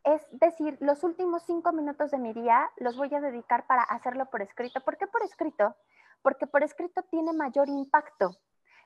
es 0.07 0.25
decir, 0.31 0.77
los 0.79 1.03
últimos 1.03 1.43
cinco 1.43 1.73
minutos 1.73 2.11
de 2.11 2.17
mi 2.17 2.31
día 2.31 2.69
los 2.77 2.95
voy 2.95 3.13
a 3.13 3.19
dedicar 3.19 3.67
para 3.67 3.83
hacerlo 3.83 4.27
por 4.27 4.41
escrito. 4.41 4.79
¿Por 4.79 4.95
qué 4.97 5.05
por 5.05 5.21
escrito? 5.21 5.75
Porque 6.21 6.47
por 6.47 6.63
escrito 6.63 7.01
tiene 7.11 7.33
mayor 7.33 7.67
impacto, 7.67 8.37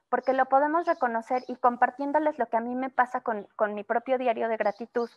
porque 0.09 0.33
lo 0.33 0.47
podemos 0.47 0.87
reconocer 0.87 1.43
y 1.47 1.57
compartiéndoles 1.57 2.39
lo 2.39 2.47
que 2.47 2.57
a 2.57 2.61
mí 2.61 2.73
me 2.73 2.89
pasa 2.89 3.21
con, 3.21 3.47
mi 3.75 3.83
propio 3.83 4.17
diario 4.17 4.49
de 4.49 4.57
gratitud. 4.57 5.11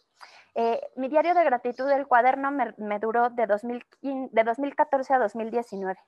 Eh, 0.54 0.78
mi 0.96 1.08
diario 1.08 1.34
de 1.34 1.42
gratitud, 1.42 1.90
el 1.90 2.06
cuaderno 2.06 2.50
me, 2.50 2.74
me 2.76 2.98
duró 2.98 3.30
de, 3.30 3.46
2015, 3.46 4.28
de 4.30 4.44
2014 4.44 5.14
a 5.14 5.18
2019. 5.18 5.98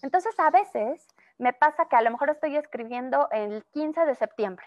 Entonces, 0.00 0.34
a 0.40 0.50
veces 0.50 1.06
me 1.36 1.52
pasa 1.52 1.88
que 1.90 1.96
a 1.96 2.02
lo 2.02 2.10
mejor 2.10 2.30
estoy 2.30 2.56
escribiendo 2.56 3.28
el 3.32 3.64
15 3.72 4.06
de 4.06 4.14
septiembre. 4.14 4.66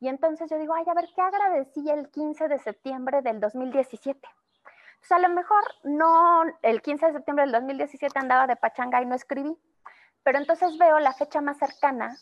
Y 0.00 0.08
entonces 0.08 0.50
yo 0.50 0.58
digo, 0.58 0.74
ay, 0.74 0.84
a 0.88 0.94
ver, 0.94 1.08
¿qué 1.14 1.22
agradecí 1.22 1.88
el 1.88 2.10
15 2.10 2.48
de 2.48 2.58
septiembre 2.58 3.22
del 3.22 3.40
2017? 3.40 4.20
Entonces, 4.94 5.12
a 5.12 5.18
lo 5.18 5.34
mejor 5.34 5.62
no, 5.84 6.44
el 6.62 6.82
15 6.82 7.06
de 7.06 7.12
septiembre 7.12 7.44
del 7.44 7.52
2017 7.52 8.18
andaba 8.18 8.46
de 8.46 8.56
pachanga 8.56 9.00
y 9.00 9.06
no 9.06 9.14
escribí, 9.14 9.56
pero 10.22 10.38
entonces 10.38 10.76
veo 10.78 10.98
la 10.98 11.12
fecha 11.12 11.40
más 11.40 11.58
cercana 11.58 12.16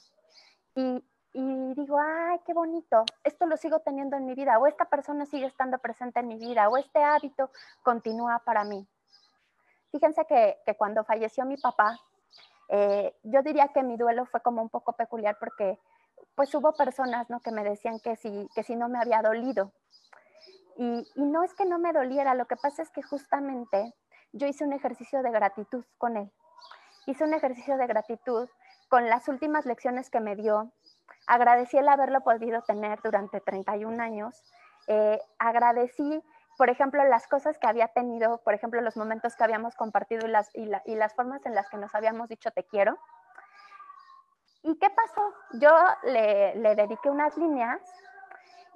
y, 0.74 1.02
digo, 1.32 1.98
ay, 1.98 2.38
qué 2.46 2.52
bonito, 2.52 3.04
esto 3.24 3.46
lo 3.46 3.56
sigo 3.56 3.80
teniendo 3.80 4.16
en 4.16 4.26
mi 4.26 4.34
vida, 4.34 4.58
o 4.58 4.66
esta 4.66 4.84
persona 4.84 5.26
sigue 5.26 5.46
estando 5.46 5.78
presente 5.78 6.20
en 6.20 6.28
mi 6.28 6.36
vida, 6.36 6.68
o 6.68 6.76
este 6.76 7.02
hábito 7.02 7.50
continúa 7.82 8.40
para 8.44 8.64
mí. 8.64 8.86
Fíjense 9.90 10.24
que, 10.26 10.58
que 10.64 10.76
cuando 10.76 11.04
falleció 11.04 11.44
mi 11.44 11.56
papá, 11.56 11.98
eh, 12.68 13.14
yo 13.22 13.42
diría 13.42 13.68
que 13.68 13.82
mi 13.82 13.96
duelo 13.96 14.26
fue 14.26 14.40
como 14.40 14.62
un 14.62 14.68
poco 14.68 14.94
peculiar 14.94 15.36
porque 15.38 15.78
pues 16.34 16.54
hubo 16.54 16.72
personas 16.72 17.30
¿no? 17.30 17.40
que 17.40 17.50
me 17.50 17.64
decían 17.64 18.00
que 18.00 18.16
si, 18.16 18.48
que 18.54 18.62
si 18.62 18.76
no 18.76 18.88
me 18.88 18.98
había 18.98 19.22
dolido. 19.22 19.72
Y, 20.76 21.06
y 21.14 21.24
no 21.26 21.44
es 21.44 21.54
que 21.54 21.64
no 21.64 21.78
me 21.78 21.92
doliera, 21.92 22.34
lo 22.34 22.46
que 22.46 22.56
pasa 22.56 22.82
es 22.82 22.90
que 22.90 23.02
justamente 23.02 23.94
yo 24.32 24.46
hice 24.46 24.64
un 24.64 24.72
ejercicio 24.72 25.22
de 25.22 25.30
gratitud 25.30 25.84
con 25.98 26.16
él. 26.16 26.32
Hice 27.06 27.24
un 27.24 27.34
ejercicio 27.34 27.76
de 27.76 27.86
gratitud 27.86 28.48
con 28.88 29.08
las 29.08 29.28
últimas 29.28 29.66
lecciones 29.66 30.10
que 30.10 30.20
me 30.20 30.34
dio. 30.34 30.72
Agradecí 31.26 31.76
el 31.76 31.88
haberlo 31.88 32.22
podido 32.22 32.62
tener 32.62 33.00
durante 33.02 33.40
31 33.40 34.02
años. 34.02 34.42
Eh, 34.88 35.20
agradecí 35.38 36.22
por 36.56 36.70
ejemplo, 36.70 37.02
las 37.04 37.26
cosas 37.26 37.58
que 37.58 37.66
había 37.66 37.88
tenido, 37.88 38.38
por 38.38 38.54
ejemplo, 38.54 38.80
los 38.80 38.96
momentos 38.96 39.34
que 39.34 39.44
habíamos 39.44 39.74
compartido 39.74 40.26
y 40.26 40.30
las, 40.30 40.50
y, 40.54 40.94
las 40.94 41.14
formas 41.14 41.44
en 41.46 41.54
las 41.54 41.68
que 41.68 41.76
nos 41.76 41.94
habíamos 41.94 42.28
dicho 42.28 42.50
te 42.52 42.64
quiero. 42.64 42.98
¿Y 44.64 44.76
qué 44.78 44.88
pasó? 44.88 45.34
Yo 45.52 45.70
le, 46.04 46.74
dediqué 46.74 47.10
unas 47.10 47.36
líneas 47.36 47.82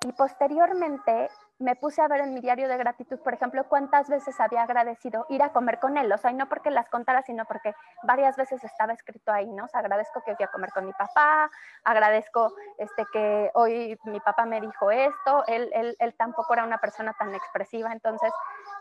y 0.05 0.13
posteriormente 0.13 1.31
me 1.59 1.77
puse 1.77 2.03
a 2.03 2.09
ver 2.09 2.21
en 2.21 2.35
mi 2.35 2.41
diario 2.41 2.69
de 2.69 2.77
gratitud, 2.77 3.19
por 3.21 3.33
ejemplo, 3.33 3.65
cuántas 3.69 4.09
veces 4.09 4.39
había 4.39 4.63
agradecido 4.63 5.25
ir 5.31 5.43
a 5.43 5.51
comer 5.53 5.81
con 5.81 5.97
él, 5.97 6.13
o 6.13 6.19
sea, 6.19 6.31
y 6.31 6.35
no 6.35 6.47
porque 6.47 6.71
las 6.71 6.91
contara, 6.91 7.23
sino 7.23 7.47
porque 7.47 7.75
varias 8.03 8.37
veces 8.37 8.63
estaba 8.63 8.93
escrito 8.93 9.33
ahí, 9.33 9.51
¿no? 9.51 9.67
Agradezco 9.73 10.23
que 10.25 10.37
fui 10.37 10.45
a 10.45 10.53
comer 10.53 10.71
con 10.73 10.85
mi 10.85 10.93
papá, 10.93 11.51
agradezco 11.85 12.53
este, 12.77 13.07
que 13.11 13.51
hoy 13.55 13.99
mi 14.05 14.21
papá 14.21 14.45
me 14.45 14.61
dijo 14.61 14.91
esto, 14.91 15.45
él, 15.47 15.71
él, 15.73 15.97
él 15.99 16.15
tampoco 16.17 16.53
era 16.53 16.65
una 16.65 16.79
persona 16.79 17.15
tan 17.19 17.35
expresiva, 17.35 17.91
entonces 17.93 18.31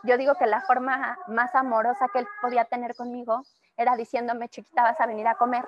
yo 0.04 0.18
digo 0.18 0.34
que 0.34 0.46
la 0.46 0.60
forma 0.60 1.18
más 1.26 1.54
amorosa 1.54 2.06
que 2.12 2.20
él 2.20 2.28
podía 2.42 2.66
tener 2.66 2.94
conmigo 2.94 3.42
era 3.78 3.96
diciéndome, 3.96 4.50
chiquita, 4.50 4.82
vas 4.82 5.00
a 5.00 5.06
venir 5.06 5.26
a 5.26 5.36
comer, 5.36 5.64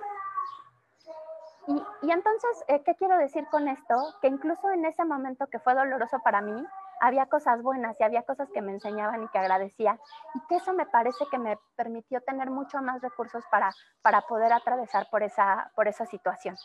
y, 1.70 2.06
y, 2.06 2.10
entonces, 2.10 2.50
eh, 2.68 2.82
¿qué 2.84 2.94
quiero 2.96 3.16
decir 3.18 3.44
con 3.50 3.68
esto? 3.68 3.94
Que 4.20 4.28
incluso 4.28 4.70
en 4.72 4.84
ese 4.84 5.04
momento 5.04 5.46
que 5.46 5.60
fue 5.60 5.74
doloroso 5.74 6.18
para 6.24 6.40
mí, 6.40 6.66
había 7.00 7.26
cosas 7.26 7.62
buenas 7.62 7.96
y 7.98 8.04
había 8.04 8.22
cosas 8.22 8.48
que 8.52 8.60
me 8.60 8.72
enseñaban 8.72 9.24
y 9.24 9.28
que 9.28 9.38
agradecía 9.38 9.98
y 10.34 10.40
que 10.48 10.56
eso 10.56 10.74
me 10.74 10.86
parece 10.86 11.24
que 11.30 11.38
me 11.38 11.56
permitió 11.76 12.20
tener 12.20 12.50
mucho 12.50 12.78
más 12.82 13.00
recursos 13.00 13.42
para, 13.50 13.74
para 14.02 14.20
poder 14.22 14.52
atravesar 14.52 15.08
por 15.10 15.22
esa, 15.22 15.72
por 15.74 15.88
esa 15.88 16.06
situación. 16.06 16.56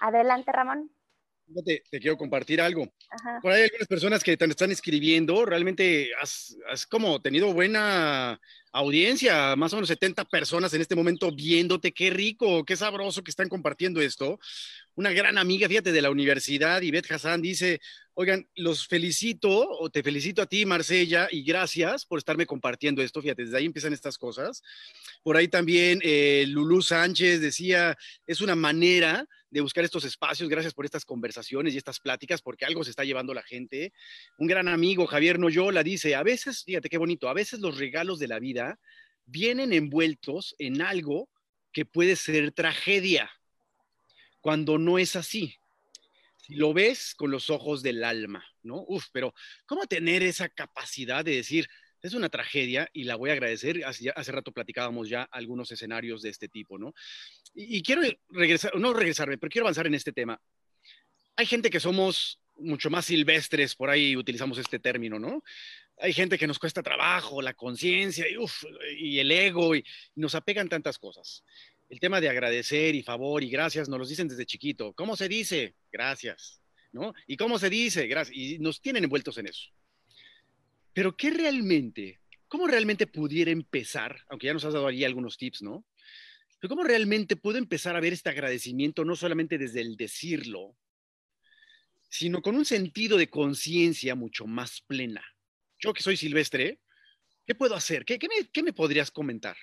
Adelante, 0.00 0.50
Ramón. 0.50 0.90
Te, 1.64 1.82
te, 1.90 2.00
quiero 2.00 2.16
compartir 2.16 2.60
algo. 2.60 2.86
Por 3.42 3.52
ahí 3.52 3.58
hay 3.58 3.64
algunas 3.64 3.88
personas 3.88 4.24
que 4.24 4.36
te 4.36 4.44
están 4.46 4.70
escribiendo, 4.70 5.44
realmente 5.44 6.10
has, 6.20 6.56
has, 6.70 6.86
como 6.86 7.20
tenido 7.20 7.52
buena 7.52 8.40
audiencia, 8.72 9.54
más 9.56 9.72
o 9.72 9.76
menos 9.76 9.88
70 9.88 10.24
personas 10.24 10.72
en 10.72 10.80
este 10.80 10.96
momento 10.96 11.30
viéndote, 11.30 11.92
qué 11.92 12.10
rico, 12.10 12.64
qué 12.64 12.76
sabroso 12.76 13.22
que 13.22 13.30
están 13.30 13.48
compartiendo 13.48 14.00
esto. 14.00 14.40
Una 14.94 15.12
gran 15.12 15.38
amiga, 15.38 15.68
fíjate, 15.68 15.92
de 15.92 16.02
la 16.02 16.10
universidad, 16.10 16.82
Ivette 16.82 17.12
Hassan, 17.12 17.42
dice, 17.42 17.80
oigan, 18.14 18.46
los 18.54 18.86
felicito, 18.86 19.68
o 19.70 19.90
te 19.90 20.02
felicito 20.02 20.42
a 20.42 20.46
ti, 20.46 20.66
Marsella, 20.66 21.28
y 21.30 21.42
gracias 21.44 22.04
por 22.06 22.18
estarme 22.18 22.46
compartiendo 22.46 23.02
esto, 23.02 23.22
fíjate, 23.22 23.44
desde 23.44 23.56
ahí 23.56 23.66
empiezan 23.66 23.92
estas 23.92 24.18
cosas. 24.18 24.62
Por 25.22 25.36
ahí 25.36 25.48
también 25.48 26.00
eh, 26.02 26.44
Lulú 26.48 26.82
Sánchez 26.82 27.40
decía, 27.40 27.96
es 28.26 28.40
una 28.40 28.54
manera 28.54 29.26
de 29.52 29.60
buscar 29.60 29.84
estos 29.84 30.04
espacios. 30.04 30.48
Gracias 30.48 30.72
por 30.72 30.84
estas 30.84 31.04
conversaciones 31.04 31.74
y 31.74 31.76
estas 31.76 32.00
pláticas, 32.00 32.40
porque 32.40 32.64
algo 32.64 32.82
se 32.82 32.90
está 32.90 33.04
llevando 33.04 33.34
la 33.34 33.42
gente. 33.42 33.92
Un 34.38 34.46
gran 34.46 34.66
amigo, 34.66 35.06
Javier 35.06 35.38
Noyola, 35.38 35.82
dice, 35.82 36.14
a 36.14 36.22
veces, 36.22 36.64
fíjate 36.64 36.88
qué 36.88 36.98
bonito, 36.98 37.28
a 37.28 37.34
veces 37.34 37.60
los 37.60 37.78
regalos 37.78 38.18
de 38.18 38.28
la 38.28 38.38
vida 38.38 38.61
vienen 39.24 39.72
envueltos 39.72 40.54
en 40.58 40.82
algo 40.82 41.28
que 41.72 41.84
puede 41.84 42.16
ser 42.16 42.52
tragedia, 42.52 43.30
cuando 44.40 44.78
no 44.78 44.98
es 44.98 45.16
así. 45.16 45.56
Si 46.36 46.54
lo 46.56 46.74
ves 46.74 47.14
con 47.14 47.30
los 47.30 47.50
ojos 47.50 47.82
del 47.82 48.04
alma, 48.04 48.44
¿no?Uf, 48.62 49.06
pero 49.12 49.32
¿cómo 49.66 49.86
tener 49.86 50.22
esa 50.22 50.48
capacidad 50.48 51.24
de 51.24 51.36
decir, 51.36 51.68
es 52.02 52.14
una 52.14 52.28
tragedia 52.28 52.90
y 52.92 53.04
la 53.04 53.14
voy 53.14 53.30
a 53.30 53.34
agradecer. 53.34 53.84
Hace, 53.84 54.10
hace 54.14 54.32
rato 54.32 54.52
platicábamos 54.52 55.08
ya 55.08 55.22
algunos 55.22 55.70
escenarios 55.70 56.20
de 56.22 56.30
este 56.30 56.48
tipo, 56.48 56.76
¿no? 56.76 56.92
Y, 57.54 57.76
y, 57.76 57.82
quiero 57.82 58.02
regresar, 58.28 58.74
no 58.76 58.92
regresarme, 58.92 59.38
pero 59.38 59.50
quiero 59.50 59.66
avanzar 59.66 59.86
en 59.86 59.94
este 59.94 60.12
tema. 60.12 60.40
Hay 61.36 61.46
gente 61.46 61.70
que 61.70 61.78
somos 61.80 62.40
mucho 62.56 62.90
más 62.90 63.06
silvestres, 63.06 63.76
por 63.76 63.88
ahí 63.88 64.16
utilizamos 64.16 64.58
este 64.58 64.78
término, 64.78 65.18
¿no? 65.18 65.42
Hay 66.02 66.12
gente 66.12 66.36
que 66.36 66.48
nos 66.48 66.58
cuesta 66.58 66.82
trabajo, 66.82 67.40
la 67.40 67.54
conciencia 67.54 68.26
y, 68.28 68.36
y, 68.98 69.18
el 69.20 69.30
ego, 69.30 69.76
y, 69.76 69.84
nos 70.16 70.34
apegan 70.34 70.68
tantas 70.68 70.98
cosas. 70.98 71.44
El 71.88 72.00
tema 72.00 72.20
de 72.20 72.28
agradecer 72.28 72.96
y 72.96 73.02
favor 73.04 73.44
y 73.44 73.50
gracias 73.50 73.88
nos 73.88 74.00
los 74.00 74.08
dicen 74.08 74.26
desde 74.26 74.44
chiquito. 74.44 74.92
¿Cómo 74.94 75.16
se 75.16 75.28
dice? 75.28 75.76
Gracias. 75.92 76.60
¿No? 76.90 77.14
¿Y 77.26 77.36
cómo 77.36 77.58
se 77.58 77.70
dice? 77.70 78.08
Gracias. 78.08 78.36
Y 78.36 78.58
nos 78.58 78.80
tienen 78.80 79.04
envueltos 79.04 79.38
en 79.38 79.46
eso. 79.46 79.70
Pero 80.92 81.16
¿qué 81.16 81.30
realmente, 81.30 82.20
cómo 82.48 82.66
realmente 82.66 83.06
pudiera 83.06 83.52
empezar, 83.52 84.24
aunque 84.28 84.48
ya 84.48 84.54
nos 84.54 84.64
has 84.64 84.74
dado 84.74 84.88
ahí 84.88 85.04
algunos 85.04 85.38
tips, 85.38 85.62
¿no? 85.62 85.84
Pero 86.58 86.68
cómo 86.68 86.84
realmente 86.84 87.36
puedo 87.36 87.58
empezar 87.58 87.96
a 87.96 88.00
ver 88.00 88.12
este 88.12 88.28
agradecimiento 88.28 89.04
no 89.04 89.14
solamente 89.14 89.56
desde 89.56 89.80
el 89.80 89.96
decirlo, 89.96 90.76
sino 92.08 92.42
con 92.42 92.56
un 92.56 92.64
sentido 92.64 93.16
de 93.16 93.30
conciencia 93.30 94.14
mucho 94.14 94.46
más 94.46 94.82
plena. 94.82 95.24
Yo 95.82 95.92
que 95.92 96.02
soy 96.02 96.16
silvestre, 96.16 96.80
¿qué 97.44 97.56
puedo 97.56 97.74
hacer? 97.74 98.04
¿Qué, 98.04 98.18
qué, 98.18 98.28
me, 98.28 98.48
¿Qué, 98.52 98.62
me, 98.62 98.72
podrías 98.72 99.10
comentar? 99.10 99.56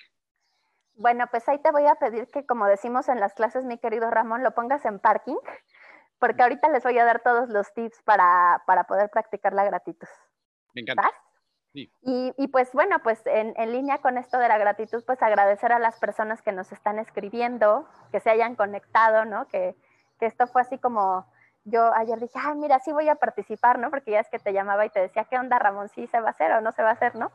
Bueno, 0.94 1.26
pues 1.32 1.48
ahí 1.48 1.60
te 1.60 1.72
voy 1.72 1.86
a 1.88 1.96
pedir 1.96 2.28
que, 2.28 2.46
como 2.46 2.68
decimos 2.68 3.08
en 3.08 3.22
las 3.22 3.34
clases, 3.34 3.64
mi 3.64 3.78
querido 3.78 4.12
Ramón, 4.12 4.44
lo 4.44 4.54
pongas 4.54 4.84
en 4.84 5.00
parking, 5.00 5.38
porque 6.20 6.44
ahorita 6.44 6.68
les 6.70 6.84
voy 6.84 6.98
a 7.00 7.06
dar 7.06 7.24
todos 7.24 7.48
los 7.50 7.74
tips 7.74 8.02
para, 8.04 8.62
para 8.68 8.84
poder 8.84 9.10
practicar 9.10 9.54
la 9.54 9.64
gratitud. 9.64 10.10
Me 10.74 10.82
encanta. 10.82 11.10
Sí. 11.72 11.90
Y, 12.02 12.34
y, 12.38 12.48
pues 12.50 12.74
bueno, 12.74 13.02
pues 13.02 13.22
en, 13.26 13.54
en, 13.56 13.72
línea 13.72 14.00
con 14.00 14.18
esto 14.18 14.40
de 14.40 14.50
la 14.50 14.58
gratitud, 14.58 15.02
pues 15.06 15.22
agradecer 15.22 15.72
a 15.72 15.80
las 15.80 16.00
personas 16.00 16.42
que 16.42 16.52
nos 16.52 16.74
están 16.74 17.00
escribiendo, 17.00 17.88
que 18.12 18.20
se 18.20 18.30
hayan 18.30 18.56
conectado, 18.56 19.24
¿no? 19.24 19.48
Que, 19.48 19.78
que 20.20 20.26
esto 20.26 20.48
fue 20.48 20.64
así 20.64 20.80
como 20.80 21.32
yo 21.70 21.94
ayer 21.94 22.20
dije, 22.20 22.38
ay, 22.42 22.56
mira, 22.56 22.80
sí 22.80 22.92
voy 22.92 23.10
a 23.10 23.16
participar, 23.16 23.80
¿no? 23.80 23.90
Porque 23.90 24.12
ya 24.12 24.20
es 24.20 24.30
que 24.30 24.40
te 24.40 24.54
llamaba 24.54 24.86
y 24.86 24.90
te 24.90 25.00
decía, 25.00 25.26
¿qué 25.26 25.38
onda, 25.38 25.60
Ramón? 25.60 25.90
¿Sí 25.90 26.08
se 26.08 26.20
va 26.20 26.30
a 26.30 26.32
hacer 26.32 26.52
o 26.52 26.62
no 26.62 26.72
se 26.72 26.84
va 26.84 26.90
a 26.90 26.94
hacer, 26.94 27.16
no? 27.16 27.32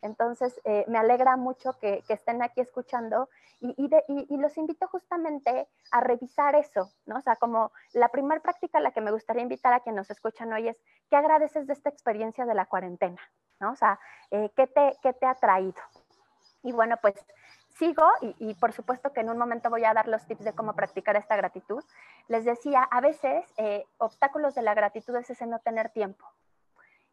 Entonces, 0.00 0.60
eh, 0.64 0.84
me 0.86 0.98
alegra 0.98 1.36
mucho 1.36 1.72
que, 1.80 2.04
estén 2.08 2.42
aquí 2.42 2.60
escuchando 2.60 3.28
y, 3.60 3.90
los 4.36 4.56
invito 4.56 4.86
justamente 4.86 5.68
a 5.90 6.00
revisar 6.00 6.54
eso, 6.54 6.92
¿no? 7.06 7.16
O 7.16 7.20
sea, 7.20 7.36
como 7.36 7.72
la 7.92 8.08
primera 8.08 8.40
práctica 8.40 8.78
a 8.78 8.80
la 8.80 8.92
que 8.92 9.00
me 9.00 9.10
gustaría 9.10 9.42
invitar 9.42 9.72
a 9.72 9.80
quienes 9.80 9.98
nos 9.98 10.10
escuchan 10.10 10.52
hoy 10.52 10.68
es, 10.68 10.76
¿qué 11.10 11.16
agradeces 11.16 11.66
de 11.66 11.72
esta 11.72 11.88
experiencia 11.88 12.46
de 12.46 12.54
la 12.54 12.66
cuarentena? 12.66 13.20
¿No? 13.58 13.72
O 13.72 13.76
sea, 13.76 13.98
eh, 14.30 14.50
¿qué, 14.54 14.68
te, 14.68 14.96
¿qué 15.02 15.12
te 15.12 15.26
ha 15.26 15.34
traído? 15.34 15.82
Y 16.62 16.70
bueno, 16.70 16.96
pues 17.02 17.14
sigo 17.78 18.04
y, 18.20 18.54
por 18.54 18.72
supuesto 18.72 19.12
que 19.12 19.20
en 19.20 19.30
un 19.30 19.38
momento 19.38 19.70
voy 19.70 19.84
a 19.84 19.94
dar 19.94 20.08
los 20.08 20.26
tips 20.26 20.44
de 20.44 20.52
cómo 20.52 20.74
practicar 20.74 21.16
esta 21.16 21.36
gratitud. 21.36 21.82
Les 22.26 22.44
decía, 22.44 22.82
a 22.82 23.00
veces 23.00 23.44
eh, 23.56 23.84
obstáculos 23.98 24.54
de 24.54 24.62
la 24.62 24.74
gratitud 24.74 25.14
es 25.16 25.30
ese 25.30 25.46
no 25.46 25.60
tener 25.60 25.90
tiempo. 25.90 26.26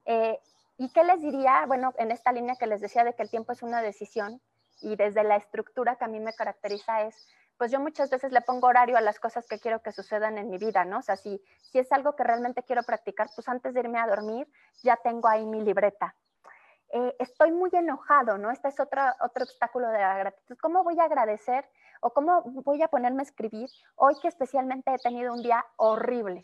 Eh, 0.05 0.39
¿Y 0.77 0.89
qué 0.89 1.03
les 1.03 1.21
diría? 1.21 1.65
Bueno, 1.67 1.93
en 1.97 2.11
esta 2.11 2.31
línea 2.31 2.55
que 2.55 2.67
les 2.67 2.81
decía 2.81 3.03
de 3.03 3.13
que 3.13 3.23
el 3.23 3.29
tiempo 3.29 3.53
es 3.53 3.61
una 3.61 3.81
decisión 3.81 4.41
y 4.81 4.95
desde 4.95 5.23
la 5.23 5.35
estructura 5.37 5.95
que 5.95 6.05
a 6.05 6.09
mí 6.09 6.19
me 6.19 6.33
caracteriza 6.33 7.03
es, 7.03 7.27
pues 7.57 7.71
yo 7.71 7.79
muchas 7.79 8.09
veces 8.09 8.33
le 8.33 8.41
pongo 8.41 8.67
horario 8.67 8.97
a 8.97 9.01
las 9.01 9.19
cosas 9.19 9.47
que 9.47 9.59
quiero 9.59 9.81
que 9.81 9.93
sucedan 9.93 10.37
en 10.37 10.49
mi 10.49 10.57
vida, 10.57 10.83
¿no? 10.83 10.97
O 10.97 11.01
sea, 11.01 11.15
si, 11.15 11.41
si 11.61 11.79
es 11.79 11.89
algo 11.93 12.15
que 12.15 12.25
realmente 12.25 12.63
quiero 12.63 12.83
practicar, 12.83 13.29
pues 13.33 13.47
antes 13.47 13.73
de 13.73 13.79
irme 13.79 13.99
a 13.99 14.07
dormir 14.07 14.47
ya 14.83 14.97
tengo 14.97 15.29
ahí 15.29 15.45
mi 15.45 15.61
libreta 15.61 16.15
eh, 16.97 17.13
estoy 17.19 17.51
muy 17.51 17.69
enojado, 17.73 18.37
¿no? 18.37 18.51
Este 18.51 18.69
es 18.69 18.79
otro, 18.79 19.01
otro 19.19 19.43
obstáculo 19.43 19.89
de 19.89 19.99
la 19.99 20.17
gratitud. 20.17 20.55
¿Cómo 20.61 20.81
voy 20.81 20.97
a 20.97 21.03
agradecer 21.03 21.69
o 21.99 22.11
cómo 22.11 22.43
voy 22.63 22.81
a 22.81 22.87
ponerme 22.87 23.21
a 23.21 23.23
escribir 23.23 23.69
hoy 23.97 24.13
que 24.21 24.29
especialmente 24.29 24.93
he 24.93 24.97
tenido 24.99 25.33
un 25.33 25.43
día 25.43 25.65
horrible? 25.75 26.41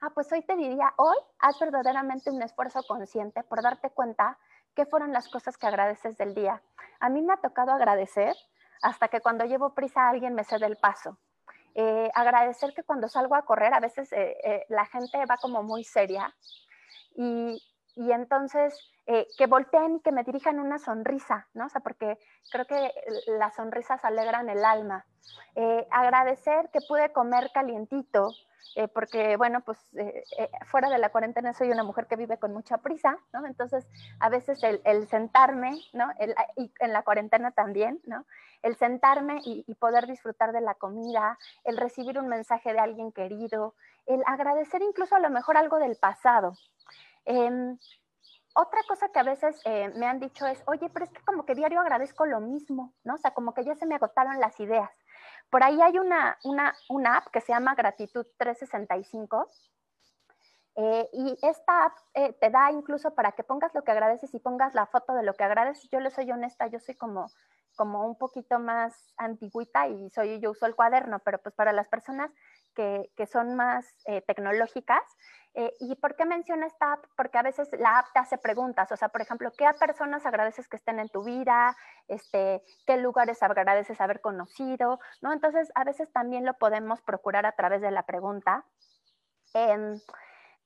Ah, 0.00 0.08
pues 0.14 0.32
hoy 0.32 0.40
te 0.40 0.56
diría, 0.56 0.94
hoy 0.96 1.18
haz 1.38 1.60
verdaderamente 1.60 2.30
un 2.30 2.40
esfuerzo 2.40 2.82
consciente 2.88 3.42
por 3.42 3.60
darte 3.62 3.90
cuenta 3.90 4.38
qué 4.74 4.86
fueron 4.86 5.12
las 5.12 5.28
cosas 5.28 5.58
que 5.58 5.66
agradeces 5.66 6.16
del 6.16 6.34
día. 6.34 6.62
A 6.98 7.10
mí 7.10 7.20
me 7.20 7.34
ha 7.34 7.36
tocado 7.36 7.72
agradecer 7.72 8.34
hasta 8.80 9.08
que 9.08 9.20
cuando 9.20 9.44
llevo 9.44 9.74
prisa 9.74 10.08
alguien 10.08 10.34
me 10.34 10.44
cede 10.44 10.64
el 10.64 10.78
paso. 10.78 11.18
Eh, 11.74 12.10
agradecer 12.14 12.72
que 12.72 12.84
cuando 12.84 13.06
salgo 13.06 13.34
a 13.34 13.42
correr 13.42 13.74
a 13.74 13.80
veces 13.80 14.10
eh, 14.12 14.64
la 14.70 14.86
gente 14.86 15.18
va 15.26 15.36
como 15.36 15.62
muy 15.62 15.84
seria 15.84 16.34
y, 17.14 17.62
y 18.00 18.12
entonces 18.12 18.74
eh, 19.06 19.26
que 19.36 19.46
volteen 19.46 19.96
y 19.96 20.00
que 20.00 20.10
me 20.10 20.24
dirijan 20.24 20.58
una 20.58 20.78
sonrisa, 20.78 21.46
¿no? 21.52 21.66
O 21.66 21.68
sea, 21.68 21.82
porque 21.82 22.18
creo 22.50 22.64
que 22.64 22.90
las 23.38 23.56
sonrisas 23.56 24.02
alegran 24.06 24.48
el 24.48 24.64
alma. 24.64 25.04
Eh, 25.54 25.86
agradecer 25.90 26.70
que 26.72 26.78
pude 26.88 27.12
comer 27.12 27.50
calientito, 27.52 28.32
eh, 28.74 28.88
porque, 28.88 29.36
bueno, 29.36 29.60
pues 29.60 29.78
fuera 30.66 30.88
de 30.88 30.96
la 30.96 31.10
cuarentena 31.10 31.52
soy 31.52 31.70
una 31.70 31.84
mujer 31.84 32.06
que 32.06 32.16
vive 32.16 32.38
con 32.38 32.54
mucha 32.54 32.78
prisa, 32.78 33.18
¿no? 33.34 33.44
Entonces, 33.44 33.86
a 34.18 34.30
veces 34.30 34.62
el, 34.62 35.06
sentarme, 35.08 35.78
¿no? 35.92 36.08
y 36.56 36.72
en 36.80 36.92
la 36.94 37.02
cuarentena 37.02 37.50
también, 37.50 38.00
¿no? 38.06 38.24
El 38.62 38.76
sentarme 38.76 39.40
y, 39.44 39.74
poder 39.74 40.06
disfrutar 40.06 40.52
de 40.52 40.62
la 40.62 40.74
comida, 40.74 41.38
el 41.64 41.76
recibir 41.76 42.18
un 42.18 42.28
mensaje 42.28 42.72
de 42.72 42.78
alguien 42.78 43.12
querido, 43.12 43.74
el 44.06 44.22
agradecer 44.26 44.80
incluso 44.80 45.16
a 45.16 45.20
lo 45.20 45.28
mejor 45.28 45.58
algo 45.58 45.78
del 45.78 45.96
pasado. 45.96 46.54
Em, 47.24 47.78
otra 48.54 48.80
cosa 48.88 49.08
que 49.08 49.18
a 49.18 49.22
veces 49.22 49.60
eh, 49.64 49.90
me 49.96 50.06
han 50.06 50.18
dicho 50.18 50.46
es, 50.46 50.62
oye, 50.66 50.90
pero 50.90 51.04
es 51.04 51.12
que 51.12 51.22
como 51.22 51.46
que 51.46 51.54
diario 51.54 51.80
agradezco 51.80 52.26
lo 52.26 52.40
mismo, 52.40 52.94
¿no? 53.04 53.14
O 53.14 53.18
sea, 53.18 53.32
como 53.32 53.54
que 53.54 53.64
ya 53.64 53.74
se 53.76 53.86
me 53.86 53.94
agotaron 53.94 54.40
las 54.40 54.58
ideas. 54.58 54.90
Por 55.50 55.62
ahí 55.62 55.80
hay 55.80 55.98
una, 55.98 56.38
una, 56.44 56.74
una 56.88 57.18
app 57.18 57.28
que 57.32 57.40
se 57.40 57.52
llama 57.52 57.74
Gratitud 57.74 58.26
365. 58.38 59.48
Eh, 60.76 61.08
y 61.12 61.36
esta 61.42 61.86
app 61.86 61.96
eh, 62.14 62.32
te 62.40 62.50
da 62.50 62.70
incluso 62.70 63.14
para 63.14 63.32
que 63.32 63.42
pongas 63.44 63.74
lo 63.74 63.82
que 63.82 63.90
agradeces 63.90 64.32
y 64.32 64.38
pongas 64.38 64.74
la 64.74 64.86
foto 64.86 65.14
de 65.14 65.22
lo 65.22 65.34
que 65.34 65.44
agradeces. 65.44 65.88
Yo 65.90 66.00
le 66.00 66.10
soy 66.10 66.30
honesta, 66.30 66.68
yo 66.68 66.78
soy 66.80 66.94
como, 66.94 67.30
como 67.76 68.06
un 68.06 68.16
poquito 68.16 68.58
más 68.58 69.12
antigüita 69.16 69.88
y 69.88 70.10
soy, 70.10 70.40
yo 70.40 70.52
uso 70.52 70.66
el 70.66 70.76
cuaderno, 70.76 71.18
pero 71.20 71.38
pues 71.38 71.54
para 71.54 71.72
las 71.72 71.88
personas 71.88 72.30
que, 72.74 73.10
que 73.16 73.26
son 73.26 73.54
más 73.54 73.94
tecnológicas, 74.26 75.02
eh, 75.54 75.74
¿Y 75.80 75.96
por 75.96 76.14
qué 76.14 76.24
menciono 76.26 76.64
esta 76.64 76.92
app? 76.92 77.04
Porque 77.16 77.36
a 77.36 77.42
veces 77.42 77.68
la 77.78 77.98
app 77.98 78.06
te 78.12 78.20
hace 78.20 78.38
preguntas, 78.38 78.92
o 78.92 78.96
sea, 78.96 79.08
por 79.08 79.20
ejemplo, 79.20 79.50
¿qué 79.56 79.66
personas 79.80 80.24
agradeces 80.24 80.68
que 80.68 80.76
estén 80.76 81.00
en 81.00 81.08
tu 81.08 81.24
vida? 81.24 81.76
Este, 82.06 82.62
¿Qué 82.86 82.96
lugares 82.98 83.42
agradeces 83.42 84.00
haber 84.00 84.20
conocido? 84.20 85.00
¿No? 85.22 85.32
Entonces, 85.32 85.72
a 85.74 85.82
veces 85.82 86.12
también 86.12 86.44
lo 86.44 86.54
podemos 86.54 87.02
procurar 87.02 87.46
a 87.46 87.52
través 87.52 87.80
de 87.80 87.90
la 87.90 88.04
pregunta. 88.04 88.64
Em, 89.52 89.98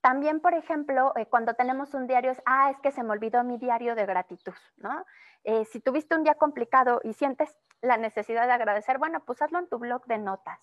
también, 0.03 0.41
por 0.41 0.53
ejemplo, 0.53 1.15
eh, 1.17 1.27
cuando 1.27 1.55
tenemos 1.55 1.95
un 1.95 2.07
diario 2.07 2.33
es, 2.33 2.43
ah, 2.45 2.71
es 2.71 2.79
que 2.81 2.93
se 2.93 3.03
me 3.03 3.13
olvidó 3.13 3.43
mi 3.43 3.57
diario 3.57 3.95
de 3.95 4.05
gratitud, 4.05 4.55
¿no? 4.77 5.07
Eh, 5.45 5.65
si 5.65 5.81
tuviste 5.81 6.15
un 6.15 6.25
día 6.25 6.35
complicado 6.35 7.01
y 7.05 7.15
sientes 7.15 7.57
la 7.81 7.97
necesidad 7.97 8.47
de 8.47 8.53
agradecer, 8.53 8.99
bueno, 8.99 9.21
pues 9.25 9.41
hazlo 9.41 9.61
en 9.61 9.69
tu 9.69 9.79
blog 9.79 10.05
de 10.07 10.19
notas. 10.19 10.61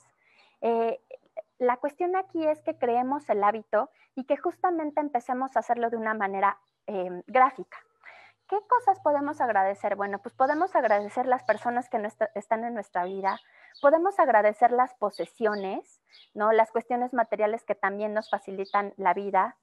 La 1.61 1.77
cuestión 1.77 2.15
aquí 2.15 2.43
es 2.47 2.59
que 2.63 2.75
creemos 2.75 3.29
el 3.29 3.43
hábito 3.43 3.91
y 4.15 4.23
que 4.23 4.35
justamente 4.35 4.99
empecemos 4.99 5.55
a 5.55 5.59
hacerlo 5.59 5.91
de 5.91 5.97
una 5.97 6.15
manera 6.15 6.57
em, 6.87 7.21
gráfica. 7.27 7.77
¿Qué 8.49 8.57
cosas 8.67 8.99
podemos 9.01 9.39
agradecer? 9.41 9.95
Bueno, 9.95 10.17
pues 10.17 10.33
podemos 10.33 10.75
agradecer 10.75 11.27
las 11.27 11.43
personas 11.43 11.87
que 11.87 12.01
están 12.33 12.63
en 12.63 12.73
nuestra 12.73 13.05
vida, 13.05 13.39
podemos 13.79 14.19
agradecer 14.19 14.71
las 14.71 14.95
posesiones, 14.95 16.01
¿no? 16.33 16.51
las 16.51 16.71
cuestiones 16.71 17.13
materiales 17.13 17.63
que 17.63 17.75
también 17.75 18.15
nos 18.15 18.31
facilitan 18.31 18.95
la 18.97 19.13
vida, 19.13 19.55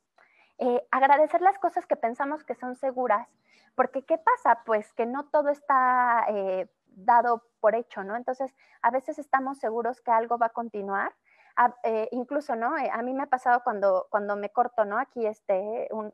eh, 0.59 0.87
agradecer 0.93 1.41
las 1.41 1.59
cosas 1.59 1.85
que 1.85 1.97
pensamos 1.97 2.45
que 2.45 2.55
son 2.55 2.77
seguras, 2.77 3.29
porque 3.75 4.05
¿qué 4.05 4.19
pasa? 4.19 4.63
Pues 4.65 4.93
que 4.93 5.05
no 5.05 5.27
todo 5.31 5.49
está 5.49 6.27
eh, 6.29 6.69
dado 6.87 7.43
por 7.59 7.75
hecho, 7.75 8.05
¿no? 8.05 8.15
Entonces, 8.15 8.55
a 8.83 8.93
veces 8.93 9.19
estamos 9.19 9.59
seguros 9.59 10.01
que 10.01 10.13
algo 10.13 10.39
va 10.39 10.47
a 10.47 10.51
continuar, 10.51 11.13
eh, 11.83 12.09
incluso, 12.13 12.55
¿no? 12.55 12.77
Eh, 12.79 12.89
a 12.93 13.03
mí 13.03 13.13
me 13.13 13.25
ha 13.25 13.27
pasado 13.27 13.63
cuando, 13.65 14.07
cuando 14.11 14.37
me 14.37 14.51
corto, 14.51 14.85
¿no? 14.85 14.99
Aquí 14.99 15.27
este, 15.27 15.89
un, 15.91 16.13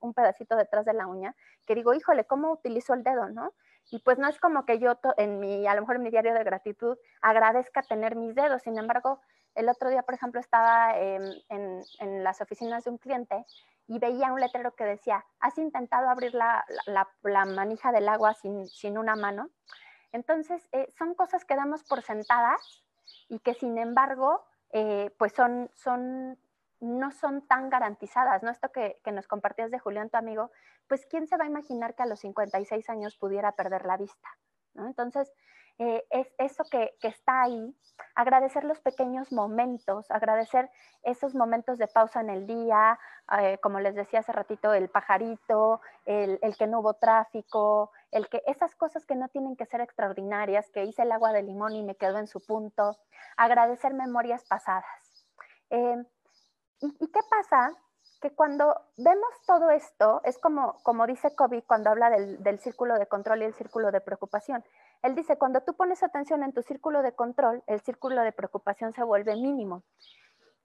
un, 0.00 0.14
pedacito 0.14 0.54
detrás 0.56 0.84
de 0.84 0.92
la 0.92 1.06
uña, 1.06 1.34
que 1.66 1.74
digo, 1.74 1.94
híjole, 1.94 2.24
¿cómo 2.24 2.52
utilizo 2.52 2.94
el 2.94 3.02
dedo, 3.02 3.28
¿no? 3.28 3.52
Y 3.90 3.98
pues 3.98 4.18
no 4.18 4.28
es 4.28 4.38
como 4.38 4.64
que 4.64 4.78
yo 4.78 4.98
en 5.16 5.40
mi, 5.40 5.66
a 5.66 5.74
lo 5.74 5.80
mejor 5.80 5.96
en 5.96 6.02
mi 6.04 6.10
diario 6.10 6.32
de 6.32 6.44
gratitud 6.44 6.96
agradezca 7.20 7.82
tener 7.82 8.14
mis 8.14 8.34
dedos, 8.34 8.62
sin 8.62 8.78
embargo, 8.78 9.20
el 9.54 9.68
otro 9.68 9.90
día, 9.90 10.02
por 10.02 10.14
ejemplo, 10.14 10.40
estaba 10.40 10.96
en, 10.98 11.22
en, 11.48 12.24
las 12.24 12.40
oficinas 12.40 12.84
de 12.84 12.90
un 12.90 12.98
cliente 12.98 13.44
y 13.86 13.98
veía 13.98 14.32
un 14.32 14.40
letrero 14.40 14.74
que 14.74 14.84
decía, 14.84 15.24
¿has 15.40 15.58
intentado 15.58 16.08
abrir 16.08 16.34
la, 16.34 16.64
la, 16.86 17.44
manija 17.44 17.92
del 17.92 18.08
agua 18.08 18.34
sin, 18.34 18.66
sin 18.66 18.96
una 18.98 19.14
mano? 19.16 19.50
Entonces, 20.12 20.68
eh, 20.72 20.88
son 20.96 21.14
cosas 21.14 21.44
que 21.44 21.56
damos 21.56 21.84
por 21.84 22.02
sentadas 22.02 22.84
y 23.28 23.38
que 23.40 23.54
sin 23.54 23.78
embargo 23.78 24.44
eh, 24.76 25.14
pues 25.18 25.32
son, 25.32 25.70
son, 25.72 26.36
no 26.80 27.12
son 27.12 27.46
tan 27.46 27.70
garantizadas, 27.70 28.42
¿no? 28.42 28.50
Esto 28.50 28.72
que, 28.72 29.00
que, 29.04 29.12
nos 29.12 29.28
compartías 29.28 29.70
de 29.70 29.78
Julián, 29.78 30.10
tu 30.10 30.16
amigo, 30.16 30.50
pues 30.88 31.06
¿quién 31.06 31.28
se 31.28 31.36
va 31.36 31.44
a 31.44 31.46
imaginar 31.46 31.94
que 31.94 32.02
a 32.02 32.06
los 32.06 32.18
56 32.18 32.90
años 32.90 33.16
pudiera 33.16 33.52
perder 33.52 33.86
la 33.86 33.96
vista? 33.96 34.28
¿no? 34.74 34.86
Entonces, 34.88 35.32
eh, 35.78 36.04
es 36.10 36.32
eso 36.38 36.64
que, 36.64 36.96
que, 37.00 37.06
está 37.08 37.42
ahí, 37.42 37.72
agradecer 38.16 38.64
los 38.64 38.80
pequeños 38.80 39.32
momentos, 39.32 40.10
agradecer 40.10 40.68
esos 41.04 41.36
momentos 41.36 41.78
de 41.78 41.86
pausa 41.86 42.20
en 42.20 42.30
el 42.30 42.46
día, 42.46 42.98
eh, 43.38 43.58
como 43.62 43.78
les 43.78 43.94
decía 43.94 44.20
hace 44.20 44.32
ratito, 44.32 44.74
el 44.74 44.88
pajarito, 44.88 45.80
el, 46.04 46.40
el, 46.42 46.56
que 46.56 46.66
no 46.66 46.80
hubo 46.80 46.94
tráfico, 46.94 47.92
el 48.14 48.28
que 48.28 48.42
esas 48.46 48.74
cosas 48.74 49.04
que 49.04 49.14
no 49.14 49.28
tienen 49.28 49.56
que 49.56 49.66
ser 49.66 49.80
extraordinarias, 49.80 50.70
que 50.70 50.84
hice 50.84 51.02
el 51.02 51.12
agua 51.12 51.32
de 51.32 51.42
limón 51.42 51.74
y 51.74 51.82
me 51.82 51.96
quedó 51.96 52.18
en 52.18 52.26
su 52.26 52.40
punto, 52.40 52.96
agradecer 53.36 53.92
memorias 53.92 54.44
pasadas. 54.44 54.84
Eh, 55.70 56.02
¿y, 56.80 56.86
¿y, 56.86 57.10
qué 57.10 57.20
pasa? 57.28 57.72
Que 58.22 58.30
cuando 58.30 58.74
vemos 58.96 59.28
todo 59.46 59.70
esto, 59.70 60.22
es 60.24 60.38
como, 60.38 60.82
como 60.82 61.06
dice 61.06 61.34
Kobe 61.34 61.62
cuando 61.62 61.90
habla 61.90 62.08
del, 62.08 62.42
del 62.42 62.58
círculo 62.60 62.98
de 62.98 63.06
control 63.06 63.42
y 63.42 63.44
el 63.44 63.54
círculo 63.54 63.92
de 63.92 64.00
preocupación 64.00 64.64
él 65.04 65.14
dice, 65.14 65.36
cuando 65.36 65.60
tú 65.60 65.74
pones 65.74 66.02
atención 66.02 66.42
en 66.42 66.54
tu 66.54 66.62
círculo 66.62 67.02
de 67.02 67.12
control, 67.12 67.62
el 67.66 67.82
círculo 67.82 68.22
de 68.22 68.32
preocupación 68.32 68.94
se 68.94 69.02
vuelve 69.02 69.36
mínimo. 69.36 69.82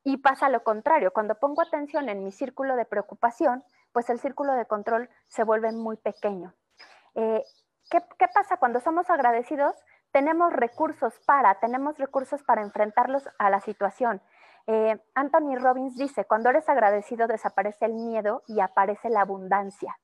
Y 0.05 0.15
pasa 0.15 0.47
lo 0.47 0.63
contrario, 0.63 1.11
cuando 1.11 1.35
pongo 1.35 1.61
atención 1.61 2.07
en 2.07 2.23
mi 2.23 2.31
círculo 2.31 2.77
de 2.77 2.85
preocupación, 2.85 3.65
pues 3.91 4.09
el 4.09 4.17
círculo 4.21 4.53
de 4.53 4.65
control 4.65 5.09
se 5.27 5.43
vuelve 5.43 5.73
muy 5.73 5.97
pequeño. 5.97 6.53
Eh, 7.15 7.43
¿qué, 7.89 8.27
pasa 8.33 8.57
cuando 8.57 8.79
somos 8.79 9.09
agradecidos? 9.09 9.75
Tenemos 10.11 10.53
recursos 10.53 11.19
para, 11.25 11.59
tenemos 11.59 11.97
recursos 11.97 12.43
para 12.43 12.61
enfrentarlos 12.61 13.27
a 13.37 13.49
la 13.49 13.59
situación. 13.59 14.21
Eh, 14.67 14.99
Anthony 15.15 15.55
Robbins 15.55 15.95
dice, 15.97 16.25
cuando 16.25 16.49
eres 16.49 16.67
agradecido 16.69 17.27
desaparece 17.27 17.85
el 17.85 17.93
miedo 17.93 18.43
y 18.47 18.59
aparece 18.59 19.09
la 19.09 19.21
abundancia. 19.21 19.97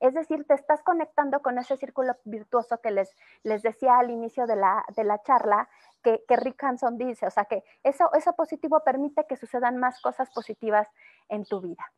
Es 0.00 0.12
decir, 0.12 0.46
te 0.46 0.54
estás 0.54 0.82
conectando 0.82 1.40
con 1.40 1.58
ese 1.58 1.76
círculo 1.76 2.14
virtuoso 2.24 2.78
que 2.82 2.90
les, 2.90 3.10
les 3.42 3.62
decía 3.62 3.98
al 3.98 4.10
inicio 4.10 4.46
de 4.46 4.56
la, 4.56 4.84
charla, 5.24 5.68
que, 6.02 6.22
Rick 6.28 6.62
Hanson 6.62 6.98
dice, 6.98 7.26
o 7.26 7.30
sea, 7.30 7.46
que 7.46 7.64
eso, 7.82 8.12
eso 8.12 8.34
positivo 8.34 8.82
permite 8.84 9.26
que 9.26 9.36
sucedan 9.36 9.78
más 9.78 10.00
cosas 10.02 10.28
positivas 10.30 10.88
en 11.28 11.44
tu 11.44 11.62
vida. 11.62 11.90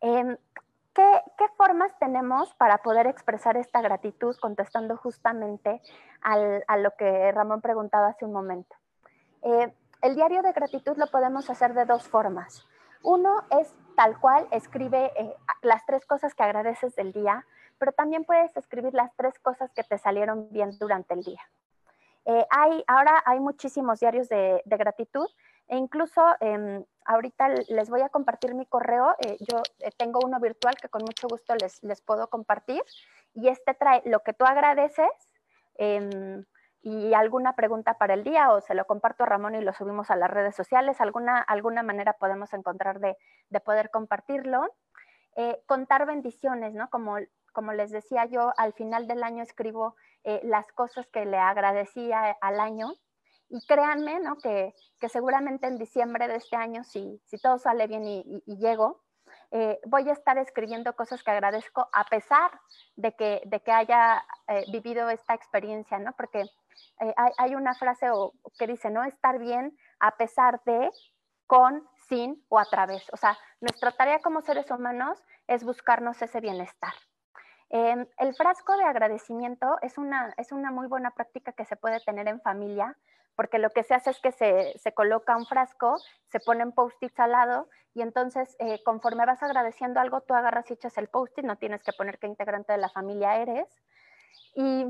Em, 0.00 0.36
¿qué, 0.96 1.48
formas 1.56 1.92
tenemos 1.98 2.52
para 2.54 2.78
poder 2.78 3.06
expresar 3.06 3.56
esta 3.56 3.80
gratitud 3.82 4.34
contestando 4.40 4.96
justamente 4.96 5.80
a 6.22 6.76
lo 6.78 6.90
que 6.96 7.30
Ramón 7.32 7.60
preguntaba 7.60 8.08
hace 8.08 8.24
un 8.24 8.32
momento? 8.32 8.74
Eh, 9.42 9.72
el 10.02 10.14
diario 10.14 10.42
de 10.42 10.52
gratitud 10.52 10.96
lo 10.96 11.06
podemos 11.08 11.48
hacer 11.50 11.74
de 11.74 11.84
dos 11.84 12.08
formas. 12.08 12.66
Uno 13.02 13.42
es 13.50 13.74
tal 13.94 14.18
cual, 14.18 14.48
escribe 14.50 15.12
eh, 15.16 15.36
las 15.62 15.84
tres 15.86 16.04
cosas 16.06 16.34
que 16.34 16.42
agradeces 16.42 16.96
del 16.96 17.12
día, 17.12 17.46
pero 17.78 17.92
también 17.92 18.24
puedes 18.24 18.56
escribir 18.56 18.94
las 18.94 19.14
tres 19.16 19.38
cosas 19.38 19.70
que 19.72 19.84
te 19.84 19.98
salieron 19.98 20.48
bien 20.50 20.70
durante 20.78 21.14
el 21.14 21.22
día. 21.22 21.40
Eh, 22.24 22.44
ahora 22.88 23.22
hay 23.24 23.38
muchísimos 23.38 24.00
diarios 24.00 24.28
de, 24.28 24.60
gratitud 24.66 25.28
e 25.68 25.76
incluso 25.76 26.22
em, 26.40 26.84
ahorita 27.04 27.48
les 27.68 27.90
voy 27.90 28.02
a 28.02 28.08
compartir 28.08 28.54
mi 28.54 28.66
correo. 28.66 29.14
Eh, 29.18 29.36
yo 29.40 29.62
tengo 29.96 30.20
uno 30.24 30.38
virtual 30.40 30.76
que 30.80 30.88
con 30.88 31.02
mucho 31.02 31.28
gusto 31.28 31.54
les, 31.54 31.82
les 31.82 32.00
puedo 32.00 32.28
compartir 32.28 32.82
y 33.34 33.48
este 33.48 33.74
trae 33.74 34.02
lo 34.04 34.20
que 34.20 34.32
tú 34.32 34.44
agradeces, 34.44 35.10
em, 35.74 36.44
y 36.82 37.14
alguna 37.14 37.54
pregunta 37.56 37.94
para 37.94 38.14
el 38.14 38.22
día 38.22 38.52
o 38.52 38.60
se 38.60 38.74
lo 38.74 38.84
comparto 38.86 39.24
a 39.24 39.26
Ramón 39.26 39.56
y 39.56 39.60
lo 39.60 39.72
subimos 39.72 40.10
a 40.10 40.16
las 40.16 40.30
redes 40.30 40.54
sociales, 40.54 41.00
alguna, 41.00 41.40
alguna 41.40 41.82
manera 41.82 42.12
podemos 42.12 42.52
encontrar 42.52 43.00
de, 43.00 43.16
poder 43.64 43.90
compartirlo. 43.90 44.64
Eh, 45.34 45.60
contar 45.66 46.06
bendiciones, 46.06 46.74
¿no? 46.74 46.88
Como, 46.88 47.16
como 47.52 47.72
les 47.72 47.90
decía 47.90 48.24
yo, 48.26 48.52
al 48.56 48.72
final 48.72 49.08
del 49.08 49.24
año 49.24 49.42
escribo 49.42 49.96
eh, 50.22 50.40
las 50.44 50.70
cosas 50.72 51.08
que 51.08 51.26
le 51.26 51.38
agradecía 51.38 52.36
al 52.40 52.60
año 52.60 52.92
y 53.48 53.64
créanme, 53.66 54.20
¿no? 54.20 54.36
Que, 54.36 54.74
seguramente 55.08 55.66
en 55.66 55.78
diciembre 55.78 56.26
de 56.28 56.36
este 56.36 56.56
año, 56.56 56.82
si, 56.84 57.20
si 57.24 57.38
todo 57.38 57.58
sale 57.58 57.86
bien 57.86 58.04
y, 58.06 58.42
llego, 58.46 59.02
eh, 59.50 59.78
voy 59.86 60.08
a 60.08 60.12
estar 60.12 60.36
escribiendo 60.38 60.94
cosas 60.94 61.22
que 61.22 61.30
agradezco 61.30 61.88
a 61.92 62.04
pesar 62.04 62.50
de 62.96 63.12
que, 63.14 63.42
de 63.46 63.60
que 63.60 63.70
haya 63.70 64.24
vivido 64.72 65.08
esta 65.10 65.34
experiencia, 65.34 65.98
¿no? 65.98 66.12
Porque 66.12 66.44
eh, 67.00 67.14
hay, 67.36 67.54
una 67.54 67.74
frase 67.74 68.06
que 68.58 68.66
dice, 68.66 68.90
¿no? 68.90 69.04
Estar 69.04 69.38
bien 69.38 69.76
a 70.00 70.16
pesar 70.16 70.62
de, 70.64 70.90
con, 71.46 71.86
sin 72.08 72.44
o 72.48 72.58
a 72.58 72.64
través. 72.64 73.06
O 73.12 73.16
sea, 73.16 73.36
nuestra 73.60 73.92
tarea 73.92 74.20
como 74.20 74.40
seres 74.40 74.70
humanos 74.70 75.22
es 75.46 75.64
buscarnos 75.64 76.20
ese 76.22 76.40
bienestar. 76.40 76.92
Em, 77.68 78.06
el 78.18 78.34
frasco 78.34 78.76
de 78.76 78.84
agradecimiento 78.84 79.76
es 79.82 79.98
una, 79.98 80.32
es 80.36 80.52
una 80.52 80.70
muy 80.70 80.86
buena 80.86 81.10
práctica 81.10 81.52
que 81.52 81.64
se 81.64 81.76
puede 81.76 82.00
tener 82.00 82.28
en 82.28 82.40
familia, 82.40 82.96
porque 83.36 83.58
lo 83.58 83.70
que 83.70 83.84
se 83.84 83.94
hace 83.94 84.10
es 84.10 84.18
que 84.20 84.32
se, 84.32 84.76
se 84.78 84.92
coloca 84.92 85.36
un 85.36 85.46
frasco, 85.46 85.98
se 86.28 86.40
ponen 86.40 86.72
post-its 86.72 87.18
al 87.20 87.32
lado 87.32 87.68
y 87.94 88.02
entonces 88.02 88.56
eh, 88.58 88.82
conforme 88.82 89.24
vas 89.26 89.42
agradeciendo 89.42 90.00
algo, 90.00 90.22
tú 90.22 90.34
agarras 90.34 90.70
y 90.70 90.74
echas 90.74 90.98
el 90.98 91.08
post-it, 91.08 91.44
no 91.44 91.56
tienes 91.56 91.82
que 91.82 91.92
poner 91.92 92.18
qué 92.18 92.26
integrante 92.26 92.72
de 92.72 92.78
la 92.78 92.88
familia 92.88 93.36
eres. 93.36 93.68
Y 94.54 94.84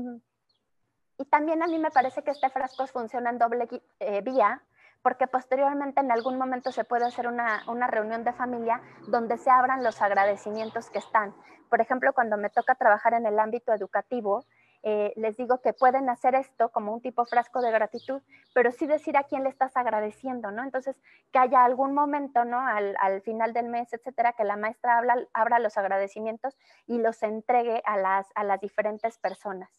y 1.17 1.25
también 1.25 1.63
a 1.63 1.67
mí 1.67 1.79
me 1.79 1.89
parece 1.89 2.23
que 2.23 2.31
este 2.31 2.49
frasco 2.49 2.85
funciona 2.87 3.31
en 3.31 3.39
doble 3.39 3.67
eh, 3.99 4.21
vía, 4.21 4.61
porque 5.01 5.27
posteriormente 5.27 5.99
en 5.99 6.11
algún 6.11 6.37
momento 6.37 6.71
se 6.71 6.83
puede 6.83 7.05
hacer 7.05 7.27
una, 7.27 7.87
reunión 7.87 8.23
de 8.23 8.33
familia 8.33 8.81
donde 9.07 9.37
se 9.37 9.49
abran 9.49 9.83
los 9.83 10.01
agradecimientos 10.01 10.89
que 10.89 10.99
están. 10.99 11.33
Por 11.69 11.81
ejemplo, 11.81 12.13
cuando 12.13 12.37
me 12.37 12.49
toca 12.49 12.75
trabajar 12.75 13.13
en 13.13 13.25
el 13.25 13.39
ámbito 13.39 13.73
educativo, 13.73 14.45
eh, 14.89 15.11
les 15.17 15.35
digo 15.35 15.59
que 15.59 15.73
pueden 15.73 16.09
hacer 16.09 16.33
esto 16.33 16.69
como 16.69 16.93
un 16.93 17.01
tipo 17.01 17.25
frasco 17.25 17.59
de 17.59 17.71
gratitud, 17.71 18.21
pero 18.53 18.71
sí 18.71 18.87
decir 18.87 19.17
a 19.17 19.23
quién 19.23 19.43
le 19.43 19.49
estás 19.49 19.75
agradeciendo, 19.75 20.49
¿no? 20.49 20.63
Entonces, 20.63 20.95
que 21.33 21.39
haya 21.39 21.65
algún 21.65 21.93
momento, 21.93 22.45
¿no? 22.45 22.65
Al, 22.65 23.21
final 23.21 23.51
del 23.51 23.67
mes, 23.67 23.91
etcétera, 23.91 24.31
que 24.31 24.45
la 24.45 24.55
maestra 24.55 25.01
abra 25.33 25.59
los 25.59 25.77
agradecimientos 25.77 26.57
y 26.85 26.99
los 26.99 27.21
entregue 27.21 27.81
a 27.83 27.97
las, 27.97 28.27
a 28.33 28.45
las 28.45 28.61
diferentes 28.61 29.17
personas. 29.17 29.69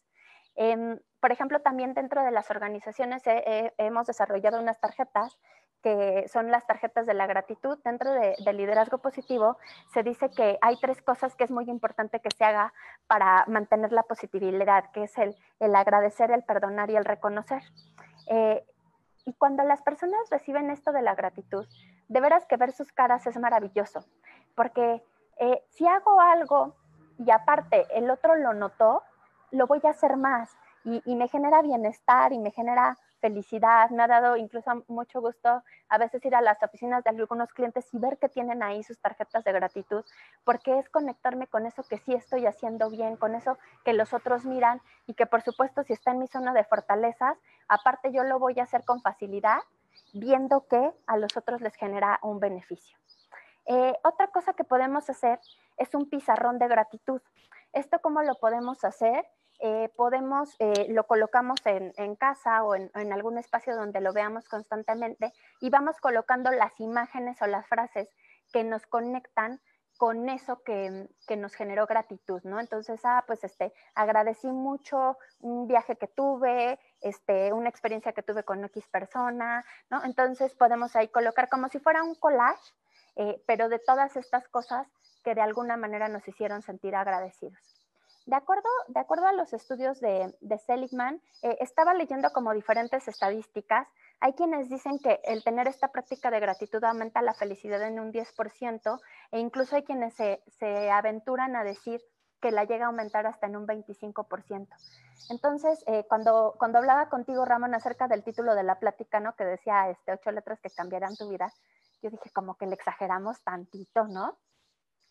Em, 0.55 0.99
por 1.19 1.31
ejemplo, 1.31 1.59
también 1.61 1.95
dentro 1.95 2.23
de 2.23 2.29
las 2.29 2.51
organizaciones 2.51 3.23
hemos 3.79 4.05
desarrollado 4.05 4.59
unas 4.59 4.79
tarjetas 4.79 5.39
que 5.81 6.27
son 6.27 6.51
las 6.51 6.65
tarjetas 6.67 7.05
de 7.05 7.13
la 7.13 7.27
gratitud. 7.27 7.77
Dentro 7.83 8.11
del 8.11 8.35
de 8.43 8.53
liderazgo 8.53 8.97
positivo 8.97 9.57
se 9.93 10.03
dice 10.03 10.29
que 10.29 10.57
hay 10.61 10.77
tres 10.77 11.01
cosas 11.01 11.35
que 11.35 11.43
es 11.43 11.51
muy 11.51 11.69
importante 11.69 12.19
que 12.19 12.29
se 12.35 12.43
haga 12.43 12.73
para 13.07 13.45
mantener 13.47 13.91
la 13.91 14.03
positividad, 14.03 14.91
que 14.91 15.03
es 15.03 15.17
el, 15.17 15.35
el 15.59 15.75
agradecer, 15.75 16.31
el 16.31 16.43
perdonar 16.43 16.89
y 16.89 16.95
el 16.95 17.05
reconocer. 17.05 17.63
Eh, 18.27 18.63
y 19.25 19.33
cuando 19.33 19.63
las 19.63 19.81
personas 19.81 20.29
reciben 20.29 20.69
esto 20.69 20.91
de 20.91 21.01
la 21.01 21.15
gratitud, 21.15 21.67
de 22.07 22.21
veras 22.21 22.45
que 22.45 22.57
ver 22.57 22.71
sus 22.71 22.91
caras 22.91 23.27
es 23.27 23.37
maravilloso, 23.37 24.03
porque 24.55 25.03
eh, 25.37 25.63
si 25.69 25.87
hago 25.87 26.19
algo 26.19 26.75
y 27.19 27.29
aparte 27.31 27.85
el 27.91 28.09
otro 28.09 28.35
lo 28.35 28.53
notó, 28.53 29.03
lo 29.51 29.67
voy 29.67 29.81
a 29.83 29.89
hacer 29.89 30.17
más 30.17 30.57
y, 30.83 31.15
me 31.15 31.27
genera 31.27 31.61
bienestar 31.61 32.33
y 32.33 32.39
me 32.39 32.51
genera 32.51 32.97
felicidad. 33.19 33.89
Me 33.89 34.03
ha 34.03 34.07
dado 34.07 34.35
incluso 34.37 34.83
mucho 34.87 35.21
gusto 35.21 35.63
a 35.87 35.97
veces 35.97 36.23
ir 36.25 36.35
a 36.35 36.41
las 36.41 36.61
oficinas 36.63 37.03
de 37.03 37.09
algunos 37.11 37.53
clientes 37.53 37.93
y 37.93 37.99
ver 37.99 38.17
que 38.17 38.29
tienen 38.29 38.63
ahí 38.63 38.83
sus 38.83 38.99
tarjetas 38.99 39.43
de 39.43 39.51
gratitud, 39.51 40.03
porque 40.43 40.79
es 40.79 40.89
conectarme 40.89 41.47
con 41.47 41.65
eso 41.65 41.83
que 41.83 41.97
sí 41.97 42.13
estoy 42.13 42.45
haciendo 42.45 42.89
bien, 42.89 43.15
con 43.15 43.35
eso 43.35 43.57
que 43.83 43.93
los 43.93 44.13
otros 44.13 44.45
miran 44.45 44.81
y 45.07 45.13
que 45.13 45.25
por 45.25 45.41
supuesto 45.41 45.83
si 45.83 45.93
está 45.93 46.11
en 46.11 46.19
mi 46.19 46.27
zona 46.27 46.53
de 46.53 46.63
fortalezas, 46.63 47.37
aparte 47.67 48.11
yo 48.11 48.23
lo 48.23 48.39
voy 48.39 48.59
a 48.59 48.63
hacer 48.63 48.83
con 48.85 49.01
facilidad, 49.01 49.59
viendo 50.13 50.67
que 50.67 50.91
a 51.07 51.17
los 51.17 51.35
otros 51.37 51.61
les 51.61 51.75
genera 51.75 52.19
un 52.21 52.39
beneficio. 52.39 52.97
Eh, 53.65 53.93
otra 54.03 54.27
cosa 54.27 54.53
que 54.53 54.63
podemos 54.63 55.09
hacer 55.09 55.39
es 55.77 55.93
un 55.93 56.09
pizarrón 56.09 56.57
de 56.57 56.67
gratitud. 56.67 57.21
¿Esto 57.71 57.99
cómo 58.01 58.23
lo 58.23 58.35
podemos 58.35 58.83
hacer? 58.83 59.27
Eh, 59.61 59.89
podemos, 59.97 60.55
eh, 60.59 60.87
lo 60.89 61.05
colocamos 61.05 61.59
en, 61.65 62.15
casa 62.15 62.63
o 62.63 62.75
en, 62.75 63.13
algún 63.13 63.37
espacio 63.37 63.75
donde 63.75 63.99
lo 63.99 64.13
veamos 64.13 64.47
constantemente 64.47 65.33
y 65.59 65.69
vamos 65.69 65.97
colocando 65.97 66.49
las 66.51 66.79
imágenes 66.79 67.41
o 67.41 67.47
las 67.47 67.67
frases 67.67 68.07
que 68.53 68.63
nos 68.63 68.85
conectan 68.87 69.59
con 69.97 70.29
eso 70.29 70.63
que, 70.63 71.09
nos 71.35 71.53
generó 71.55 71.85
gratitud, 71.85 72.41
¿no? 72.43 72.61
Entonces, 72.61 73.01
ah, 73.03 73.25
pues 73.27 73.43
este, 73.43 73.73
agradecí 73.95 74.47
mucho 74.47 75.17
un 75.41 75.67
viaje 75.67 75.97
que 75.97 76.07
tuve, 76.07 76.79
este, 77.01 77.51
una 77.51 77.67
experiencia 77.67 78.13
que 78.13 78.23
tuve 78.23 78.45
con 78.45 78.63
X 78.63 78.87
persona, 78.87 79.65
¿no? 79.89 80.01
Entonces 80.05 80.55
podemos 80.55 80.95
ahí 80.95 81.09
colocar 81.09 81.49
como 81.49 81.67
si 81.67 81.79
fuera 81.79 82.01
un 82.01 82.15
collage, 82.15 82.73
eh, 83.17 83.43
pero 83.45 83.67
de 83.67 83.79
todas 83.79 84.15
estas 84.15 84.47
cosas 84.47 84.87
que 85.21 85.35
de 85.35 85.41
alguna 85.41 85.75
manera 85.75 86.07
nos 86.07 86.25
hicieron 86.25 86.61
sentir 86.61 86.95
agradecidos. 86.95 87.78
De 88.29 88.35
acuerdo, 88.35 89.25
a 89.25 89.33
los 89.33 89.53
estudios 89.53 89.99
de, 89.99 90.31
Seligman, 90.67 91.19
eh, 91.41 91.57
estaba 91.61 91.95
leyendo 91.95 92.29
como 92.31 92.53
diferentes 92.53 93.07
estadísticas. 93.07 93.87
Hay 94.19 94.33
quienes 94.33 94.69
dicen 94.69 94.99
que 94.99 95.19
el 95.23 95.43
tener 95.43 95.67
esta 95.67 95.87
práctica 95.87 96.29
de 96.29 96.39
gratitud 96.39 96.83
aumenta 96.83 97.23
la 97.23 97.33
felicidad 97.33 97.81
en 97.81 97.99
un 97.99 98.13
10% 98.13 98.99
e 99.31 99.39
incluso 99.39 99.75
hay 99.75 99.83
quienes 99.83 100.13
se, 100.13 100.91
aventuran 100.91 101.55
a 101.55 101.63
decir 101.63 102.01
que 102.39 102.51
la 102.51 102.65
llega 102.65 102.85
a 102.85 102.89
aumentar 102.89 103.25
hasta 103.25 103.47
en 103.47 103.55
un 103.55 103.65
25%. 103.65 104.67
Entonces, 105.31 105.83
eh, 105.87 106.05
cuando, 106.07 106.53
cuando 106.59 106.77
hablaba 106.77 107.09
contigo, 107.09 107.45
Ramón, 107.45 107.73
acerca 107.73 108.07
del 108.07 108.23
título 108.23 108.53
de 108.53 108.63
la 108.63 108.77
plática, 108.77 109.19
¿no? 109.19 109.35
Que 109.35 109.45
decía 109.45 109.89
este, 109.89 110.13
ocho 110.13 110.29
letras 110.31 110.59
que 110.61 110.69
cambiarán 110.69 111.15
tu 111.15 111.29
vida, 111.29 111.51
yo 112.03 112.11
dije 112.11 112.29
como 112.31 112.55
que 112.57 112.67
le 112.67 112.75
exageramos 112.75 113.41
tantito, 113.41 114.05
¿no? 114.05 114.37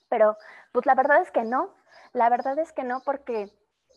Pero 0.09 0.37
pues 0.73 0.87
la 0.87 0.95
verdad 0.95 1.21
es 1.23 1.31
que 1.31 1.45
no, 1.45 1.75
la 2.13 2.29
verdad 2.29 2.59
es 2.59 2.73
que 2.73 2.85
no, 2.85 3.03
porque 3.05 3.53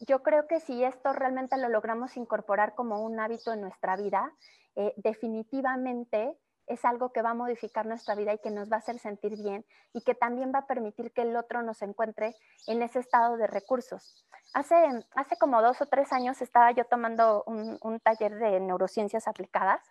yo 0.07 0.23
creo 0.23 0.47
que 0.47 0.59
si 0.59 0.83
esto 0.83 1.13
realmente 1.13 1.57
lo 1.57 1.69
logramos 1.69 2.17
incorporar 2.17 2.75
como 2.75 3.03
un 3.03 3.19
hábito 3.19 3.53
en 3.53 3.61
nuestra 3.61 3.95
vida, 3.95 4.33
eh, 4.75 4.93
definitivamente 4.97 6.37
es 6.67 6.85
algo 6.85 7.11
que 7.11 7.21
va 7.21 7.31
a 7.31 7.35
modificar 7.35 7.85
nuestra 7.85 8.15
vida 8.15 8.33
y 8.33 8.39
que 8.39 8.49
nos 8.49 8.71
va 8.71 8.77
a 8.77 8.79
hacer 8.79 8.97
sentir 8.99 9.35
bien 9.35 9.65
y 9.93 10.01
que 10.01 10.15
también 10.15 10.51
va 10.53 10.59
a 10.59 10.67
permitir 10.67 11.11
que 11.11 11.23
el 11.23 11.35
otro 11.35 11.61
nos 11.61 11.81
encuentre 11.81 12.35
en 12.67 12.81
ese 12.81 12.99
estado 12.99 13.37
de 13.37 13.47
recursos. 13.47 14.25
Hace, 14.53 14.75
hace 15.15 15.37
como 15.37 15.61
dos 15.61 15.81
o 15.81 15.85
tres 15.85 16.13
años 16.13 16.41
estaba 16.41 16.71
yo 16.71 16.85
tomando 16.85 17.43
un, 17.45 17.99
taller 17.99 18.35
de 18.35 18.59
neurociencias 18.59 19.27
aplicadas 19.27 19.81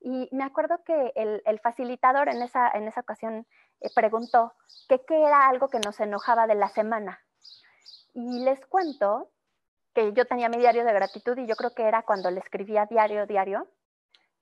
y 0.00 0.28
me 0.32 0.44
acuerdo 0.44 0.82
que 0.84 1.12
el, 1.16 1.60
facilitador 1.60 2.28
en 2.28 2.42
esa, 2.42 2.70
en 2.70 2.86
esa 2.86 3.00
ocasión 3.00 3.46
eh, 3.80 3.88
preguntó 3.94 4.54
que 4.88 5.04
qué 5.04 5.22
era 5.22 5.48
algo 5.48 5.68
que 5.68 5.80
nos 5.80 5.98
enojaba 6.00 6.46
de 6.46 6.54
la 6.54 6.68
semana. 6.68 7.20
Y 8.14 8.44
les 8.44 8.64
cuento 8.66 9.30
que 9.94 10.12
yo 10.12 10.26
tenía 10.26 10.48
mi 10.48 10.58
diario 10.58 10.84
de 10.84 10.92
gratitud 10.92 11.36
y 11.38 11.46
yo 11.46 11.56
creo 11.56 11.74
que 11.74 11.84
era 11.84 12.02
cuando 12.02 12.30
le 12.30 12.40
escribía 12.40 12.86
diario, 12.86 13.26
diario. 13.26 13.68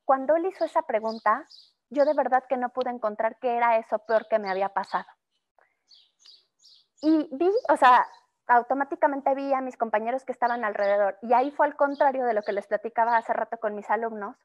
Cuando 0.04 0.36
él 0.36 0.46
hizo 0.46 0.64
esa 0.64 0.82
pregunta, 0.82 1.46
yo 1.90 2.04
de 2.04 2.14
verdad 2.14 2.44
que 2.48 2.56
no 2.56 2.70
pude 2.70 2.90
encontrar 2.90 3.38
qué 3.40 3.56
era 3.56 3.78
eso 3.78 3.98
peor 4.00 4.28
que 4.28 4.38
me 4.38 4.50
había 4.50 4.70
pasado. 4.70 5.06
Y 7.02 7.28
vi, 7.32 7.50
o 7.68 7.76
sea, 7.76 8.06
automáticamente 8.46 9.34
vi 9.34 9.52
a 9.52 9.60
mis 9.60 9.76
compañeros 9.76 10.24
que 10.24 10.32
estaban 10.32 10.64
alrededor. 10.64 11.18
Y 11.22 11.32
ahí 11.32 11.50
fue 11.50 11.66
al 11.66 11.76
contrario 11.76 12.24
de 12.24 12.34
lo 12.34 12.42
que 12.42 12.52
les 12.52 12.66
platicaba 12.66 13.16
hace 13.16 13.32
rato 13.32 13.58
con 13.58 13.74
mis 13.74 13.88
alumnos, 13.90 14.36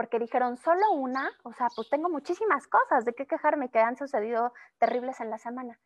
porque 0.00 0.18
dijeron, 0.18 0.56
solo 0.56 0.92
una, 0.92 1.30
o 1.42 1.52
sea, 1.52 1.68
pues 1.76 1.90
tengo 1.90 2.08
muchísimas 2.08 2.66
cosas 2.68 3.04
de 3.04 3.12
qué 3.12 3.26
quejarme 3.26 3.68
que 3.68 3.80
han 3.80 3.98
sucedido 3.98 4.54
terribles 4.78 5.20
en 5.20 5.28
la 5.28 5.36
semana. 5.36 5.78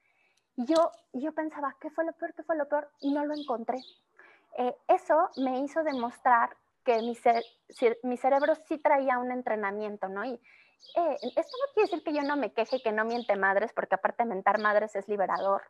Y 0.54 0.66
yo, 0.66 0.92
yo 1.14 1.32
pensaba, 1.32 1.74
¿qué 1.80 1.90
fue 1.90 2.04
lo 2.04 2.12
peor? 2.12 2.32
¿Qué 2.32 2.44
fue 2.44 2.54
lo 2.56 2.68
peor? 2.68 2.88
Y 3.00 3.12
no 3.12 3.26
lo 3.26 3.34
encontré. 3.34 3.78
Eh, 4.56 4.72
eso 4.86 5.30
me 5.38 5.58
hizo 5.58 5.82
demostrar 5.82 6.56
que 6.84 6.98
mi, 6.98 7.18
mi, 8.04 8.16
cerebro 8.16 8.54
sí 8.68 8.78
traía 8.78 9.18
un 9.18 9.32
entrenamiento, 9.32 10.08
¿no? 10.08 10.24
Y 10.24 10.34
eh, 10.34 11.16
esto 11.34 11.56
no 11.66 11.72
quiere 11.74 11.90
decir 11.90 12.04
que 12.04 12.14
yo 12.14 12.22
no 12.22 12.36
me 12.36 12.52
queje, 12.52 12.80
que 12.84 12.92
no 12.92 13.04
miente 13.04 13.34
madres, 13.34 13.72
porque 13.72 13.96
aparte 13.96 14.24
mentar 14.24 14.60
madres 14.60 14.94
es 14.94 15.08
liberador. 15.08 15.62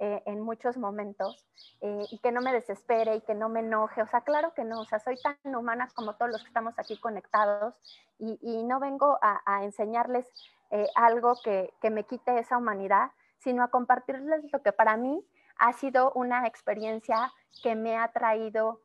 Eh, 0.00 0.22
en 0.26 0.40
muchos 0.40 0.76
momentos 0.76 1.44
eh, 1.80 2.04
y 2.12 2.18
que 2.18 2.30
no 2.30 2.40
me 2.40 2.52
desespere 2.52 3.16
y 3.16 3.20
que 3.22 3.34
no 3.34 3.48
me 3.48 3.60
enoje. 3.60 4.00
O 4.00 4.06
sea, 4.06 4.20
claro 4.20 4.54
que 4.54 4.62
no, 4.62 4.80
o 4.80 4.84
sea, 4.84 5.00
soy 5.00 5.16
tan 5.20 5.56
humana 5.56 5.88
como 5.92 6.14
todos 6.14 6.30
los 6.30 6.40
que 6.40 6.46
estamos 6.46 6.78
aquí 6.78 6.96
conectados 7.00 7.74
y, 8.20 8.62
no 8.62 8.78
vengo 8.78 9.18
a, 9.20 9.64
enseñarles 9.64 10.24
eh, 10.70 10.86
algo 10.94 11.34
que, 11.42 11.74
que, 11.80 11.90
me 11.90 12.04
quite 12.04 12.38
esa 12.38 12.58
humanidad, 12.58 13.10
sino 13.38 13.64
a 13.64 13.68
compartirles 13.68 14.44
lo 14.52 14.62
que 14.62 14.72
para 14.72 14.96
mí 14.96 15.20
ha 15.58 15.72
sido 15.72 16.12
una 16.12 16.46
experiencia 16.46 17.32
que 17.64 17.74
me 17.74 17.96
ha 17.96 18.06
traído 18.12 18.80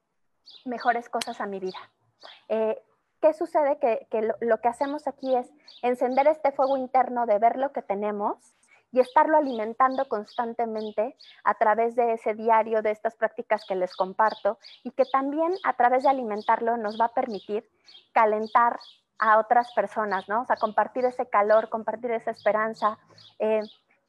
mejores 0.66 1.10
cosas 1.10 1.40
a 1.42 1.46
mi 1.46 1.60
vida. 1.60 1.78
¿Qué 2.48 3.34
sucede? 3.34 3.78
Que, 3.78 4.08
que 4.10 4.24
lo, 4.24 4.34
lo 4.42 4.62
que 4.62 4.68
hacemos 4.68 5.08
aquí 5.08 5.36
es 5.36 5.54
encender 5.84 6.26
este 6.26 6.52
fuego 6.52 6.76
interno 6.76 7.28
de 7.28 7.38
ver 7.38 7.58
lo 7.58 7.72
que 7.72 7.84
tenemos 7.84 8.56
y 8.94 9.00
estarlo 9.00 9.38
alimentando 9.38 10.08
constantemente 10.08 11.18
a 11.44 11.56
través 11.56 11.96
de 11.96 12.14
ese 12.14 12.36
diario, 12.36 12.84
de 12.84 12.92
estas 12.92 13.16
prácticas 13.16 13.66
que 13.66 13.76
les 13.76 13.96
comparto 13.96 14.60
y 14.84 14.92
que 14.92 15.04
también 15.06 15.52
a 15.66 15.74
través 15.74 16.04
de 16.04 16.10
alimentarlo 16.10 16.78
nos 16.78 17.02
va 17.02 17.06
a 17.06 17.14
permitir 17.14 17.68
calentar 18.14 18.80
a 19.18 19.40
otras 19.40 19.74
personas, 19.74 20.30
¿no? 20.30 20.42
O 20.42 20.46
sea, 20.46 20.58
compartir 20.58 21.06
ese 21.06 21.28
calor, 21.28 21.70
compartir 21.70 22.12
esa 22.12 22.30
esperanza. 22.30 23.00
Eh, 23.40 23.62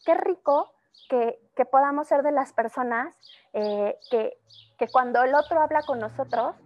qué 0.05 0.15
rico 0.15 0.71
que, 1.09 1.41
podamos 1.71 2.09
ser 2.09 2.23
de 2.23 2.33
las 2.33 2.53
personas 2.53 3.17
eh, 3.55 3.97
que, 4.11 4.37
que 4.77 4.89
cuando 4.89 5.23
el 5.23 5.35
otro 5.35 5.61
habla 5.61 5.83
con 5.83 5.99
nosotros, 5.99 6.57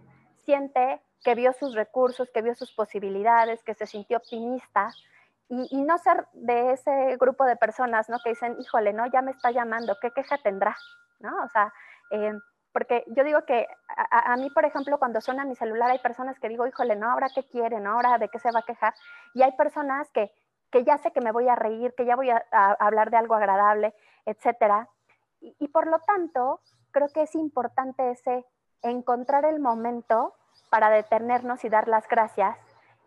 siente 0.45 1.01
que 1.23 1.35
vio 1.35 1.53
sus 1.53 1.75
recursos, 1.75 2.31
que 2.33 2.43
vio 2.43 2.55
sus 2.55 2.73
posibilidades, 2.73 3.63
que 3.63 3.75
se 3.75 3.87
sintió 3.87 4.17
optimista, 4.17 4.91
y, 5.49 5.83
no 5.83 5.97
ser 5.99 6.27
de 6.33 6.73
ese 6.73 7.17
grupo 7.17 7.45
de 7.45 7.57
personas, 7.57 8.09
¿no? 8.11 8.19
Que 8.23 8.31
dicen, 8.31 8.57
híjole, 8.61 8.93
¿no? 8.93 9.07
Ya 9.07 9.23
me 9.23 9.31
está 9.31 9.51
llamando, 9.51 9.97
¿qué 10.01 10.11
queja 10.11 10.37
tendrá? 10.39 10.77
¿No? 11.21 11.43
O 11.43 11.49
sea, 11.49 11.73
eh, 12.11 12.35
porque 12.73 13.05
yo 13.09 13.25
digo 13.25 13.45
que 13.47 13.67
a, 14.11 14.37
mí, 14.37 14.51
por 14.51 14.65
ejemplo, 14.65 14.99
cuando 14.99 15.21
suena 15.21 15.45
mi 15.45 15.57
celular, 15.57 15.91
hay 15.91 15.99
personas 16.01 16.39
que 16.39 16.49
digo, 16.49 16.67
híjole, 16.67 16.97
¿no? 16.97 17.11
Ahora 17.11 17.29
qué 17.35 17.43
quiere, 17.45 17.81
¿no? 17.81 17.93
Ahora 17.93 18.19
de 18.19 18.29
qué 18.29 18.39
se 18.39 18.53
va 18.53 18.61
a 18.61 18.65
quejar. 18.65 18.95
Y 19.35 19.43
hay 19.43 19.53
personas 19.53 20.09
que, 20.11 20.31
que 20.71 20.85
ya 20.85 20.99
sé 20.99 21.11
que 21.13 21.21
me 21.21 21.33
voy 21.33 21.49
a 21.49 21.55
reír, 21.55 21.95
que 21.97 22.05
ya 22.05 22.15
voy 22.15 22.31
a, 22.31 22.45
hablar 22.53 23.11
de 23.11 23.17
algo 23.17 23.35
agradable, 23.35 23.95
etcétera. 24.27 24.89
Y, 25.41 25.69
por 25.69 25.87
lo 25.87 25.99
tanto, 26.01 26.61
creo 26.91 27.09
que 27.09 27.23
es 27.23 27.35
importante 27.35 28.11
ese 28.11 28.45
encontrar 28.83 29.45
el 29.45 29.61
momento 29.61 30.35
para 30.71 30.91
detenernos 30.91 31.65
y 31.65 31.69
dar 31.69 31.89
las 31.89 32.07
gracias 32.09 32.57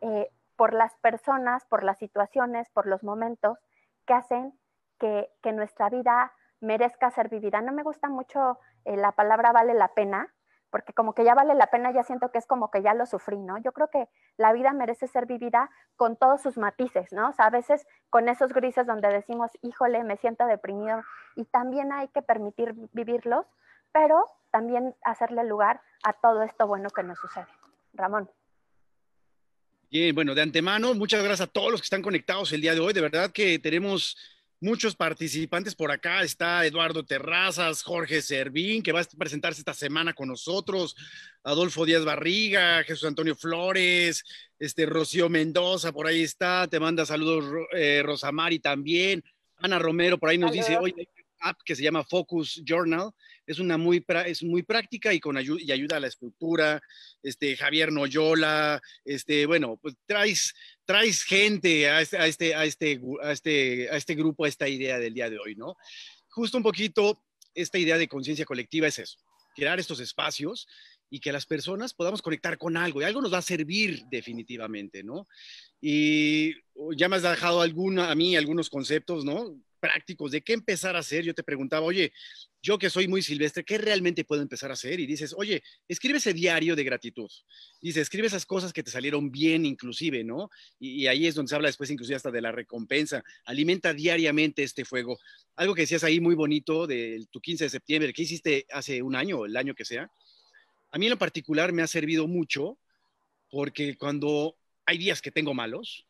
eh, 0.01 0.31
por 0.61 0.75
las 0.75 0.95
personas, 0.97 1.65
por 1.65 1.83
las 1.83 1.97
situaciones, 1.97 2.69
por 2.69 2.85
los 2.85 3.01
momentos 3.01 3.57
que 4.05 4.13
hacen 4.13 4.53
que, 4.99 5.27
nuestra 5.53 5.89
vida 5.89 6.33
merezca 6.59 7.09
ser 7.09 7.29
vivida. 7.29 7.61
No 7.61 7.71
me 7.71 7.81
gusta 7.81 8.09
mucho 8.09 8.59
eh, 8.85 8.95
la 8.95 9.11
palabra 9.13 9.53
vale 9.53 9.73
la 9.73 9.87
pena, 9.95 10.31
porque 10.69 10.93
como 10.93 11.15
que 11.15 11.23
ya 11.23 11.33
vale 11.33 11.55
la 11.55 11.71
pena, 11.71 11.89
ya 11.89 12.03
siento 12.03 12.29
que 12.29 12.37
es 12.37 12.45
como 12.45 12.69
que 12.69 12.83
ya 12.83 12.93
lo 12.93 13.07
sufrí, 13.07 13.39
¿no? 13.39 13.57
Yo 13.57 13.71
creo 13.71 13.87
que 13.87 14.07
la 14.37 14.53
vida 14.53 14.71
merece 14.71 15.07
ser 15.07 15.25
vivida 15.25 15.71
con 15.95 16.15
todos 16.15 16.43
sus 16.43 16.59
matices, 16.59 17.11
¿no? 17.11 17.29
O 17.29 17.33
sea, 17.33 17.47
a 17.47 17.49
veces 17.49 17.87
con 18.11 18.29
esos 18.29 18.53
grises 18.53 18.85
donde 18.85 19.07
decimos, 19.07 19.49
híjole, 19.63 20.03
me 20.03 20.17
siento 20.17 20.45
deprimido, 20.45 21.01
y 21.35 21.45
también 21.45 21.91
hay 21.91 22.09
que 22.09 22.21
permitir 22.21 22.75
vivirlos, 22.93 23.47
pero 23.91 24.27
también 24.51 24.95
hacerle 25.03 25.43
lugar 25.43 25.81
a 26.03 26.13
todo 26.13 26.43
esto 26.43 26.67
bueno 26.67 26.91
que 26.91 27.01
nos 27.01 27.17
sucede. 27.17 27.47
Ramón. 27.93 28.29
Bien, 29.91 30.15
bueno, 30.15 30.33
de 30.33 30.41
antemano, 30.41 30.93
muchas 30.93 31.21
gracias 31.21 31.49
a 31.49 31.51
todos 31.51 31.69
los 31.69 31.81
que 31.81 31.85
están 31.85 32.01
conectados 32.01 32.53
el 32.53 32.61
día 32.61 32.73
de 32.73 32.79
hoy. 32.79 32.93
De 32.93 33.01
verdad 33.01 33.29
que 33.33 33.59
tenemos 33.59 34.15
muchos 34.61 34.95
participantes 34.95 35.75
por 35.75 35.91
acá. 35.91 36.23
Está 36.23 36.65
Eduardo 36.65 37.03
Terrazas, 37.03 37.83
Jorge 37.83 38.21
Servín, 38.21 38.83
que 38.83 38.93
va 38.93 39.01
a 39.01 39.05
presentarse 39.17 39.59
esta 39.59 39.73
semana 39.73 40.13
con 40.13 40.29
nosotros, 40.29 40.95
Adolfo 41.43 41.85
Díaz 41.85 42.05
Barriga, 42.05 42.85
Jesús 42.85 43.03
Antonio 43.03 43.35
Flores, 43.35 44.23
este 44.59 44.85
Rocío 44.85 45.27
Mendoza, 45.27 45.91
por 45.91 46.07
ahí 46.07 46.23
está. 46.23 46.69
Te 46.69 46.79
manda 46.79 47.05
saludos 47.05 47.43
eh, 47.73 48.01
Rosamari 48.01 48.59
también. 48.59 49.21
Ana 49.57 49.77
Romero 49.77 50.17
por 50.17 50.29
ahí 50.29 50.37
nos 50.37 50.53
dice, 50.53 50.77
oye, 50.77 51.09
app 51.41 51.59
que 51.65 51.75
se 51.75 51.83
llama 51.83 52.03
Focus 52.03 52.61
Journal. 52.63 53.11
Es 53.45 53.59
una 53.59 53.77
muy, 53.77 54.05
es 54.25 54.43
muy 54.43 54.63
práctica 54.63 55.13
y, 55.13 55.19
con 55.19 55.37
y 55.37 55.71
ayuda 55.71 55.97
a 55.97 55.99
la 55.99 56.07
estructura. 56.07 56.81
Este, 57.21 57.57
Javier 57.57 57.91
Noyola, 57.91 58.81
este, 59.03 59.45
bueno, 59.45 59.77
pues 59.81 59.95
traes, 60.05 60.53
traes 60.85 61.23
gente 61.23 61.89
a 61.89 62.01
este, 62.01 62.17
a, 62.17 62.27
este, 62.27 62.55
a, 62.55 62.65
este, 62.65 63.01
a, 63.21 63.31
este, 63.31 63.89
a 63.89 63.97
este 63.97 64.15
grupo, 64.15 64.45
a 64.45 64.47
esta 64.47 64.67
idea 64.67 64.99
del 64.99 65.13
día 65.13 65.29
de 65.29 65.39
hoy, 65.39 65.55
¿no? 65.55 65.75
Justo 66.29 66.57
un 66.57 66.63
poquito, 66.63 67.23
esta 67.53 67.77
idea 67.77 67.97
de 67.97 68.07
conciencia 68.07 68.45
colectiva 68.45 68.87
es 68.87 68.99
eso, 68.99 69.17
crear 69.55 69.79
estos 69.79 69.99
espacios 69.99 70.67
y 71.09 71.19
que 71.19 71.33
las 71.33 71.45
personas 71.45 71.93
podamos 71.93 72.21
conectar 72.21 72.57
con 72.57 72.77
algo 72.77 73.01
y 73.01 73.03
algo 73.03 73.21
nos 73.21 73.33
va 73.33 73.39
a 73.39 73.43
servir 73.43 74.05
definitivamente, 74.09 75.03
¿no? 75.03 75.27
Y 75.81 76.53
ya 76.95 77.09
me 77.09 77.17
has 77.17 77.23
dejado 77.23 77.61
alguna, 77.61 78.09
a 78.09 78.15
mí 78.15 78.37
algunos 78.37 78.69
conceptos, 78.69 79.25
¿no? 79.25 79.61
Prácticos 79.81 80.31
de 80.31 80.41
qué 80.41 80.53
empezar 80.53 80.95
a 80.95 80.99
hacer. 80.99 81.25
Yo 81.25 81.33
te 81.33 81.43
preguntaba, 81.43 81.85
oye, 81.85 82.13
yo 82.61 82.77
que 82.77 82.89
soy 82.89 83.07
muy 83.07 83.21
silvestre, 83.21 83.65
¿qué 83.65 83.77
realmente 83.77 84.23
puedo 84.23 84.41
empezar 84.41 84.69
a 84.69 84.75
hacer? 84.75 84.99
Y 84.99 85.07
dices, 85.07 85.33
oye, 85.35 85.63
escribe 85.87 86.19
ese 86.19 86.33
diario 86.33 86.75
de 86.75 86.83
gratitud. 86.83 87.29
Dice, 87.81 87.99
escribe 87.99 88.27
esas 88.27 88.45
cosas 88.45 88.71
que 88.71 88.83
te 88.83 88.91
salieron 88.91 89.31
bien 89.31 89.65
inclusive, 89.65 90.23
¿no? 90.23 90.49
Y, 90.79 91.07
ahí 91.07 91.25
es 91.25 91.35
donde 91.35 91.49
se 91.49 91.55
habla 91.55 91.67
después 91.67 91.89
inclusive 91.89 92.15
hasta 92.15 92.31
de 92.31 92.41
la 92.41 92.51
recompensa. 92.51 93.23
Alimenta 93.45 93.93
diariamente 93.93 94.63
este 94.63 94.85
fuego. 94.85 95.17
Algo 95.55 95.73
que 95.73 95.81
decías 95.81 96.03
ahí 96.03 96.19
muy 96.19 96.35
bonito 96.35 96.85
de 96.85 97.25
tu 97.31 97.41
15 97.41 97.65
de 97.65 97.69
septiembre, 97.69 98.13
que 98.13 98.21
hiciste 98.21 98.67
hace 98.71 99.01
un 99.01 99.15
año, 99.15 99.45
el 99.45 99.57
año 99.57 99.73
que 99.73 99.83
sea. 99.83 100.09
A 100.91 100.97
mí 100.99 101.07
en 101.07 101.11
lo 101.11 101.17
particular 101.17 101.73
me 101.73 101.81
ha 101.81 101.87
servido 101.87 102.27
mucho 102.27 102.77
porque 103.49 103.97
cuando 103.97 104.55
hay 104.85 104.97
días 104.97 105.21
que 105.21 105.31
tengo 105.31 105.53
malos 105.53 106.05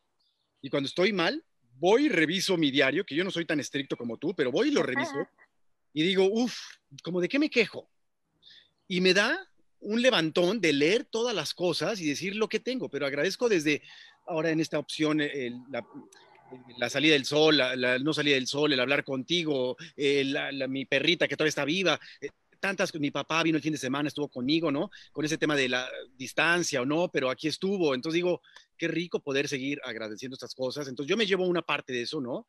y 0.60 0.68
cuando 0.68 0.86
estoy 0.86 1.12
mal, 1.12 1.42
voy 1.82 2.06
y 2.06 2.08
reviso 2.08 2.56
mi 2.56 2.70
diario, 2.70 3.04
que 3.04 3.16
yo 3.16 3.24
no 3.24 3.32
soy 3.32 3.44
tan 3.44 3.58
estricto 3.58 3.96
como 3.96 4.16
tú, 4.16 4.32
pero 4.36 4.52
voy 4.52 4.68
y 4.68 4.70
lo 4.70 4.84
reviso 4.84 5.26
y 5.92 6.04
digo, 6.04 6.28
uff, 6.30 6.56
¿como 7.02 7.20
de 7.20 7.28
qué 7.28 7.40
me 7.40 7.50
quejo? 7.50 7.90
Y 8.86 9.00
me 9.00 9.12
da 9.12 9.36
un 9.80 10.00
levantón 10.00 10.60
de 10.60 10.72
leer 10.72 11.04
todas 11.04 11.34
las 11.34 11.54
cosas 11.54 12.00
y 12.00 12.06
decir 12.06 12.36
lo 12.36 12.48
que 12.48 12.60
tengo, 12.60 12.88
pero 12.88 13.04
agradezco 13.04 13.48
desde 13.48 13.82
ahora 14.28 14.50
en 14.50 14.60
esta 14.60 14.78
opción 14.78 15.20
la, 16.78 16.88
salida 16.88 17.14
del 17.14 17.24
sol, 17.24 17.56
la, 17.56 17.98
no 17.98 18.14
salida 18.14 18.36
del 18.36 18.46
sol, 18.46 18.72
el 18.72 18.78
hablar 18.78 19.02
contigo, 19.02 19.76
mi 20.68 20.84
perrita 20.84 21.26
que 21.26 21.36
todavía 21.36 21.48
está 21.48 21.64
viva, 21.64 21.98
eh, 22.20 22.28
tantas, 22.62 22.94
mi 22.94 23.10
papá 23.10 23.42
vino 23.42 23.56
el 23.56 23.62
fin 23.62 23.72
de 23.72 23.78
semana, 23.78 24.08
estuvo 24.08 24.28
conmigo, 24.28 24.70
¿no? 24.70 24.90
Con 25.10 25.24
ese 25.24 25.36
tema 25.36 25.56
de 25.56 25.68
la 25.68 25.90
distancia 26.16 26.80
o 26.80 26.86
no, 26.86 27.10
pero 27.12 27.28
aquí 27.28 27.48
estuvo. 27.48 27.94
Entonces 27.94 28.14
digo, 28.14 28.40
qué 28.78 28.86
rico 28.86 29.20
poder 29.20 29.48
seguir 29.48 29.80
agradeciendo 29.84 30.36
estas 30.36 30.54
cosas. 30.54 30.86
Entonces 30.86 31.10
yo 31.10 31.16
me 31.16 31.26
llevo 31.26 31.44
una 31.44 31.62
parte 31.62 31.92
de 31.92 32.02
eso, 32.02 32.20
¿no? 32.20 32.46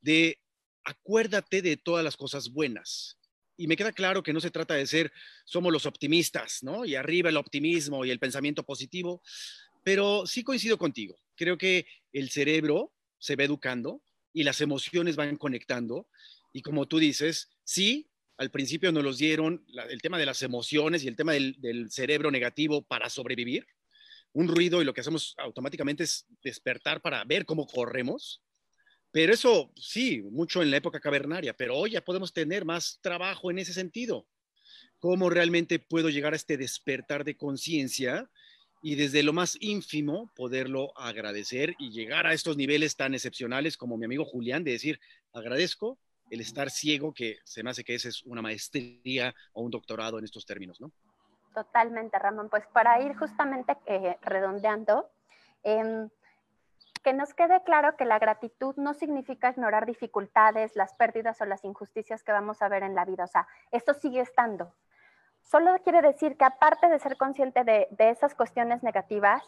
De 0.00 0.38
acuérdate 0.84 1.60
de 1.60 1.76
todas 1.76 2.04
las 2.04 2.16
cosas 2.16 2.50
buenas. 2.50 3.18
Y 3.56 3.66
me 3.66 3.76
queda 3.76 3.92
claro 3.92 4.22
que 4.22 4.32
no 4.32 4.40
se 4.40 4.52
trata 4.52 4.74
de 4.74 4.86
ser, 4.86 5.12
somos 5.44 5.72
los 5.72 5.86
optimistas, 5.86 6.62
¿no? 6.62 6.84
Y 6.84 6.94
arriba 6.94 7.28
el 7.28 7.36
optimismo 7.36 8.04
y 8.04 8.12
el 8.12 8.20
pensamiento 8.20 8.62
positivo, 8.62 9.20
pero 9.82 10.24
sí 10.24 10.44
coincido 10.44 10.78
contigo. 10.78 11.18
Creo 11.34 11.58
que 11.58 11.86
el 12.12 12.30
cerebro 12.30 12.92
se 13.18 13.34
va 13.34 13.42
educando 13.42 14.00
y 14.32 14.44
las 14.44 14.60
emociones 14.60 15.16
van 15.16 15.36
conectando. 15.36 16.06
Y 16.52 16.62
como 16.62 16.86
tú 16.86 17.00
dices, 17.00 17.50
sí, 17.64 18.07
al 18.38 18.50
principio 18.50 18.92
nos 18.92 19.02
los 19.02 19.18
dieron 19.18 19.64
el 19.90 20.00
tema 20.00 20.16
de 20.16 20.24
las 20.24 20.42
emociones 20.42 21.02
y 21.02 21.08
el 21.08 21.16
tema 21.16 21.32
del, 21.32 21.90
cerebro 21.90 22.30
negativo 22.30 22.82
para 22.82 23.10
sobrevivir. 23.10 23.66
Un 24.32 24.46
ruido 24.46 24.80
y 24.80 24.84
lo 24.84 24.94
que 24.94 25.00
hacemos 25.00 25.34
automáticamente 25.38 26.04
es 26.04 26.24
despertar 26.42 27.02
para 27.02 27.24
ver 27.24 27.44
cómo 27.44 27.66
corremos. 27.66 28.40
Pero 29.10 29.34
eso 29.34 29.72
sí, 29.74 30.22
mucho 30.22 30.62
en 30.62 30.70
la 30.70 30.76
época 30.76 31.00
cavernaria, 31.00 31.52
pero 31.52 31.76
hoy 31.76 31.92
ya 31.92 32.04
podemos 32.04 32.32
tener 32.32 32.64
más 32.64 33.00
trabajo 33.02 33.50
en 33.50 33.58
ese 33.58 33.72
sentido. 33.72 34.28
¿Cómo 35.00 35.30
realmente 35.30 35.80
puedo 35.80 36.08
llegar 36.08 36.32
a 36.32 36.36
este 36.36 36.56
despertar 36.56 37.24
de 37.24 37.36
conciencia 37.36 38.30
y 38.82 38.94
desde 38.94 39.24
lo 39.24 39.32
más 39.32 39.56
ínfimo 39.60 40.30
poderlo 40.36 40.96
agradecer 40.96 41.74
y 41.80 41.90
llegar 41.90 42.28
a 42.28 42.34
estos 42.34 42.56
niveles 42.56 42.94
tan 42.94 43.14
excepcionales 43.14 43.76
como 43.76 43.96
mi 43.96 44.04
amigo 44.04 44.24
Julián 44.24 44.62
de 44.62 44.72
decir, 44.72 45.00
agradezco 45.32 45.98
el 46.30 46.40
estar 46.40 46.70
ciego, 46.70 47.12
que 47.12 47.38
se 47.44 47.62
me 47.62 47.70
hace 47.70 47.84
que 47.84 47.94
esa 47.94 48.08
es 48.08 48.22
una 48.24 48.42
maestría 48.42 49.34
o 49.52 49.62
un 49.62 49.70
doctorado 49.70 50.18
en 50.18 50.24
estos 50.24 50.44
términos, 50.44 50.80
¿no? 50.80 50.92
Totalmente, 51.54 52.18
Ramón. 52.18 52.48
Pues 52.50 52.66
para 52.68 53.00
ir 53.00 53.16
justamente 53.16 53.76
eh, 53.86 54.16
redondeando, 54.22 55.10
em, 55.62 56.08
que 57.02 57.12
nos 57.12 57.34
quede 57.34 57.62
claro 57.64 57.96
que 57.96 58.04
la 58.04 58.18
gratitud 58.18 58.76
no 58.76 58.94
significa 58.94 59.50
ignorar 59.50 59.86
dificultades, 59.86 60.76
las 60.76 60.94
pérdidas 60.94 61.40
o 61.40 61.46
las 61.46 61.64
injusticias 61.64 62.22
que 62.22 62.32
vamos 62.32 62.62
a 62.62 62.68
ver 62.68 62.82
en 62.82 62.94
la 62.94 63.04
vida. 63.04 63.24
O 63.24 63.28
sea, 63.28 63.46
esto 63.70 63.94
sigue 63.94 64.20
estando. 64.20 64.74
Solo 65.42 65.76
quiere 65.82 66.02
decir 66.02 66.36
que 66.36 66.44
aparte 66.44 66.88
de 66.88 66.98
ser 66.98 67.16
consciente 67.16 67.64
de, 67.64 67.88
esas 67.98 68.34
cuestiones 68.34 68.82
negativas, 68.82 69.42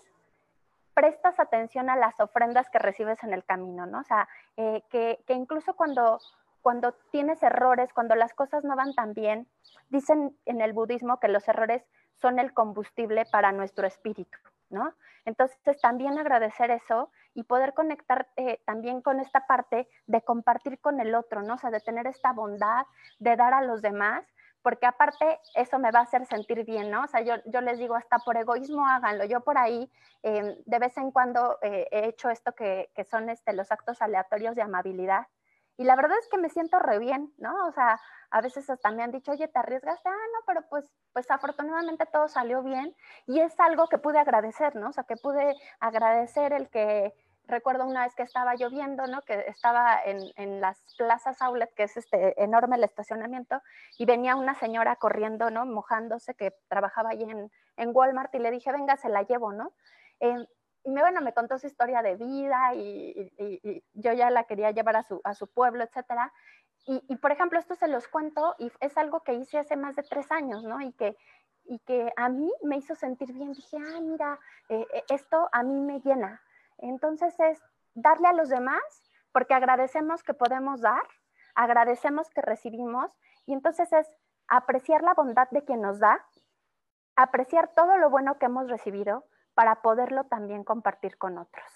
prestas 0.95 1.39
atención 1.39 1.91
a 1.91 1.97
las 1.97 2.19
ofrendas 2.21 2.69
que 2.71 2.79
recibes 2.79 3.23
en 3.23 3.33
el 3.33 3.45
camino, 3.45 3.87
¿no? 3.87 4.01
O 4.01 4.05
sea, 4.05 4.29
eh, 4.57 4.83
que, 4.91 5.23
que, 5.27 5.35
incluso 5.35 5.75
cuando, 5.75 6.19
cuando 6.63 6.93
tienes 7.11 7.43
errores, 7.43 7.93
cuando 7.93 8.15
las 8.15 8.35
cosas 8.35 8.65
no 8.65 8.77
van 8.77 8.95
tan 8.95 9.15
bien, 9.15 9.49
dicen 9.89 10.37
en 10.47 10.61
el 10.61 10.73
budismo 10.73 11.19
que 11.19 11.29
los 11.29 11.47
errores 11.49 11.83
son 12.15 12.39
el 12.39 12.53
combustible 12.53 13.25
para 13.31 13.53
nuestro 13.53 13.87
espíritu, 13.87 14.39
¿no? 14.69 14.95
Entonces, 15.25 15.81
también 15.81 16.19
agradecer 16.19 16.71
eso 16.71 17.11
y 17.35 17.45
poder 17.45 17.75
conectar 17.75 18.29
eh, 18.37 18.61
también 18.65 19.03
con 19.03 19.21
esta 19.21 19.47
parte 19.47 19.89
de 20.07 20.23
compartir 20.23 20.79
con 20.81 21.01
el 21.01 21.15
otro, 21.15 21.43
¿no? 21.43 21.55
O 21.55 21.59
sea, 21.59 21.71
de 21.71 21.81
tener 21.81 22.07
esta 22.07 22.33
bondad, 22.33 22.87
de 23.19 23.37
dar 23.37 23.55
a 23.55 23.63
los 23.63 23.83
demás, 23.83 24.25
porque 24.63 24.87
aparte 24.87 25.41
eso 25.55 25.79
me 25.79 25.91
va 25.91 26.01
a 26.01 26.03
hacer 26.03 26.27
sentir 26.27 26.65
bien, 26.65 26.91
¿no? 26.91 27.05
O 27.05 27.07
sea, 27.07 27.23
yo, 27.23 27.35
yo 27.47 27.61
les 27.61 27.79
digo, 27.79 27.95
hasta 27.95 28.19
por 28.19 28.37
egoísmo 28.37 28.87
háganlo. 28.87 29.25
Yo 29.25 29.41
por 29.41 29.57
ahí, 29.57 29.91
em, 30.23 30.57
de 30.65 30.79
vez 30.79 30.97
en 30.99 31.11
cuando 31.11 31.59
eh, 31.63 31.89
he 31.91 32.07
hecho 32.09 32.31
esto 32.31 32.53
que, 32.53 32.91
que 32.95 33.05
son 33.05 33.31
este, 33.31 33.53
los 33.53 33.71
actos 33.73 34.03
aleatorios 34.03 34.55
de 34.55 34.63
amabilidad. 34.63 35.27
Y 35.77 35.85
la 35.85 35.97
verdad 35.97 36.19
es 36.19 36.29
que 36.29 36.39
me 36.39 36.51
siento 36.51 36.79
re 36.79 36.99
bien, 36.99 37.33
¿no? 37.39 37.67
O 37.67 37.73
sea, 37.73 37.99
a 38.31 38.41
veces 38.41 38.69
hasta 38.69 38.91
me 38.91 39.03
han 39.03 39.13
dicho, 39.13 39.33
oye, 39.33 39.49
te 39.49 39.59
arriesgaste, 39.59 40.09
ah, 40.09 40.13
no, 40.13 40.39
pero 40.47 40.63
pues, 40.69 40.91
pues 41.13 41.31
afortunadamente 41.31 42.07
todo 42.13 42.29
salió 42.29 42.63
bien 42.63 42.95
y 43.27 43.41
es 43.41 43.59
algo 43.59 43.89
que 43.89 43.99
pude 43.99 44.19
agradecer, 44.19 44.77
¿no? 44.77 44.91
O 44.91 44.93
sea, 44.93 45.05
que 45.05 45.17
pude 45.17 45.55
agradecer 45.81 46.53
el 46.53 46.69
que, 46.69 47.15
recuerdo 47.51 47.85
una 47.85 48.05
vez 48.05 48.15
que 48.15 48.23
estaba 48.23 48.55
lloviendo, 48.55 49.07
¿no? 49.07 49.23
Que 49.23 49.45
estaba 49.49 50.01
en, 50.05 50.19
en 50.37 50.61
las 50.61 50.83
plazas 50.97 51.43
outlet, 51.43 51.73
que 51.75 51.83
es 51.83 51.97
este 51.97 52.43
enorme 52.43 52.77
el 52.77 52.85
estacionamiento, 52.85 53.61
y 53.99 54.07
venía 54.07 54.37
una 54.37 54.55
señora 54.55 54.97
corriendo, 54.97 55.51
¿no? 55.51 55.67
Mojándose, 55.67 56.35
que 56.35 56.55
trabajaba 56.69 57.11
allí 57.11 57.25
en, 57.25 57.51
en 57.77 57.91
Walmart, 57.93 58.35
y 58.35 58.39
le 58.39 58.51
dije, 58.51 58.73
venga, 58.73 58.97
se 58.97 59.09
la 59.09 59.23
llevo, 59.23 59.53
¿no? 59.53 59.73
Eh, 60.21 60.47
y 60.85 60.91
me, 60.91 61.01
bueno, 61.03 61.21
me 61.21 61.35
contó 61.35 61.59
su 61.59 61.67
historia 61.67 62.03
de 62.03 62.17
vida 62.17 62.75
y, 62.75 63.83
yo 63.93 64.13
ya 64.13 64.31
la 64.31 64.45
quería 64.45 64.71
llevar 64.71 64.97
a 64.97 65.03
su, 65.03 65.21
a 65.25 65.35
su 65.35 65.47
pueblo, 65.47 65.85
etcétera. 65.85 66.33
Y, 66.87 67.17
por 67.17 67.31
ejemplo, 67.31 67.59
esto 67.59 67.75
se 67.75 67.89
los 67.89 68.09
cuento 68.09 68.55
y 68.59 68.73
es 68.81 68.97
algo 68.97 69.21
que 69.21 69.35
hice 69.35 69.59
hace 69.59 69.77
más 69.77 69.95
de 69.97 70.03
tres 70.03 70.33
años, 70.33 70.65
¿no? 70.65 70.81
Y 70.81 70.93
que, 70.93 71.17
y 71.65 71.79
que 71.81 72.11
a 72.17 72.29
mí 72.29 72.51
me 72.63 72.79
hizo 72.79 72.95
sentir 72.95 73.33
bien. 73.33 73.53
Dije, 73.53 73.77
ah, 73.77 74.01
mira, 74.01 74.41
eh, 74.71 74.87
eh, 74.93 75.05
esto 75.11 75.49
a 75.53 75.63
mí 75.63 75.79
me 75.79 76.01
llena. 76.01 76.43
Entonces 76.79 77.39
es 77.39 77.63
darle 77.95 78.29
a 78.29 78.33
los 78.33 78.49
demás 78.49 78.83
porque 79.31 79.55
agradecemos 79.55 80.23
que 80.23 80.35
podemos 80.35 80.81
dar, 80.81 81.03
agradecemos 81.55 82.31
que 82.31 82.41
recibimos 82.41 83.13
y 83.47 83.53
entonces 83.53 83.93
es 83.93 84.09
apreciar 84.49 85.03
la 85.03 85.15
bondad 85.15 85.49
de 85.51 85.63
quien 85.65 85.83
nos 85.83 86.01
da, 86.01 86.27
apreciar 87.15 87.69
todo 87.75 87.99
lo 87.99 88.11
bueno 88.11 88.39
que 88.39 88.47
hemos 88.47 88.69
recibido 88.69 89.25
para 89.55 89.83
poderlo 89.83 90.25
también 90.25 90.65
compartir 90.65 91.19
con 91.19 91.39
otros. 91.39 91.67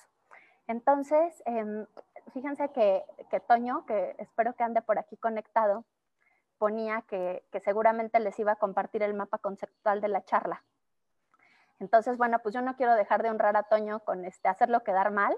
Entonces, 0.66 1.43
em, 1.47 1.87
fíjense 2.33 2.70
que, 2.72 3.05
Toño, 3.47 3.85
que 3.87 4.14
espero 4.18 4.55
que 4.55 4.64
ande 4.64 4.83
por 4.83 4.99
aquí 4.99 5.16
conectado, 5.16 5.85
ponía 6.59 7.03
que, 7.03 7.45
seguramente 7.62 8.20
les 8.20 8.39
iba 8.39 8.53
a 8.53 8.57
compartir 8.57 9.03
el 9.03 9.14
mapa 9.14 9.39
conceptual 9.39 10.01
de 10.01 10.09
la 10.09 10.25
charla. 10.25 10.64
Entonces, 11.81 12.16
bueno, 12.16 12.39
pues 12.39 12.55
yo 12.55 12.62
no 12.62 12.77
quiero 12.77 12.95
dejar 12.95 13.22
de 13.22 13.31
honrar 13.31 13.57
a 13.57 13.64
Toño 13.64 14.01
con 14.01 14.25
este, 14.25 14.49
hacerlo 14.49 14.85
quedar 14.85 15.11
mal, 15.11 15.37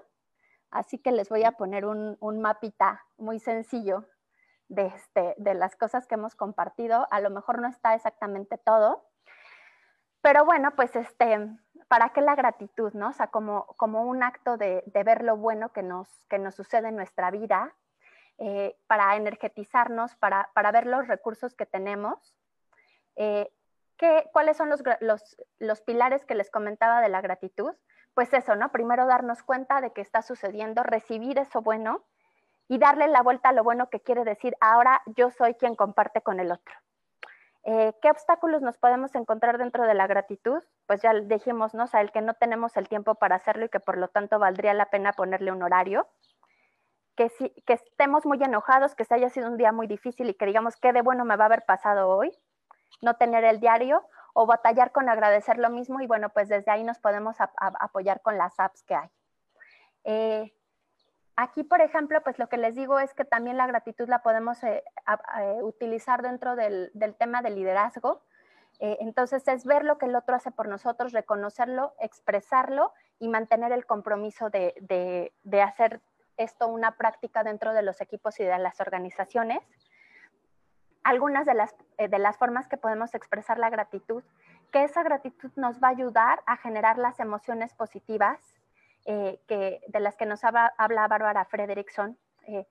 así 0.70 0.99
que 0.99 1.11
les 1.11 1.28
voy 1.28 1.45
a 1.45 1.53
poner 1.53 1.87
un, 1.87 2.18
mapita 2.41 3.05
muy 3.16 3.41
sencillo 3.41 4.05
de, 4.68 4.87
este, 4.87 5.34
de 5.39 5.55
las 5.55 5.74
cosas 5.74 6.07
que 6.07 6.14
hemos 6.14 6.34
compartido. 6.37 7.09
A 7.11 7.20
lo 7.20 7.30
mejor 7.30 7.61
no 7.61 7.68
está 7.68 7.95
exactamente 7.95 8.59
todo, 8.59 9.03
pero 10.20 10.45
bueno, 10.45 10.72
pues 10.76 10.95
este, 10.95 11.49
¿para 11.89 12.11
qué 12.11 12.20
la 12.20 12.34
gratitud, 12.34 12.93
no? 12.95 13.09
O 13.09 13.12
sea, 13.12 13.28
como, 13.28 13.66
como 13.76 14.05
un 14.05 14.22
acto 14.22 14.57
de, 14.57 14.82
ver 15.05 15.22
lo 15.22 15.37
bueno 15.37 15.72
que 15.72 15.82
nos, 15.82 16.09
que 16.28 16.39
nos 16.39 16.55
sucede 16.55 16.89
en 16.89 16.97
nuestra 16.97 17.30
vida, 17.30 17.74
eh, 18.39 18.76
para 18.87 19.16
energetizarnos, 19.16 20.14
para, 20.16 20.51
ver 20.72 20.87
los 20.87 21.09
recursos 21.09 21.55
que 21.55 21.66
tenemos. 21.66 22.34
Eh, 23.16 23.51
¿Cuáles 24.32 24.59
son 24.59 24.68
los, 24.68 24.82
los, 25.59 25.80
pilares 25.80 26.26
que 26.26 26.34
les 26.34 26.51
comentaba 26.51 27.01
de 27.01 27.09
la 27.09 27.22
gratitud? 27.22 27.74
Pues 28.12 28.32
eso, 28.34 28.55
¿no? 28.55 28.70
Primero 28.70 29.07
darnos 29.07 29.43
cuenta 29.43 29.80
de 29.80 29.93
que 29.93 30.03
está 30.03 30.20
sucediendo, 30.20 30.82
recibir 30.82 31.39
eso 31.39 31.62
bueno 31.62 32.05
y 32.68 32.78
darle 32.78 33.09
la 33.09 33.22
vuelta 33.22 33.51
a 33.51 33.53
lo 33.53 33.64
bueno 33.64 33.89
que 33.89 34.01
quiere 34.01 34.24
decir, 34.24 34.55
ahora 34.61 35.03
yo 35.07 35.30
soy 35.30 35.55
quien 35.55 35.76
comparte 35.76 36.20
con 36.20 36.41
el 36.41 36.53
otro. 36.53 36.74
Eh, 37.69 37.93
¿Qué 38.01 38.09
obstáculos 38.09 38.62
nos 38.62 38.79
podemos 38.79 39.12
encontrar 39.17 39.59
dentro 39.59 39.85
de 39.87 39.95
la 39.95 40.07
gratitud? 40.07 40.62
Pues 40.87 41.03
ya 41.03 41.12
dijimos, 41.12 41.75
¿no? 41.75 41.87
O 41.93 41.99
el 41.99 42.12
que 42.12 42.21
no 42.21 42.35
tenemos 42.35 42.77
el 42.77 42.89
tiempo 42.89 43.17
para 43.17 43.35
hacerlo 43.35 43.64
y 43.64 43.69
que 43.69 43.81
por 43.81 43.99
lo 43.99 44.07
tanto 44.07 44.39
valdría 44.39 44.73
la 44.73 44.89
pena 44.89 45.12
ponerle 45.12 45.51
un 45.51 45.64
horario. 45.64 46.07
Que, 47.17 47.29
si, 47.29 47.51
que 47.67 47.73
estemos 47.73 48.25
muy 48.25 48.41
enojados, 48.41 48.95
que 48.95 49.05
se 49.05 49.14
haya 49.14 49.31
sido 49.31 49.49
un 49.49 49.57
día 49.57 49.73
muy 49.73 49.89
difícil 49.89 50.31
y 50.31 50.35
que 50.35 50.47
digamos, 50.47 50.77
¿qué 50.77 50.93
de 50.93 51.03
bueno 51.03 51.25
me 51.25 51.35
va 51.35 51.45
a 51.45 51.47
haber 51.47 51.64
pasado 51.64 52.09
hoy? 52.09 52.31
No 53.03 53.14
tener 53.14 53.43
el 53.43 53.59
diario 53.59 54.07
o 54.33 54.47
batallar 54.47 54.93
con 54.93 55.09
agradecer 55.09 55.59
lo 55.59 55.69
mismo 55.69 56.01
y 56.01 56.07
bueno, 56.07 56.29
pues 56.29 56.49
desde 56.49 56.71
ahí 56.71 56.85
nos 56.85 57.01
podemos 57.01 57.39
apoyar 57.41 58.23
con 58.23 58.39
las 58.39 58.61
apps 58.61 58.85
que 58.85 58.95
hay. 58.95 59.09
Eh, 60.05 60.55
Aquí, 61.39 61.64
por 61.64 61.82
ejemplo, 61.82 62.22
pues 62.22 62.39
lo 62.39 62.49
que 62.49 62.57
les 62.57 62.74
digo 62.74 62.99
es 62.99 63.12
que 63.12 63.26
también 63.26 63.59
la 63.59 63.66
gratitud 63.66 64.09
la 64.09 64.22
podemos 64.22 64.62
eh, 64.64 64.82
eh, 65.39 65.59
utilizar 65.62 66.22
dentro 66.22 66.57
del, 66.57 66.91
tema 67.18 67.43
del 67.43 67.57
liderazgo. 67.57 68.22
Eh, 68.80 68.97
entonces 69.01 69.47
es 69.47 69.66
ver 69.66 69.84
lo 69.84 69.99
que 69.99 70.07
el 70.07 70.16
otro 70.16 70.34
hace 70.34 70.51
por 70.51 70.66
nosotros, 70.66 71.12
reconocerlo, 71.12 71.95
expresarlo 72.01 72.95
y 73.18 73.28
mantener 73.28 73.72
el 73.72 73.84
compromiso 73.84 74.49
de, 74.49 75.32
hacer 75.62 76.01
esto 76.39 76.68
una 76.68 76.97
práctica 76.97 77.45
dentro 77.45 77.74
de 77.74 77.82
los 77.82 78.01
equipos 78.01 78.41
y 78.41 78.45
de 78.45 78.59
las 78.59 78.80
organizaciones. 78.80 79.61
Algunas 81.03 81.45
de 81.45 81.55
las, 81.55 81.76
de 81.99 82.18
las 82.18 82.39
formas 82.39 82.66
que 82.66 82.78
podemos 82.78 83.14
expresar 83.14 83.59
la 83.59 83.68
gratitud, 83.68 84.24
que 84.72 84.84
esa 84.84 85.03
gratitud 85.03 85.51
nos 85.57 85.82
va 85.82 85.89
a 85.89 85.91
ayudar 85.91 86.43
a 86.47 86.57
generar 86.57 86.97
las 86.97 87.20
emociones 87.20 87.74
positivas, 87.74 88.55
eh, 89.07 89.40
de 89.48 90.00
las 90.00 90.16
que 90.16 90.26
nos 90.26 90.42
habla, 90.44 91.09
Bárbara 91.09 91.44
Frederickson. 91.44 92.18
Eh, 92.46 92.66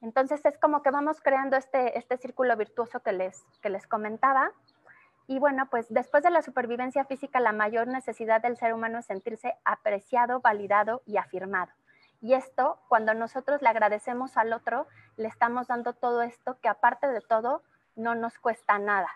entonces 0.00 0.44
es 0.44 0.58
como 0.58 0.82
que 0.82 0.90
vamos 0.90 1.20
creando 1.20 1.56
este, 1.56 1.98
este 1.98 2.18
círculo 2.18 2.56
virtuoso 2.56 3.00
que 3.00 3.12
les, 3.12 3.42
que 3.62 3.70
les 3.70 3.86
comentaba. 3.86 4.52
Y 5.26 5.38
bueno, 5.38 5.68
pues 5.70 5.86
después 5.88 6.22
de 6.22 6.30
la 6.30 6.42
supervivencia 6.42 7.04
física, 7.04 7.40
la 7.40 7.52
mayor 7.52 7.86
necesidad 7.86 8.40
del 8.40 8.56
ser 8.56 8.72
humano 8.72 8.98
es 8.98 9.06
sentirse 9.06 9.54
apreciado, 9.64 10.40
validado 10.40 11.02
y 11.06 11.16
afirmado. 11.16 11.72
Y 12.20 12.34
esto, 12.34 12.78
cuando 12.88 13.14
nosotros 13.14 13.62
le 13.62 13.68
agradecemos 13.68 14.36
al 14.36 14.52
otro, 14.52 14.86
le 15.16 15.28
estamos 15.28 15.68
dando 15.68 15.92
todo 15.94 16.22
esto 16.22 16.58
que 16.60 16.68
aparte 16.68 17.06
de 17.06 17.20
todo, 17.20 17.62
no 17.94 18.14
nos 18.14 18.38
cuesta 18.38 18.78
nada. 18.78 19.10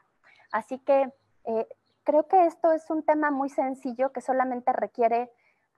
Así 0.52 0.78
que 0.78 1.12
eh, 1.44 1.68
creo 2.04 2.26
que 2.28 2.46
esto 2.46 2.72
es 2.72 2.88
un 2.90 3.02
tema 3.02 3.30
muy 3.30 3.48
sencillo 3.48 4.12
que 4.12 4.20
solamente 4.20 4.72
requiere 4.72 5.30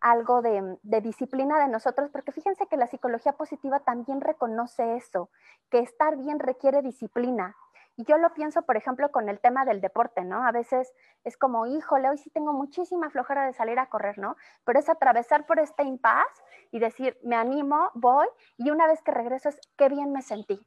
algo 0.04 0.42
de, 0.42 0.78
disciplina 1.00 1.58
de 1.58 1.68
nosotros, 1.68 2.10
porque 2.10 2.30
fíjense 2.30 2.66
que 2.66 2.76
la 2.76 2.86
psicología 2.86 3.32
positiva 3.32 3.80
también 3.80 4.20
reconoce 4.20 4.96
eso, 4.96 5.30
que 5.70 5.78
estar 5.78 6.18
bien 6.18 6.38
requiere 6.38 6.82
disciplina. 6.82 7.56
Y 7.96 8.04
yo 8.04 8.18
lo 8.18 8.34
pienso, 8.34 8.62
por 8.62 8.76
ejemplo, 8.76 9.10
con 9.10 9.30
el 9.30 9.40
tema 9.40 9.64
del 9.64 9.80
deporte, 9.80 10.22
¿no? 10.22 10.46
A 10.46 10.52
veces 10.52 10.92
es 11.22 11.38
como, 11.38 11.64
híjole, 11.66 12.10
hoy 12.10 12.18
sí 12.18 12.28
tengo 12.28 12.52
muchísima 12.52 13.08
flojera 13.08 13.46
de 13.46 13.54
salir 13.54 13.78
a 13.78 13.86
correr, 13.86 14.18
¿no? 14.18 14.36
Pero 14.64 14.78
es 14.78 14.90
atravesar 14.90 15.46
por 15.46 15.58
este 15.58 15.84
impas 15.84 16.26
y 16.70 16.80
decir, 16.80 17.16
me 17.22 17.36
animo, 17.36 17.90
voy, 17.94 18.26
y 18.58 18.70
una 18.70 18.86
vez 18.86 19.00
que 19.00 19.10
regreso 19.10 19.48
es, 19.48 19.58
qué 19.78 19.88
bien 19.88 20.12
me 20.12 20.20
sentí. 20.20 20.60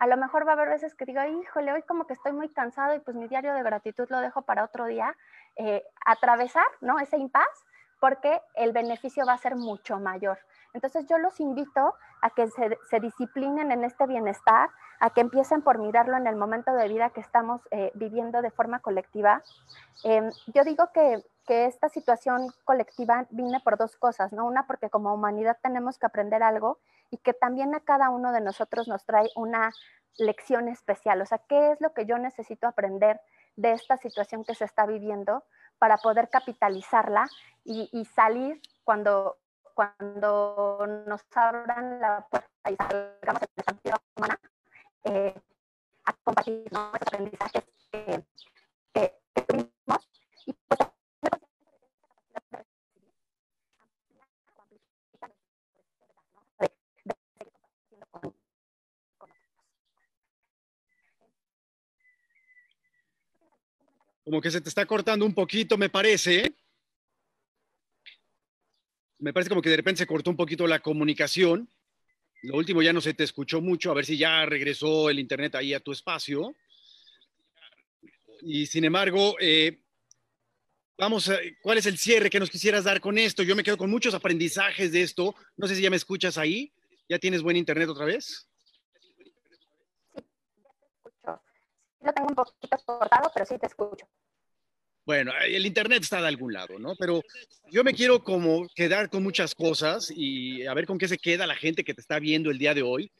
A 0.00 0.06
lo 0.06 0.18
mejor 0.18 0.46
va 0.46 0.50
a 0.50 0.54
haber 0.54 0.68
veces 0.68 0.94
que 0.94 1.06
digo, 1.06 1.22
híjole, 1.24 1.72
hoy 1.72 1.82
como 1.82 2.06
que 2.06 2.12
estoy 2.12 2.32
muy 2.32 2.50
cansado 2.50 2.94
y 2.94 3.00
pues 3.00 3.16
mi 3.16 3.26
diario 3.26 3.54
de 3.54 3.62
gratitud 3.62 4.06
lo 4.10 4.20
dejo 4.20 4.42
para 4.42 4.64
otro 4.64 4.84
día. 4.84 5.16
Eh, 5.56 5.82
atravesar, 6.04 6.66
¿no? 6.82 6.98
Ese 6.98 7.16
impas 7.16 7.48
porque 8.02 8.42
el 8.54 8.72
beneficio 8.72 9.24
va 9.24 9.34
a 9.34 9.38
ser 9.38 9.54
mucho 9.54 10.00
mayor. 10.00 10.36
Entonces 10.72 11.06
yo 11.08 11.18
los 11.18 11.38
invito 11.38 11.94
a 12.20 12.30
que 12.30 12.48
se, 12.48 12.98
disciplinen 12.98 13.70
en 13.70 13.84
este 13.84 14.08
bienestar, 14.08 14.70
a 14.98 15.10
que 15.10 15.20
empiecen 15.20 15.62
por 15.62 15.78
mirarlo 15.78 16.16
en 16.16 16.26
el 16.26 16.34
momento 16.34 16.72
de 16.72 16.88
vida 16.88 17.10
que 17.10 17.20
estamos 17.20 17.60
eh, 17.70 17.92
viviendo 17.94 18.42
de 18.42 18.50
forma 18.50 18.80
colectiva. 18.80 19.44
Em, 20.02 20.32
yo 20.52 20.64
digo 20.64 20.90
que, 20.92 21.24
que, 21.46 21.66
esta 21.66 21.88
situación 21.88 22.48
colectiva 22.64 23.26
viene 23.30 23.60
por 23.60 23.78
dos 23.78 23.96
cosas, 23.96 24.32
¿no? 24.32 24.46
Una 24.46 24.66
porque 24.66 24.90
como 24.90 25.14
humanidad 25.14 25.58
tenemos 25.62 25.96
que 25.96 26.06
aprender 26.06 26.42
algo 26.42 26.78
y 27.08 27.18
que 27.18 27.34
también 27.34 27.72
a 27.76 27.84
cada 27.84 28.10
uno 28.10 28.32
de 28.32 28.40
nosotros 28.40 28.88
nos 28.88 29.04
trae 29.04 29.30
una 29.36 29.70
lección 30.18 30.66
especial. 30.66 31.22
O 31.22 31.26
sea, 31.26 31.38
¿qué 31.38 31.70
es 31.70 31.80
lo 31.80 31.92
que 31.92 32.04
yo 32.04 32.18
necesito 32.18 32.66
aprender 32.66 33.20
de 33.54 33.70
esta 33.70 33.96
situación 33.96 34.44
que 34.44 34.56
se 34.56 34.64
está 34.64 34.86
viviendo? 34.86 35.44
Para 35.82 35.98
poder 35.98 36.30
capitalizarla 36.30 37.28
y, 37.64 38.04
salir 38.14 38.60
cuando, 38.84 39.38
cuando 39.74 40.86
nos 41.08 41.22
abran 41.34 42.00
la 42.00 42.24
puerta 42.30 42.70
y 42.70 42.76
salgamos 42.76 43.40
de 43.40 43.64
la 43.66 43.72
vida 43.82 44.00
humana, 44.14 44.40
eh, 45.02 45.34
a 46.04 46.12
compartir 46.22 46.68
¿no? 46.70 46.92
esos 46.94 47.08
aprendizajes 47.08 47.64
que, 47.90 48.24
que, 48.94 49.12
que 49.34 49.42
tuvimos 49.42 50.08
y 50.46 50.52
pues 50.52 50.91
Como 64.32 64.40
que 64.40 64.50
se 64.50 64.62
te 64.62 64.70
está 64.70 64.86
cortando 64.86 65.26
un 65.26 65.34
poquito, 65.34 65.76
me 65.76 65.90
parece. 65.90 66.54
Me 69.18 69.30
parece 69.30 69.50
como 69.50 69.60
que 69.60 69.68
de 69.68 69.76
repente 69.76 69.98
se 69.98 70.06
cortó 70.06 70.30
un 70.30 70.38
poquito 70.38 70.66
la 70.66 70.80
comunicación. 70.80 71.68
Lo 72.40 72.56
último 72.56 72.80
ya 72.80 72.94
no 72.94 73.02
se 73.02 73.12
te 73.12 73.24
escuchó 73.24 73.60
mucho, 73.60 73.90
a 73.90 73.94
ver 73.94 74.06
si 74.06 74.16
ya 74.16 74.46
regresó 74.46 75.10
el 75.10 75.18
internet 75.18 75.56
ahí 75.56 75.74
a 75.74 75.80
tu 75.80 75.92
espacio. 75.92 76.54
Y 78.40 78.64
sin 78.64 78.86
embargo, 78.86 79.36
eh, 79.38 79.82
vamos 80.96 81.28
a, 81.28 81.36
¿cuál 81.60 81.76
es 81.76 81.84
el 81.84 81.98
cierre 81.98 82.30
que 82.30 82.40
nos 82.40 82.48
quisieras 82.48 82.84
dar 82.84 83.02
con 83.02 83.18
esto? 83.18 83.42
Yo 83.42 83.54
me 83.54 83.62
quedo 83.62 83.76
con 83.76 83.90
muchos 83.90 84.14
aprendizajes 84.14 84.92
de 84.92 85.02
esto. 85.02 85.34
No 85.58 85.68
sé 85.68 85.76
si 85.76 85.82
ya 85.82 85.90
me 85.90 85.96
escuchas 85.96 86.38
ahí. 86.38 86.72
¿Ya 87.06 87.18
tienes 87.18 87.42
buen 87.42 87.58
internet 87.58 87.90
otra 87.90 88.06
vez? 88.06 88.48
Lo 92.00 92.12
tengo 92.14 92.28
un 92.30 92.34
poquito 92.34 92.78
cortado, 92.86 93.30
pero 93.34 93.44
sí 93.44 93.58
te 93.58 93.66
escucho. 93.66 94.08
Bueno, 95.04 95.32
el 95.44 95.66
internet 95.66 96.02
está 96.02 96.20
de 96.20 96.28
algún 96.28 96.52
lado, 96.52 96.78
¿no? 96.78 96.94
Pero 96.96 97.22
yo 97.70 97.82
me 97.82 97.92
quiero 97.92 98.22
como 98.22 98.68
quedar 98.74 99.10
con 99.10 99.22
muchas 99.22 99.54
cosas 99.54 100.12
y 100.14 100.64
a 100.64 100.74
ver 100.74 100.86
con 100.86 100.98
qué 100.98 101.08
se 101.08 101.18
queda 101.18 101.46
la 101.46 101.56
gente 101.56 101.82
que 101.82 101.94
te 101.94 102.00
está 102.00 102.20
viendo 102.20 102.50
el 102.50 102.58
día 102.58 102.72
de 102.72 102.82
hoy. 102.82 103.10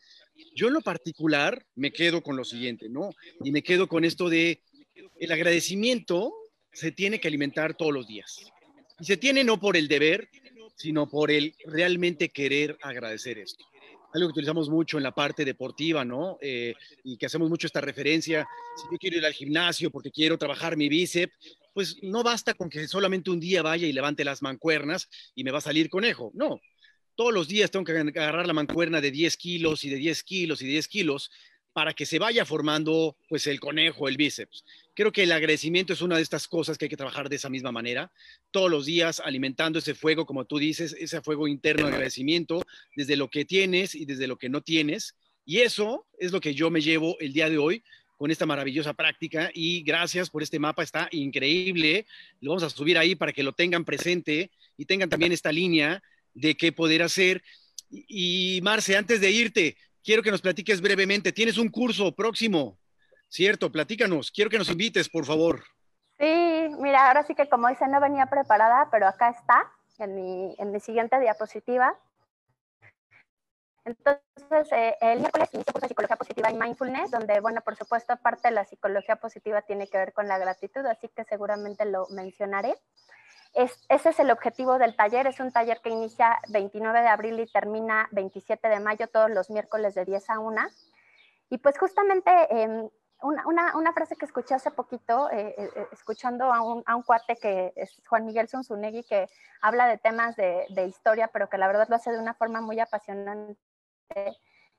Yo 0.55 0.69
en 0.69 0.75
lo 0.75 0.81
particular 0.81 1.65
me 1.75 1.93
quedo 1.93 2.23
con 2.23 2.37
lo 2.37 2.45
siguiente, 2.45 2.89
¿no? 2.89 3.11
Y 3.43 3.51
me 3.51 3.63
quedo 3.63 3.89
con 3.89 4.05
esto 4.05 4.29
de 4.29 4.63
el 5.19 5.33
agradecimiento 5.33 6.33
se 6.73 6.93
tiene 6.93 7.19
que 7.19 7.29
alimentar 7.29 7.75
todos 7.75 7.93
los 7.93 8.07
días. 8.07 8.53
Y 9.01 9.05
se 9.05 9.17
tiene 9.17 9.43
no 9.43 9.59
por 9.59 9.77
el 9.77 9.89
deber, 9.89 10.29
sino 10.77 11.09
por 11.09 11.33
el 11.33 11.55
realmente 11.67 12.29
querer 12.29 12.79
agradecer 12.81 13.39
esto 13.39 13.72
algo 14.13 14.29
que 14.29 14.33
utilizamos 14.33 14.69
mucho 14.69 14.99
en 14.99 15.05
la 15.05 15.15
parte 15.15 15.45
deportiva, 15.45 16.05
¿no? 16.05 16.39
Eh, 16.41 16.75
y 17.03 17.17
que 17.17 17.27
hacemos 17.27 17.49
mucho 17.49 17.67
esta 17.67 17.81
referencia, 17.81 18.47
si 18.77 18.85
yo 18.91 18.99
quiero 18.99 19.17
ir 19.17 19.27
al 19.27 19.33
gimnasio 19.33 19.91
porque 19.91 20.11
quiero 20.11 20.39
trabajar 20.39 20.77
mi 20.77 20.89
bíceps, 20.89 21.33
pues 21.73 21.97
no 22.03 22.23
basta 22.23 22.55
con 22.55 22.69
que 22.69 22.87
solamente 22.87 23.31
un 23.31 23.41
día 23.41 23.63
vaya 23.63 23.87
y 23.87 23.93
levante 23.93 24.25
las 24.25 24.43
mancuernas 24.43 25.09
y 25.35 25.45
me 25.45 25.51
va 25.51 25.59
a 25.59 25.63
salir 25.63 25.89
conejo, 25.89 26.31
no. 26.35 26.61
Todos 27.15 27.33
los 27.33 27.47
días 27.47 27.71
tengo 27.71 27.85
que 27.85 27.93
agarrar 27.93 28.47
la 28.47 28.55
mancuerna 28.55 29.01
de 29.01 29.11
10 29.11 29.37
kilos 29.37 29.85
y 29.85 29.91
de 29.91 29.97
10 29.97 30.23
kilos 30.23 30.63
y 30.63 30.67
de 30.67 30.73
10 30.73 30.89
kilos 30.89 31.31
para 31.73 31.95
que 31.95 32.07
se 32.07 32.19
vaya 32.19 32.45
formando 32.45 33.17
pues 33.29 33.47
el 33.47 33.61
conejo, 33.61 34.09
el 34.09 34.17
bíceps. 34.17 34.65
Creo 34.95 35.13
que 35.13 35.23
el 35.23 35.33
agradecimiento 35.33 35.93
es 35.93 36.03
una 36.03 36.17
de 36.17 36.23
estas 36.23 36.47
cosas 36.47 36.77
que 36.77 36.85
hay 36.85 36.89
que 36.89 36.97
trabajar 36.97 37.29
de 37.29 37.37
esa 37.37 37.49
misma 37.49 37.73
manera, 37.73 38.13
todos 38.51 38.71
los 38.71 38.85
días 38.85 39.21
alimentando 39.21 39.79
ese 39.79 39.95
fuego, 39.95 40.27
como 40.27 40.45
tú 40.45 40.59
dices, 40.59 40.95
ese 40.99 41.23
fuego 41.23 41.49
interno 41.49 41.87
de 41.87 41.93
agradecimiento 41.93 42.63
desde 42.95 43.17
lo 43.17 43.29
que 43.29 43.45
tienes 43.45 43.95
y 43.95 44.05
desde 44.05 44.27
lo 44.27 44.37
que 44.37 44.49
no 44.49 44.61
tienes. 44.61 45.15
Y 45.45 45.61
eso 45.61 46.07
es 46.19 46.33
lo 46.33 46.41
que 46.41 46.55
yo 46.55 46.71
me 46.71 46.83
llevo 46.83 47.19
el 47.21 47.33
día 47.33 47.49
de 47.49 47.59
hoy 47.59 47.83
con 48.23 48.31
esta 48.31 48.47
maravillosa 48.47 48.95
práctica 48.95 49.51
y 49.53 49.83
gracias 49.83 50.31
por 50.31 50.45
este 50.45 50.61
mapa, 50.61 50.85
está 50.85 51.09
increíble. 51.11 52.07
Lo 52.41 52.51
vamos 52.51 52.63
a 52.63 52.71
subir 52.71 52.97
ahí 52.97 53.17
para 53.17 53.33
que 53.33 53.43
lo 53.43 53.53
tengan 53.53 53.85
presente 53.85 54.53
y 54.77 54.85
tengan 54.85 55.09
también 55.09 55.33
esta 55.33 55.51
línea 55.51 56.03
de 56.33 56.55
qué 56.55 56.71
poder 56.71 57.03
hacer. 57.03 57.43
Y 57.91 58.61
Marce, 58.63 58.97
antes 58.97 59.21
de 59.21 59.31
irte, 59.31 59.77
quiero 60.03 60.23
que 60.23 60.31
nos 60.31 60.43
platiques 60.43 60.81
brevemente. 60.81 61.33
Tienes 61.33 61.59
un 61.59 61.69
curso 61.69 62.15
próximo, 62.15 62.79
¿cierto? 63.29 63.71
Platícanos. 63.71 64.31
Quiero 64.31 64.51
que 64.51 64.59
nos 64.59 64.71
invites, 64.71 65.09
por 65.09 65.25
favor. 65.25 65.65
Sí, 66.19 66.71
mira, 66.79 67.09
ahora 67.09 67.25
sí 67.25 67.35
que 67.35 67.49
como 67.49 67.69
dice, 67.69 67.87
no 67.89 68.01
venía 68.01 68.27
preparada, 68.27 68.89
pero 68.91 69.07
acá 69.07 69.31
está, 69.31 69.73
en 69.99 70.15
mi, 70.15 70.55
en 70.59 70.73
mi 70.73 70.81
siguiente 70.81 71.19
diapositiva. 71.19 71.99
Entonces, 73.85 74.71
eh, 74.73 74.97
el 75.01 75.19
miércoles 75.19 75.49
inicio 75.53 75.73
curso 75.73 75.87
de 75.87 75.89
psicología 75.89 76.17
positiva 76.17 76.53
y 76.53 76.55
mindfulness, 76.55 77.11
donde, 77.11 77.41
bueno, 77.41 77.63
por 77.63 77.75
supuesto, 77.77 78.17
parte 78.17 78.49
de 78.49 78.55
la 78.55 78.65
psicología 78.65 79.17
positiva 79.17 79.63
tiene 79.63 79.89
que 79.89 79.99
ver 79.99 80.13
con 80.13 80.29
la 80.29 80.39
gratitud, 80.39 80.87
así 80.87 81.09
que 81.09 81.25
seguramente 81.25 81.85
lo 81.85 82.07
mencionaré 82.11 82.77
ese 83.55 84.09
es 84.09 84.19
el 84.19 84.31
objetivo 84.31 84.79
del 84.79 84.97
taller. 84.97 85.27
Es 85.27 85.41
un 85.41 85.53
taller 85.53 85.81
que 85.83 85.91
inicia 85.91 86.41
29 86.49 87.03
de 87.03 87.09
abril 87.09 87.41
y 87.41 87.47
termina 87.47 88.09
27 88.13 88.69
de 88.69 88.81
mayo, 88.81 89.09
todos 89.09 89.31
los 89.31 89.51
miércoles 89.51 89.95
de 89.95 90.05
10 90.05 90.31
a 90.31 90.39
1. 90.39 90.63
Y 91.51 91.59
pues 91.59 91.79
justamente 91.79 92.31
em, 92.51 92.89
una, 93.23 93.93
frase 93.93 94.17
que 94.17 94.25
escuché 94.25 94.55
hace 94.55 94.71
poquito, 94.71 95.31
eh, 95.31 95.55
eh, 95.57 95.71
eh, 95.77 95.87
escuchando 95.93 96.53
a 96.53 96.61
un, 96.63 96.83
a 96.87 96.97
un, 96.97 97.03
cuate 97.03 97.37
que 97.37 97.73
es 97.77 97.95
Juan 98.09 98.27
Miguel 98.27 98.49
Zunzunegui, 98.49 99.05
que 99.05 99.29
habla 99.61 99.87
de 99.87 99.99
temas 99.99 100.35
de, 100.37 100.67
de, 100.71 100.87
historia, 100.87 101.29
pero 101.29 101.49
que 101.49 101.59
la 101.59 101.67
verdad 101.67 101.89
lo 101.89 101.97
hace 101.97 102.11
de 102.11 102.19
una 102.19 102.35
forma 102.35 102.61
muy 102.61 102.81
apasionante. 102.81 103.59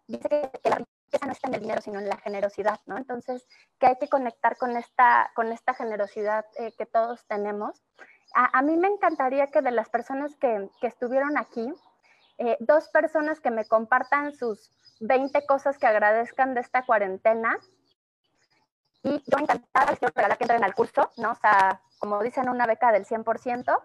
Dice 0.07 0.51
que, 0.61 0.69
la 0.69 0.77
riqueza 0.77 1.25
no 1.25 1.31
está 1.31 1.47
en 1.47 1.53
el 1.55 1.61
dinero, 1.61 1.81
sino 1.81 1.99
en 1.99 2.09
la 2.09 2.17
generosidad, 2.17 2.79
¿no? 2.85 2.97
Entonces, 2.97 3.47
que 3.79 3.87
hay 3.87 3.97
que 3.97 4.09
conectar 4.09 4.57
con 4.57 4.75
esta, 4.75 5.31
con 5.35 5.51
esta 5.51 5.73
generosidad 5.73 6.45
que 6.77 6.85
todos 6.85 7.25
tenemos 7.27 7.81
a, 8.33 8.61
mí 8.61 8.75
me 8.77 8.87
encantaría 8.87 9.47
que 9.47 9.61
de 9.61 9.71
las 9.71 9.89
personas 9.89 10.35
que, 10.35 10.69
estuvieron 10.81 11.37
aquí, 11.37 11.71
eh, 12.39 12.57
dos 12.59 12.89
personas 12.89 13.39
que 13.39 13.51
me 13.51 13.65
compartan 13.65 14.33
sus 14.33 14.71
20 15.01 15.45
cosas 15.45 15.77
que 15.77 15.85
agradezcan 15.85 16.53
de 16.53 16.61
esta 16.61 16.83
cuarentena. 16.83 17.57
Y 19.03 19.21
yo 19.27 19.37
encantada 19.37 19.91
les 19.91 19.99
quiero 19.99 20.13
que 20.13 20.43
entren 20.43 20.63
al 20.63 20.73
curso, 20.73 21.11
¿no? 21.17 21.31
O 21.31 21.35
sea, 21.35 21.81
como 21.99 22.23
dicen, 22.23 22.49
una 22.49 22.65
beca 22.65 22.91
del 22.91 23.05
100%, 23.05 23.77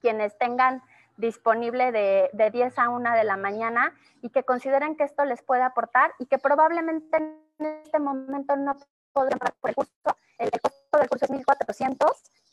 quienes 0.00 0.36
tengan 0.38 0.82
disponible 1.16 1.92
de, 1.92 2.28
de 2.32 2.50
10 2.50 2.78
a 2.78 2.90
1 2.90 3.12
de 3.12 3.24
la 3.24 3.36
mañana 3.36 3.94
y 4.20 4.30
que 4.30 4.42
consideren 4.42 4.96
que 4.96 5.04
esto 5.04 5.24
les 5.24 5.42
puede 5.42 5.62
aportar 5.62 6.12
y 6.18 6.26
que 6.26 6.38
probablemente 6.38 7.16
en 7.16 7.80
este 7.84 7.98
momento 7.98 8.56
no 8.56 8.76
podrán 9.12 9.38
por 9.60 9.70
el 9.70 9.76
curso. 9.76 10.16
El, 10.36 10.50
el 10.52 10.60
costo 10.60 10.98
del 10.98 11.08
curso 11.08 11.24
es 11.24 11.30
1.400 11.30 11.96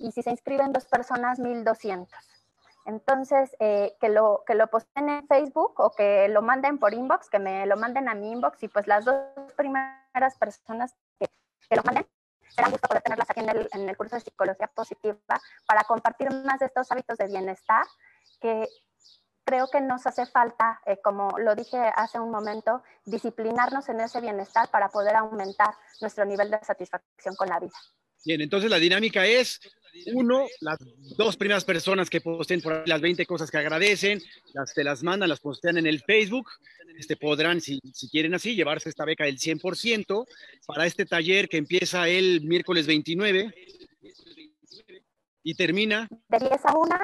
y 0.03 0.11
si 0.11 0.21
se 0.21 0.31
inscriben 0.31 0.73
dos 0.73 0.85
personas, 0.85 1.39
1200. 1.39 2.11
Entonces, 2.85 3.55
eh, 3.59 3.95
que, 4.01 4.09
lo, 4.09 4.43
que 4.45 4.53
lo 4.53 4.67
posten 4.67 5.07
en 5.07 5.25
Facebook 5.27 5.79
o 5.79 5.91
que 5.91 6.27
lo 6.27 6.41
manden 6.41 6.77
por 6.77 6.93
inbox, 6.93 7.29
que 7.29 7.39
me 7.39 7.65
lo 7.65 7.77
manden 7.77 8.09
a 8.09 8.13
mi 8.13 8.31
inbox 8.31 8.61
y 8.63 8.67
pues 8.67 8.85
las 8.85 9.05
dos 9.05 9.15
primeras 9.55 10.37
personas 10.37 10.93
que, 11.17 11.27
que 11.69 11.75
lo 11.77 11.83
manden, 11.83 12.05
será 12.49 12.67
gusto 12.67 12.85
poder 12.89 13.01
tenerlas 13.01 13.29
aquí 13.29 13.39
en 13.39 13.49
el, 13.49 13.69
en 13.71 13.89
el, 13.89 13.95
curso 13.95 14.17
de 14.17 14.21
psicología 14.21 14.67
positiva 14.67 15.17
para 15.65 15.85
compartir 15.85 16.29
más 16.43 16.59
de 16.59 16.65
estos 16.65 16.91
hábitos 16.91 17.17
de 17.17 17.27
bienestar 17.27 17.85
que 18.41 18.67
creo 19.45 19.69
que 19.69 19.79
nos 19.79 20.05
hace 20.05 20.25
falta, 20.25 20.81
eh, 20.85 20.97
como 21.01 21.39
lo 21.39 21.55
dije 21.55 21.77
hace 21.95 22.19
un 22.19 22.29
momento, 22.29 22.83
disciplinarnos 23.05 23.87
en 23.87 24.01
ese 24.01 24.19
bienestar 24.19 24.69
para 24.69 24.89
poder 24.89 25.15
aumentar 25.15 25.73
nuestro 26.01 26.25
nivel 26.25 26.51
de 26.51 26.59
satisfacción 26.61 27.35
con 27.35 27.47
la 27.47 27.59
vida. 27.59 27.77
Bien, 28.25 28.41
entonces 28.41 28.69
la 28.69 28.77
dinámica 28.77 29.25
es, 29.25 29.59
uno, 30.13 30.47
las 30.61 30.79
dos 31.17 31.37
primeras 31.37 31.65
personas 31.65 32.09
que 32.09 32.21
posten 32.21 32.61
por 32.61 32.87
las 32.87 33.01
20 33.01 33.25
cosas 33.25 33.51
que 33.51 33.57
agradecen, 33.57 34.21
las 34.53 34.73
te 34.73 34.83
las 34.83 35.03
mandan, 35.03 35.29
las 35.29 35.39
postean 35.39 35.77
en 35.77 35.87
el 35.87 36.01
Facebook, 36.01 36.49
este, 36.97 37.15
podrán, 37.15 37.61
si, 37.61 37.79
si 37.93 38.09
quieren 38.09 38.33
así, 38.33 38.55
llevarse 38.55 38.89
esta 38.89 39.05
beca 39.05 39.25
del 39.25 39.37
100% 39.37 40.25
para 40.65 40.85
este 40.85 41.05
taller 41.05 41.49
que 41.49 41.57
empieza 41.57 42.07
el 42.07 42.41
miércoles 42.41 42.87
29 42.87 43.53
y 45.43 45.55
termina. 45.55 46.07
De 46.29 46.39
10 46.39 46.51
a 46.65 46.77
1 46.77 46.95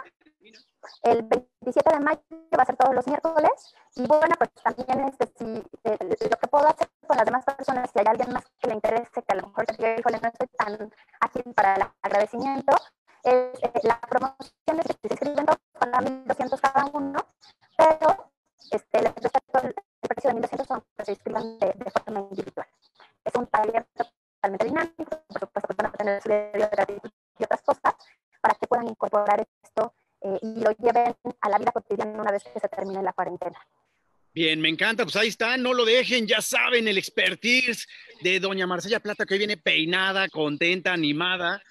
el 1.03 1.23
27 1.23 1.93
de 1.93 1.99
mayo 1.99 2.21
va 2.57 2.63
a 2.63 2.65
ser 2.65 2.75
todos 2.75 2.95
los 2.95 3.07
miércoles. 3.07 3.75
Y 3.95 4.05
bueno, 4.05 4.35
pues 4.37 4.51
también 4.63 5.07
este, 5.07 5.27
si, 5.37 5.63
eh, 5.83 5.97
lo 6.29 6.37
que 6.37 6.47
puedo 6.47 6.67
hacer 6.67 6.89
con 7.07 7.17
las 7.17 7.25
demás 7.25 7.45
personas, 7.45 7.89
si 7.91 7.99
hay 7.99 8.05
alguien 8.07 8.33
más 8.33 8.45
que 8.59 8.67
le 8.67 8.75
interese, 8.75 9.23
que 9.23 9.33
a 9.33 9.35
lo 9.35 9.47
mejor 9.47 9.65
híjole, 9.69 10.19
no 10.21 10.27
estoy 10.27 10.47
tan 10.57 10.93
ágil 11.21 11.53
para 11.53 11.75
el 11.75 11.83
agradecimiento, 12.01 12.75
es 13.23 13.33
eh, 13.61 13.71
la 13.83 13.99
promoción 14.01 14.79
es 14.79 14.97
que 15.01 15.07
se 15.07 15.13
inscriben 15.13 15.45
con 15.45 15.91
la 15.91 16.01
1200 16.01 16.61
cada 16.61 16.85
uno, 16.93 17.19
pero 17.77 18.31
este, 18.71 18.99
el, 18.99 19.13
precio 19.13 20.29
de 20.29 20.33
1200 20.33 20.71
aunque 20.71 21.05
se 21.05 21.11
inscriban 21.11 21.59
de, 21.59 21.73
de, 21.73 21.91
forma 21.91 22.19
individual. 22.19 22.67
Es 23.23 23.35
un 23.35 23.47
taller 23.47 23.85
totalmente 23.95 24.65
dinámico, 24.65 25.21
por 25.27 25.39
supuesto, 25.39 25.75
que 25.75 25.83
van 25.83 25.93
a 25.93 25.97
tener 25.97 26.21
su 26.21 26.29
de 26.29 26.69
gratitud 26.71 27.11
y 27.37 27.43
otras 27.43 27.61
cosas, 27.61 27.95
para 28.41 28.55
que 28.55 28.67
puedan 28.67 28.87
incorporar 28.87 29.45
esto 29.63 29.93
eh, 30.21 30.39
y 30.41 30.59
lo 30.61 30.71
lleven 30.71 31.15
a 31.41 31.49
la 31.49 31.57
vida 31.57 31.71
cotidiana 31.71 32.21
una 32.21 32.31
vez 32.31 32.43
que 32.43 32.59
se 32.59 32.67
termine 32.67 33.01
la 33.03 33.13
cuarentena. 33.13 33.59
Bien, 34.33 34.61
me 34.61 34.69
encanta, 34.69 35.03
pues 35.03 35.15
ahí 35.15 35.27
está, 35.27 35.57
no 35.57 35.73
lo 35.73 35.85
dejen, 35.85 36.27
ya 36.27 36.41
saben 36.41 36.87
el 36.87 36.97
expertise 36.97 37.87
de 38.21 38.39
doña 38.39 38.67
Marcela 38.67 38.99
Plata 38.99 39.25
que 39.25 39.33
hoy 39.33 39.39
viene 39.39 39.57
peinada, 39.57 40.29
contenta, 40.29 40.93
animada 40.93 41.61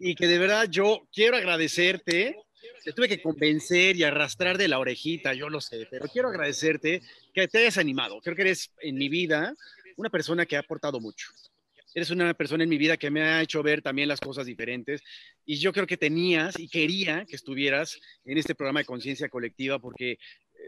y 0.00 0.14
que 0.14 0.26
de 0.26 0.38
verdad 0.38 0.66
yo 0.68 1.06
quiero 1.12 1.36
agradecerte 1.36 2.36
te 2.84 2.92
tuve 2.92 3.08
que 3.08 3.20
convencer 3.20 3.96
y 3.96 4.04
arrastrar 4.04 4.56
de 4.56 4.68
la 4.68 4.78
orejita, 4.78 5.34
yo 5.34 5.48
lo 5.48 5.60
sé, 5.60 5.86
pero 5.90 6.06
quiero 6.08 6.28
agradecerte 6.28 7.02
que 7.34 7.46
te 7.46 7.58
hayas 7.58 7.76
animado. 7.78 8.20
Creo 8.22 8.34
que 8.34 8.42
eres 8.42 8.72
en 8.80 8.96
mi 8.96 9.08
vida 9.08 9.54
una 9.96 10.10
persona 10.10 10.46
que 10.46 10.56
ha 10.56 10.60
aportado 10.60 11.00
mucho. 11.00 11.28
Eres 11.98 12.10
una 12.10 12.32
persona 12.32 12.62
en 12.62 12.70
mi 12.70 12.78
vida 12.78 12.96
que 12.96 13.10
me 13.10 13.22
ha 13.22 13.42
hecho 13.42 13.60
ver 13.60 13.82
también 13.82 14.06
las 14.06 14.20
cosas 14.20 14.46
diferentes 14.46 15.02
y 15.44 15.56
yo 15.56 15.72
creo 15.72 15.84
que 15.84 15.96
tenías 15.96 16.56
y 16.56 16.68
quería 16.68 17.24
que 17.24 17.34
estuvieras 17.34 17.98
en 18.24 18.38
este 18.38 18.54
programa 18.54 18.78
de 18.78 18.86
conciencia 18.86 19.28
colectiva 19.28 19.80
porque 19.80 20.16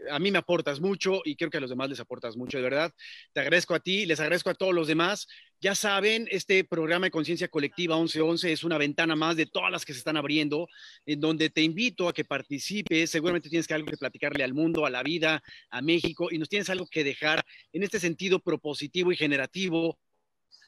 a 0.09 0.19
mí 0.19 0.29
me 0.29 0.39
aportas 0.39 0.81
mucho 0.81 1.21
y 1.23 1.37
creo 1.37 1.49
que 1.49 1.55
a 1.55 1.61
los 1.61 1.69
demás 1.69 1.89
les 1.89 2.01
aportas 2.01 2.35
mucho, 2.35 2.57
de 2.57 2.63
verdad. 2.63 2.93
Te 3.31 3.39
agradezco 3.39 3.73
a 3.73 3.79
ti, 3.79 4.05
les 4.05 4.19
agradezco 4.19 4.49
a 4.49 4.55
todos 4.55 4.75
los 4.75 4.89
demás. 4.89 5.25
Ya 5.61 5.73
saben, 5.73 6.27
este 6.31 6.65
programa 6.65 7.05
de 7.05 7.11
conciencia 7.11 7.47
colectiva 7.47 7.95
1111 7.95 8.51
es 8.51 8.65
una 8.65 8.77
ventana 8.77 9.15
más 9.15 9.37
de 9.37 9.45
todas 9.45 9.71
las 9.71 9.85
que 9.85 9.93
se 9.93 9.99
están 9.99 10.17
abriendo, 10.17 10.67
en 11.05 11.21
donde 11.21 11.49
te 11.49 11.61
invito 11.61 12.09
a 12.09 12.13
que 12.13 12.25
participes. 12.25 13.09
Seguramente 13.09 13.47
tienes 13.47 13.67
que 13.67 13.73
algo 13.73 13.89
que 13.89 13.95
platicarle 13.95 14.43
al 14.43 14.53
mundo, 14.53 14.85
a 14.85 14.89
la 14.89 15.01
vida, 15.01 15.41
a 15.69 15.81
México, 15.81 16.27
y 16.29 16.39
nos 16.39 16.49
tienes 16.49 16.69
algo 16.69 16.87
que 16.91 17.05
dejar 17.05 17.41
en 17.71 17.83
este 17.83 18.01
sentido 18.01 18.41
propositivo 18.41 19.13
y 19.13 19.15
generativo 19.15 19.97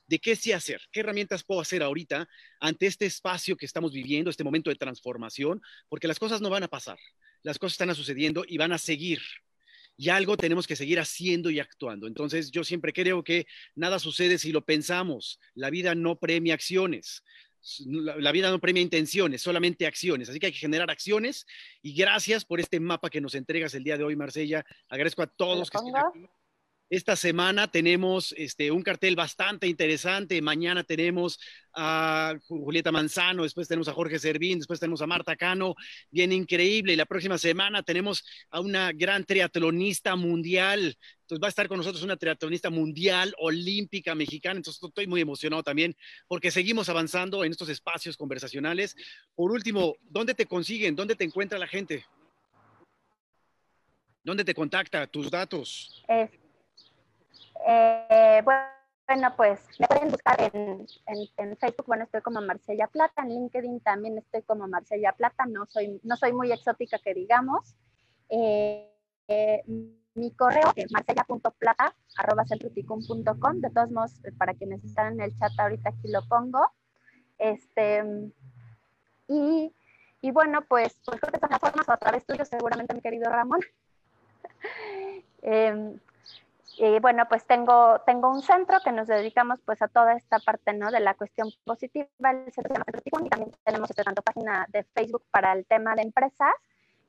de 0.07 0.19
qué 0.19 0.35
sí 0.35 0.51
hacer, 0.51 0.81
qué 0.91 0.99
herramientas 1.01 1.43
puedo 1.43 1.61
hacer 1.61 1.83
ahorita 1.83 2.27
ante 2.59 2.85
este 2.87 3.05
espacio 3.05 3.55
que 3.55 3.65
estamos 3.65 3.93
viviendo, 3.93 4.29
este 4.29 4.43
momento 4.43 4.69
de 4.69 4.75
transformación, 4.75 5.61
porque 5.89 6.07
las 6.07 6.19
cosas 6.19 6.41
no 6.41 6.49
van 6.49 6.63
a 6.63 6.67
pasar 6.67 6.97
las 7.43 7.59
cosas 7.59 7.73
están 7.73 7.93
sucediendo 7.93 8.43
y 8.47 8.57
van 8.57 8.71
a 8.71 8.77
seguir. 8.77 9.21
Y 9.95 10.09
algo 10.09 10.37
tenemos 10.37 10.65
que 10.65 10.75
seguir 10.75 10.99
haciendo 10.99 11.51
y 11.51 11.59
actuando. 11.59 12.07
Entonces, 12.07 12.49
yo 12.49 12.63
siempre 12.63 12.93
creo 12.93 13.23
que 13.23 13.45
nada 13.75 13.99
sucede 13.99 14.39
si 14.39 14.51
lo 14.51 14.65
pensamos. 14.65 15.39
La 15.53 15.69
vida 15.69 15.93
no 15.93 16.17
premia 16.17 16.55
acciones. 16.55 17.23
La, 17.85 18.31
vida 18.31 18.49
no 18.49 18.59
premia 18.59 18.81
intenciones, 18.81 19.41
solamente 19.41 19.85
acciones. 19.85 20.29
Así 20.29 20.39
que 20.39 20.47
hay 20.47 20.51
que 20.51 20.57
generar 20.57 20.89
acciones. 20.89 21.45
Y 21.81 21.93
gracias 21.93 22.43
por 22.43 22.59
este 22.59 22.79
mapa 22.79 23.09
que 23.09 23.21
nos 23.21 23.35
entregas 23.35 23.75
el 23.75 23.83
día 23.83 23.97
de 23.97 24.03
hoy, 24.03 24.15
Marsella. 24.15 24.65
Agradezco 24.89 25.21
a 25.21 25.27
todos 25.27 25.69
que 25.69 25.77
estén 25.77 25.95
aquí. 25.95 26.27
Esta 26.89 27.15
semana 27.15 27.71
tenemos 27.71 28.35
este, 28.37 28.69
un 28.69 28.83
cartel 28.83 29.15
bastante 29.15 29.67
interesante. 29.67 30.39
Mañana 30.43 30.83
tenemos 30.83 31.39
a 31.73 32.35
Julieta 32.47 32.91
Manzano, 32.91 33.43
después 33.43 33.67
tenemos 33.67 33.87
a 33.87 33.93
Jorge 33.93 34.19
Servín, 34.19 34.59
después 34.59 34.79
tenemos 34.79 35.01
a 35.01 35.07
Marta 35.07 35.35
Cano. 35.35 35.73
Bien 36.11 36.31
increíble. 36.31 36.93
Y 36.93 36.95
la 36.95 37.07
próxima 37.07 37.39
semana 37.39 37.81
tenemos 37.81 38.23
a 38.51 38.59
una 38.59 38.91
gran 38.91 39.25
triatlonista 39.25 40.15
mundial. 40.15 40.95
Entonces 41.21 41.41
va 41.41 41.47
a 41.47 41.49
estar 41.49 41.67
con 41.67 41.77
nosotros 41.77 42.03
una 42.03 42.17
triatlonista 42.17 42.69
mundial, 42.69 43.33
olímpica, 43.39 44.13
mexicana. 44.13 44.57
Entonces 44.57 44.83
estoy 44.83 45.07
muy 45.07 45.21
emocionado 45.21 45.63
también 45.63 45.95
porque 46.27 46.51
seguimos 46.51 46.89
avanzando 46.89 47.43
en 47.43 47.53
estos 47.53 47.69
espacios 47.69 48.17
conversacionales. 48.17 48.95
Por 49.33 49.51
último, 49.51 49.95
¿dónde 50.03 50.35
te 50.35 50.45
consiguen? 50.45 50.95
¿Dónde 50.95 51.15
te 51.15 51.23
encuentra 51.23 51.57
la 51.57 51.67
gente? 51.67 52.05
¿Dónde 54.23 54.43
te 54.43 54.53
contacta? 54.53 55.07
¿Tus 55.07 55.31
datos? 55.31 56.03
Eh, 57.65 58.41
bueno, 58.43 59.33
pues 59.35 59.59
me 59.79 59.87
pueden 59.87 60.09
buscar 60.09 60.37
en, 60.53 60.87
Facebook, 61.57 61.85
bueno, 61.87 62.03
estoy 62.03 62.21
como 62.21 62.41
Marsella 62.41 62.87
Plata, 62.87 63.21
en 63.21 63.29
LinkedIn 63.29 63.79
también 63.81 64.17
estoy 64.17 64.41
como 64.43 64.67
Marsella 64.67 65.13
Plata, 65.13 65.45
no 65.45 65.65
soy, 65.67 65.99
no 66.03 66.15
soy 66.17 66.33
muy 66.33 66.51
exótica 66.51 66.99
que 66.99 67.13
digamos. 67.13 67.75
Eh, 68.29 68.89
eh, 69.27 69.63
mi 70.15 70.31
correo 70.31 70.71
es 70.75 70.91
marsella.plata, 70.91 71.95
arroba 72.17 72.43
de 72.43 73.69
todos 73.69 73.91
modos, 73.91 74.21
para 74.37 74.53
quienes 74.53 74.83
están 74.83 75.13
en 75.13 75.21
el 75.21 75.37
chat 75.37 75.51
ahorita 75.57 75.89
aquí 75.89 76.07
lo 76.09 76.27
pongo. 76.27 76.71
Este, 77.39 78.03
y, 79.27 79.73
y 80.21 80.31
bueno, 80.31 80.61
pues, 80.67 80.99
pues 81.05 81.19
creo 81.19 81.31
que 81.31 81.37
estas 81.37 81.59
formas 81.59 81.89
o 81.89 81.91
a 81.91 81.97
través 81.97 82.25
tuyo 82.25 82.45
seguramente, 82.45 82.93
mi 82.93 83.01
querido 83.01 83.29
Ramón. 83.29 83.59
eh, 85.41 85.97
y 86.77 86.99
bueno, 86.99 87.27
pues 87.27 87.45
tengo, 87.45 87.99
tengo 88.05 88.29
un 88.29 88.41
centro 88.41 88.79
que 88.83 88.91
nos 88.91 89.07
dedicamos 89.07 89.59
pues 89.65 89.81
a 89.81 89.87
toda 89.87 90.13
esta 90.13 90.39
parte, 90.39 90.73
¿no? 90.73 90.91
De 90.91 90.99
la 90.99 91.13
cuestión 91.13 91.49
positiva, 91.65 92.07
el 92.31 92.51
centro 92.51 92.75
y 92.75 93.29
también 93.29 93.51
tenemos 93.63 93.89
este, 93.89 94.03
tanto 94.03 94.21
página 94.21 94.65
de 94.69 94.83
Facebook 94.83 95.23
para 95.31 95.53
el 95.53 95.65
tema 95.65 95.95
de 95.95 96.03
empresas 96.03 96.53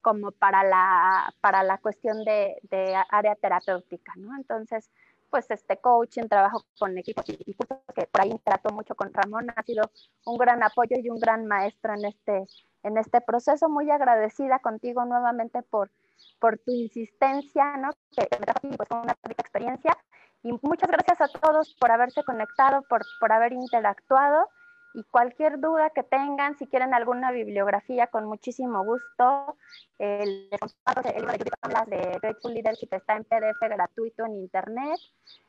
como 0.02 0.32
para 0.32 0.62
la, 0.64 1.34
para 1.40 1.62
la 1.62 1.78
cuestión 1.78 2.24
de, 2.24 2.58
de 2.62 2.94
área 3.08 3.34
terapéutica, 3.36 4.12
¿no? 4.16 4.36
Entonces, 4.36 4.90
pues 5.34 5.50
este 5.50 5.78
coaching, 5.78 6.28
trabajo 6.28 6.64
con 6.78 6.96
equipos 6.96 7.28
y, 7.28 7.56
que 7.96 8.06
por 8.06 8.20
ahí 8.20 8.38
trato 8.44 8.72
mucho 8.72 8.94
con 8.94 9.12
Ramón, 9.12 9.48
ha 9.56 9.64
sido 9.64 9.90
un 10.26 10.38
gran 10.38 10.62
apoyo 10.62 10.96
y 11.02 11.10
un 11.10 11.18
gran 11.18 11.44
maestro 11.46 11.92
en 11.92 12.04
este, 12.04 12.46
en 12.84 12.98
este 12.98 13.20
proceso. 13.20 13.68
Muy 13.68 13.90
agradecida 13.90 14.60
contigo 14.60 15.04
nuevamente 15.04 15.62
por 15.62 15.90
por 16.38 16.58
tu 16.58 16.70
insistencia, 16.70 17.76
¿no? 17.78 17.90
Que 18.16 18.28
me 18.30 18.46
trajo 18.46 18.60
pues, 18.76 18.88
una 18.92 19.16
rica 19.24 19.42
experiencia. 19.42 19.96
Y 20.44 20.52
muchas 20.62 20.88
gracias 20.88 21.20
a 21.20 21.28
todos 21.40 21.74
por 21.80 21.90
haberse 21.90 22.22
conectado, 22.22 22.82
por, 22.88 23.02
por 23.18 23.32
haber 23.32 23.54
interactuado. 23.54 24.46
Y 24.94 25.02
cualquier 25.02 25.58
duda 25.58 25.90
que 25.90 26.04
tengan, 26.04 26.56
si 26.56 26.68
quieren 26.68 26.94
alguna 26.94 27.32
bibliografía, 27.32 28.06
con 28.06 28.26
muchísimo 28.26 28.84
gusto. 28.84 29.56
El, 29.98 30.48
el 30.48 31.22
libro 31.22 31.86
de 31.88 31.96
de 31.96 32.18
Grateful 32.22 32.54
Leadership 32.54 32.88
está 32.92 33.16
en 33.16 33.24
PDF 33.24 33.60
gratuito 33.60 34.24
en 34.24 34.36
Internet. 34.36 35.00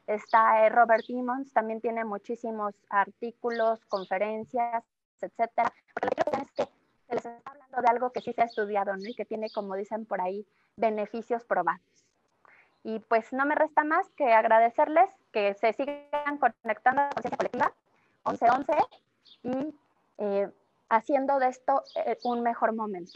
Está 0.07 0.65
eh, 0.65 0.69
Robert 0.69 1.05
Emmons, 1.09 1.53
también 1.53 1.79
tiene 1.79 2.03
muchísimos 2.03 2.73
artículos, 2.89 3.85
conferencias, 3.85 4.83
etcétera. 5.21 5.71
Porque 5.93 6.41
es 6.41 6.51
que 6.51 6.63
se 7.07 7.13
les 7.13 7.25
está 7.25 7.51
hablando 7.51 7.81
de 7.81 7.87
algo 7.87 8.11
que 8.11 8.21
sí 8.21 8.33
se 8.33 8.41
ha 8.41 8.45
estudiado, 8.45 8.97
¿no? 8.97 9.07
Y 9.07 9.13
que 9.13 9.25
tiene, 9.25 9.51
como 9.51 9.75
dicen 9.75 10.07
por 10.07 10.21
ahí, 10.21 10.43
beneficios 10.75 11.45
probados. 11.45 11.81
Y 12.83 12.97
pues 12.97 13.31
no 13.31 13.45
me 13.45 13.53
resta 13.53 13.83
más 13.83 14.09
que 14.17 14.33
agradecerles 14.33 15.09
que 15.31 15.53
se 15.53 15.73
sigan 15.73 16.39
conectando 16.39 17.01
a 17.01 17.05
la 17.05 17.11
conciencia 17.11 17.37
colectiva 17.37 17.73
1111 18.25 19.04
y 19.43 19.73
eh, 20.17 20.47
haciendo 20.89 21.39
de 21.39 21.49
esto 21.49 21.83
eh, 22.05 22.17
un 22.23 22.41
mejor 22.41 22.73
momento. 22.73 23.13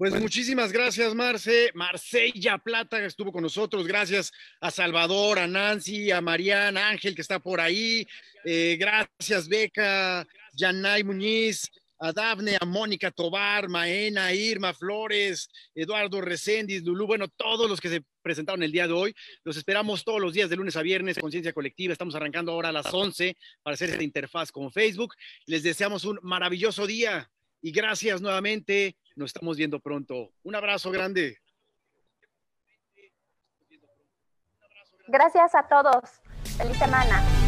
Pues 0.00 0.18
muchísimas 0.18 0.72
gracias, 0.72 1.14
Marce. 1.14 1.70
Marcella 1.74 2.56
Plata 2.56 3.04
estuvo 3.04 3.30
con 3.30 3.42
nosotros. 3.42 3.86
Gracias 3.86 4.32
a 4.58 4.70
Salvador, 4.70 5.38
a 5.38 5.46
Nancy, 5.46 6.10
a 6.10 6.22
Mariana, 6.22 6.88
Ángel 6.88 7.14
que 7.14 7.20
está 7.20 7.38
por 7.38 7.60
ahí. 7.60 8.06
Eh, 8.42 8.78
gracias, 8.80 9.46
Beca, 9.46 10.26
Yanay 10.54 11.04
Muñiz, 11.04 11.70
a 12.00 12.12
Dafne, 12.12 12.56
a 12.58 12.64
Mónica 12.64 13.10
Tobar, 13.10 13.68
Maena, 13.68 14.32
Irma 14.32 14.72
Flores, 14.72 15.50
Eduardo 15.74 16.20
Recendis, 16.20 16.82
Lulú, 16.82 17.06
bueno, 17.06 17.28
todos 17.28 17.68
los 17.68 17.80
que 17.80 17.90
se 17.90 18.02
presentaron 18.22 18.62
el 18.62 18.72
día 18.72 18.86
de 18.86 18.94
hoy. 18.94 19.14
Los 19.44 19.56
esperamos 19.58 20.02
todos 20.02 20.20
los 20.20 20.32
días 20.32 20.48
de 20.48 20.56
lunes 20.56 20.76
a 20.76 20.82
viernes, 20.82 21.18
Conciencia 21.18 21.52
Colectiva. 21.52 21.92
Estamos 21.92 22.14
arrancando 22.14 22.52
ahora 22.52 22.70
a 22.70 22.72
las 22.72 22.92
11 22.92 23.36
para 23.62 23.74
hacer 23.74 23.90
esta 23.90 24.02
interfaz 24.02 24.50
con 24.50 24.72
Facebook. 24.72 25.14
Les 25.46 25.62
deseamos 25.62 26.04
un 26.04 26.18
maravilloso 26.22 26.86
día 26.86 27.30
y 27.60 27.70
gracias 27.70 28.22
nuevamente. 28.22 28.96
Nos 29.14 29.28
estamos 29.28 29.58
viendo 29.58 29.78
pronto. 29.78 30.32
Un 30.42 30.54
abrazo 30.54 30.90
grande. 30.90 31.38
Gracias 35.06 35.54
a 35.54 35.68
todos. 35.68 36.04
Feliz 36.56 36.78
semana. 36.78 37.39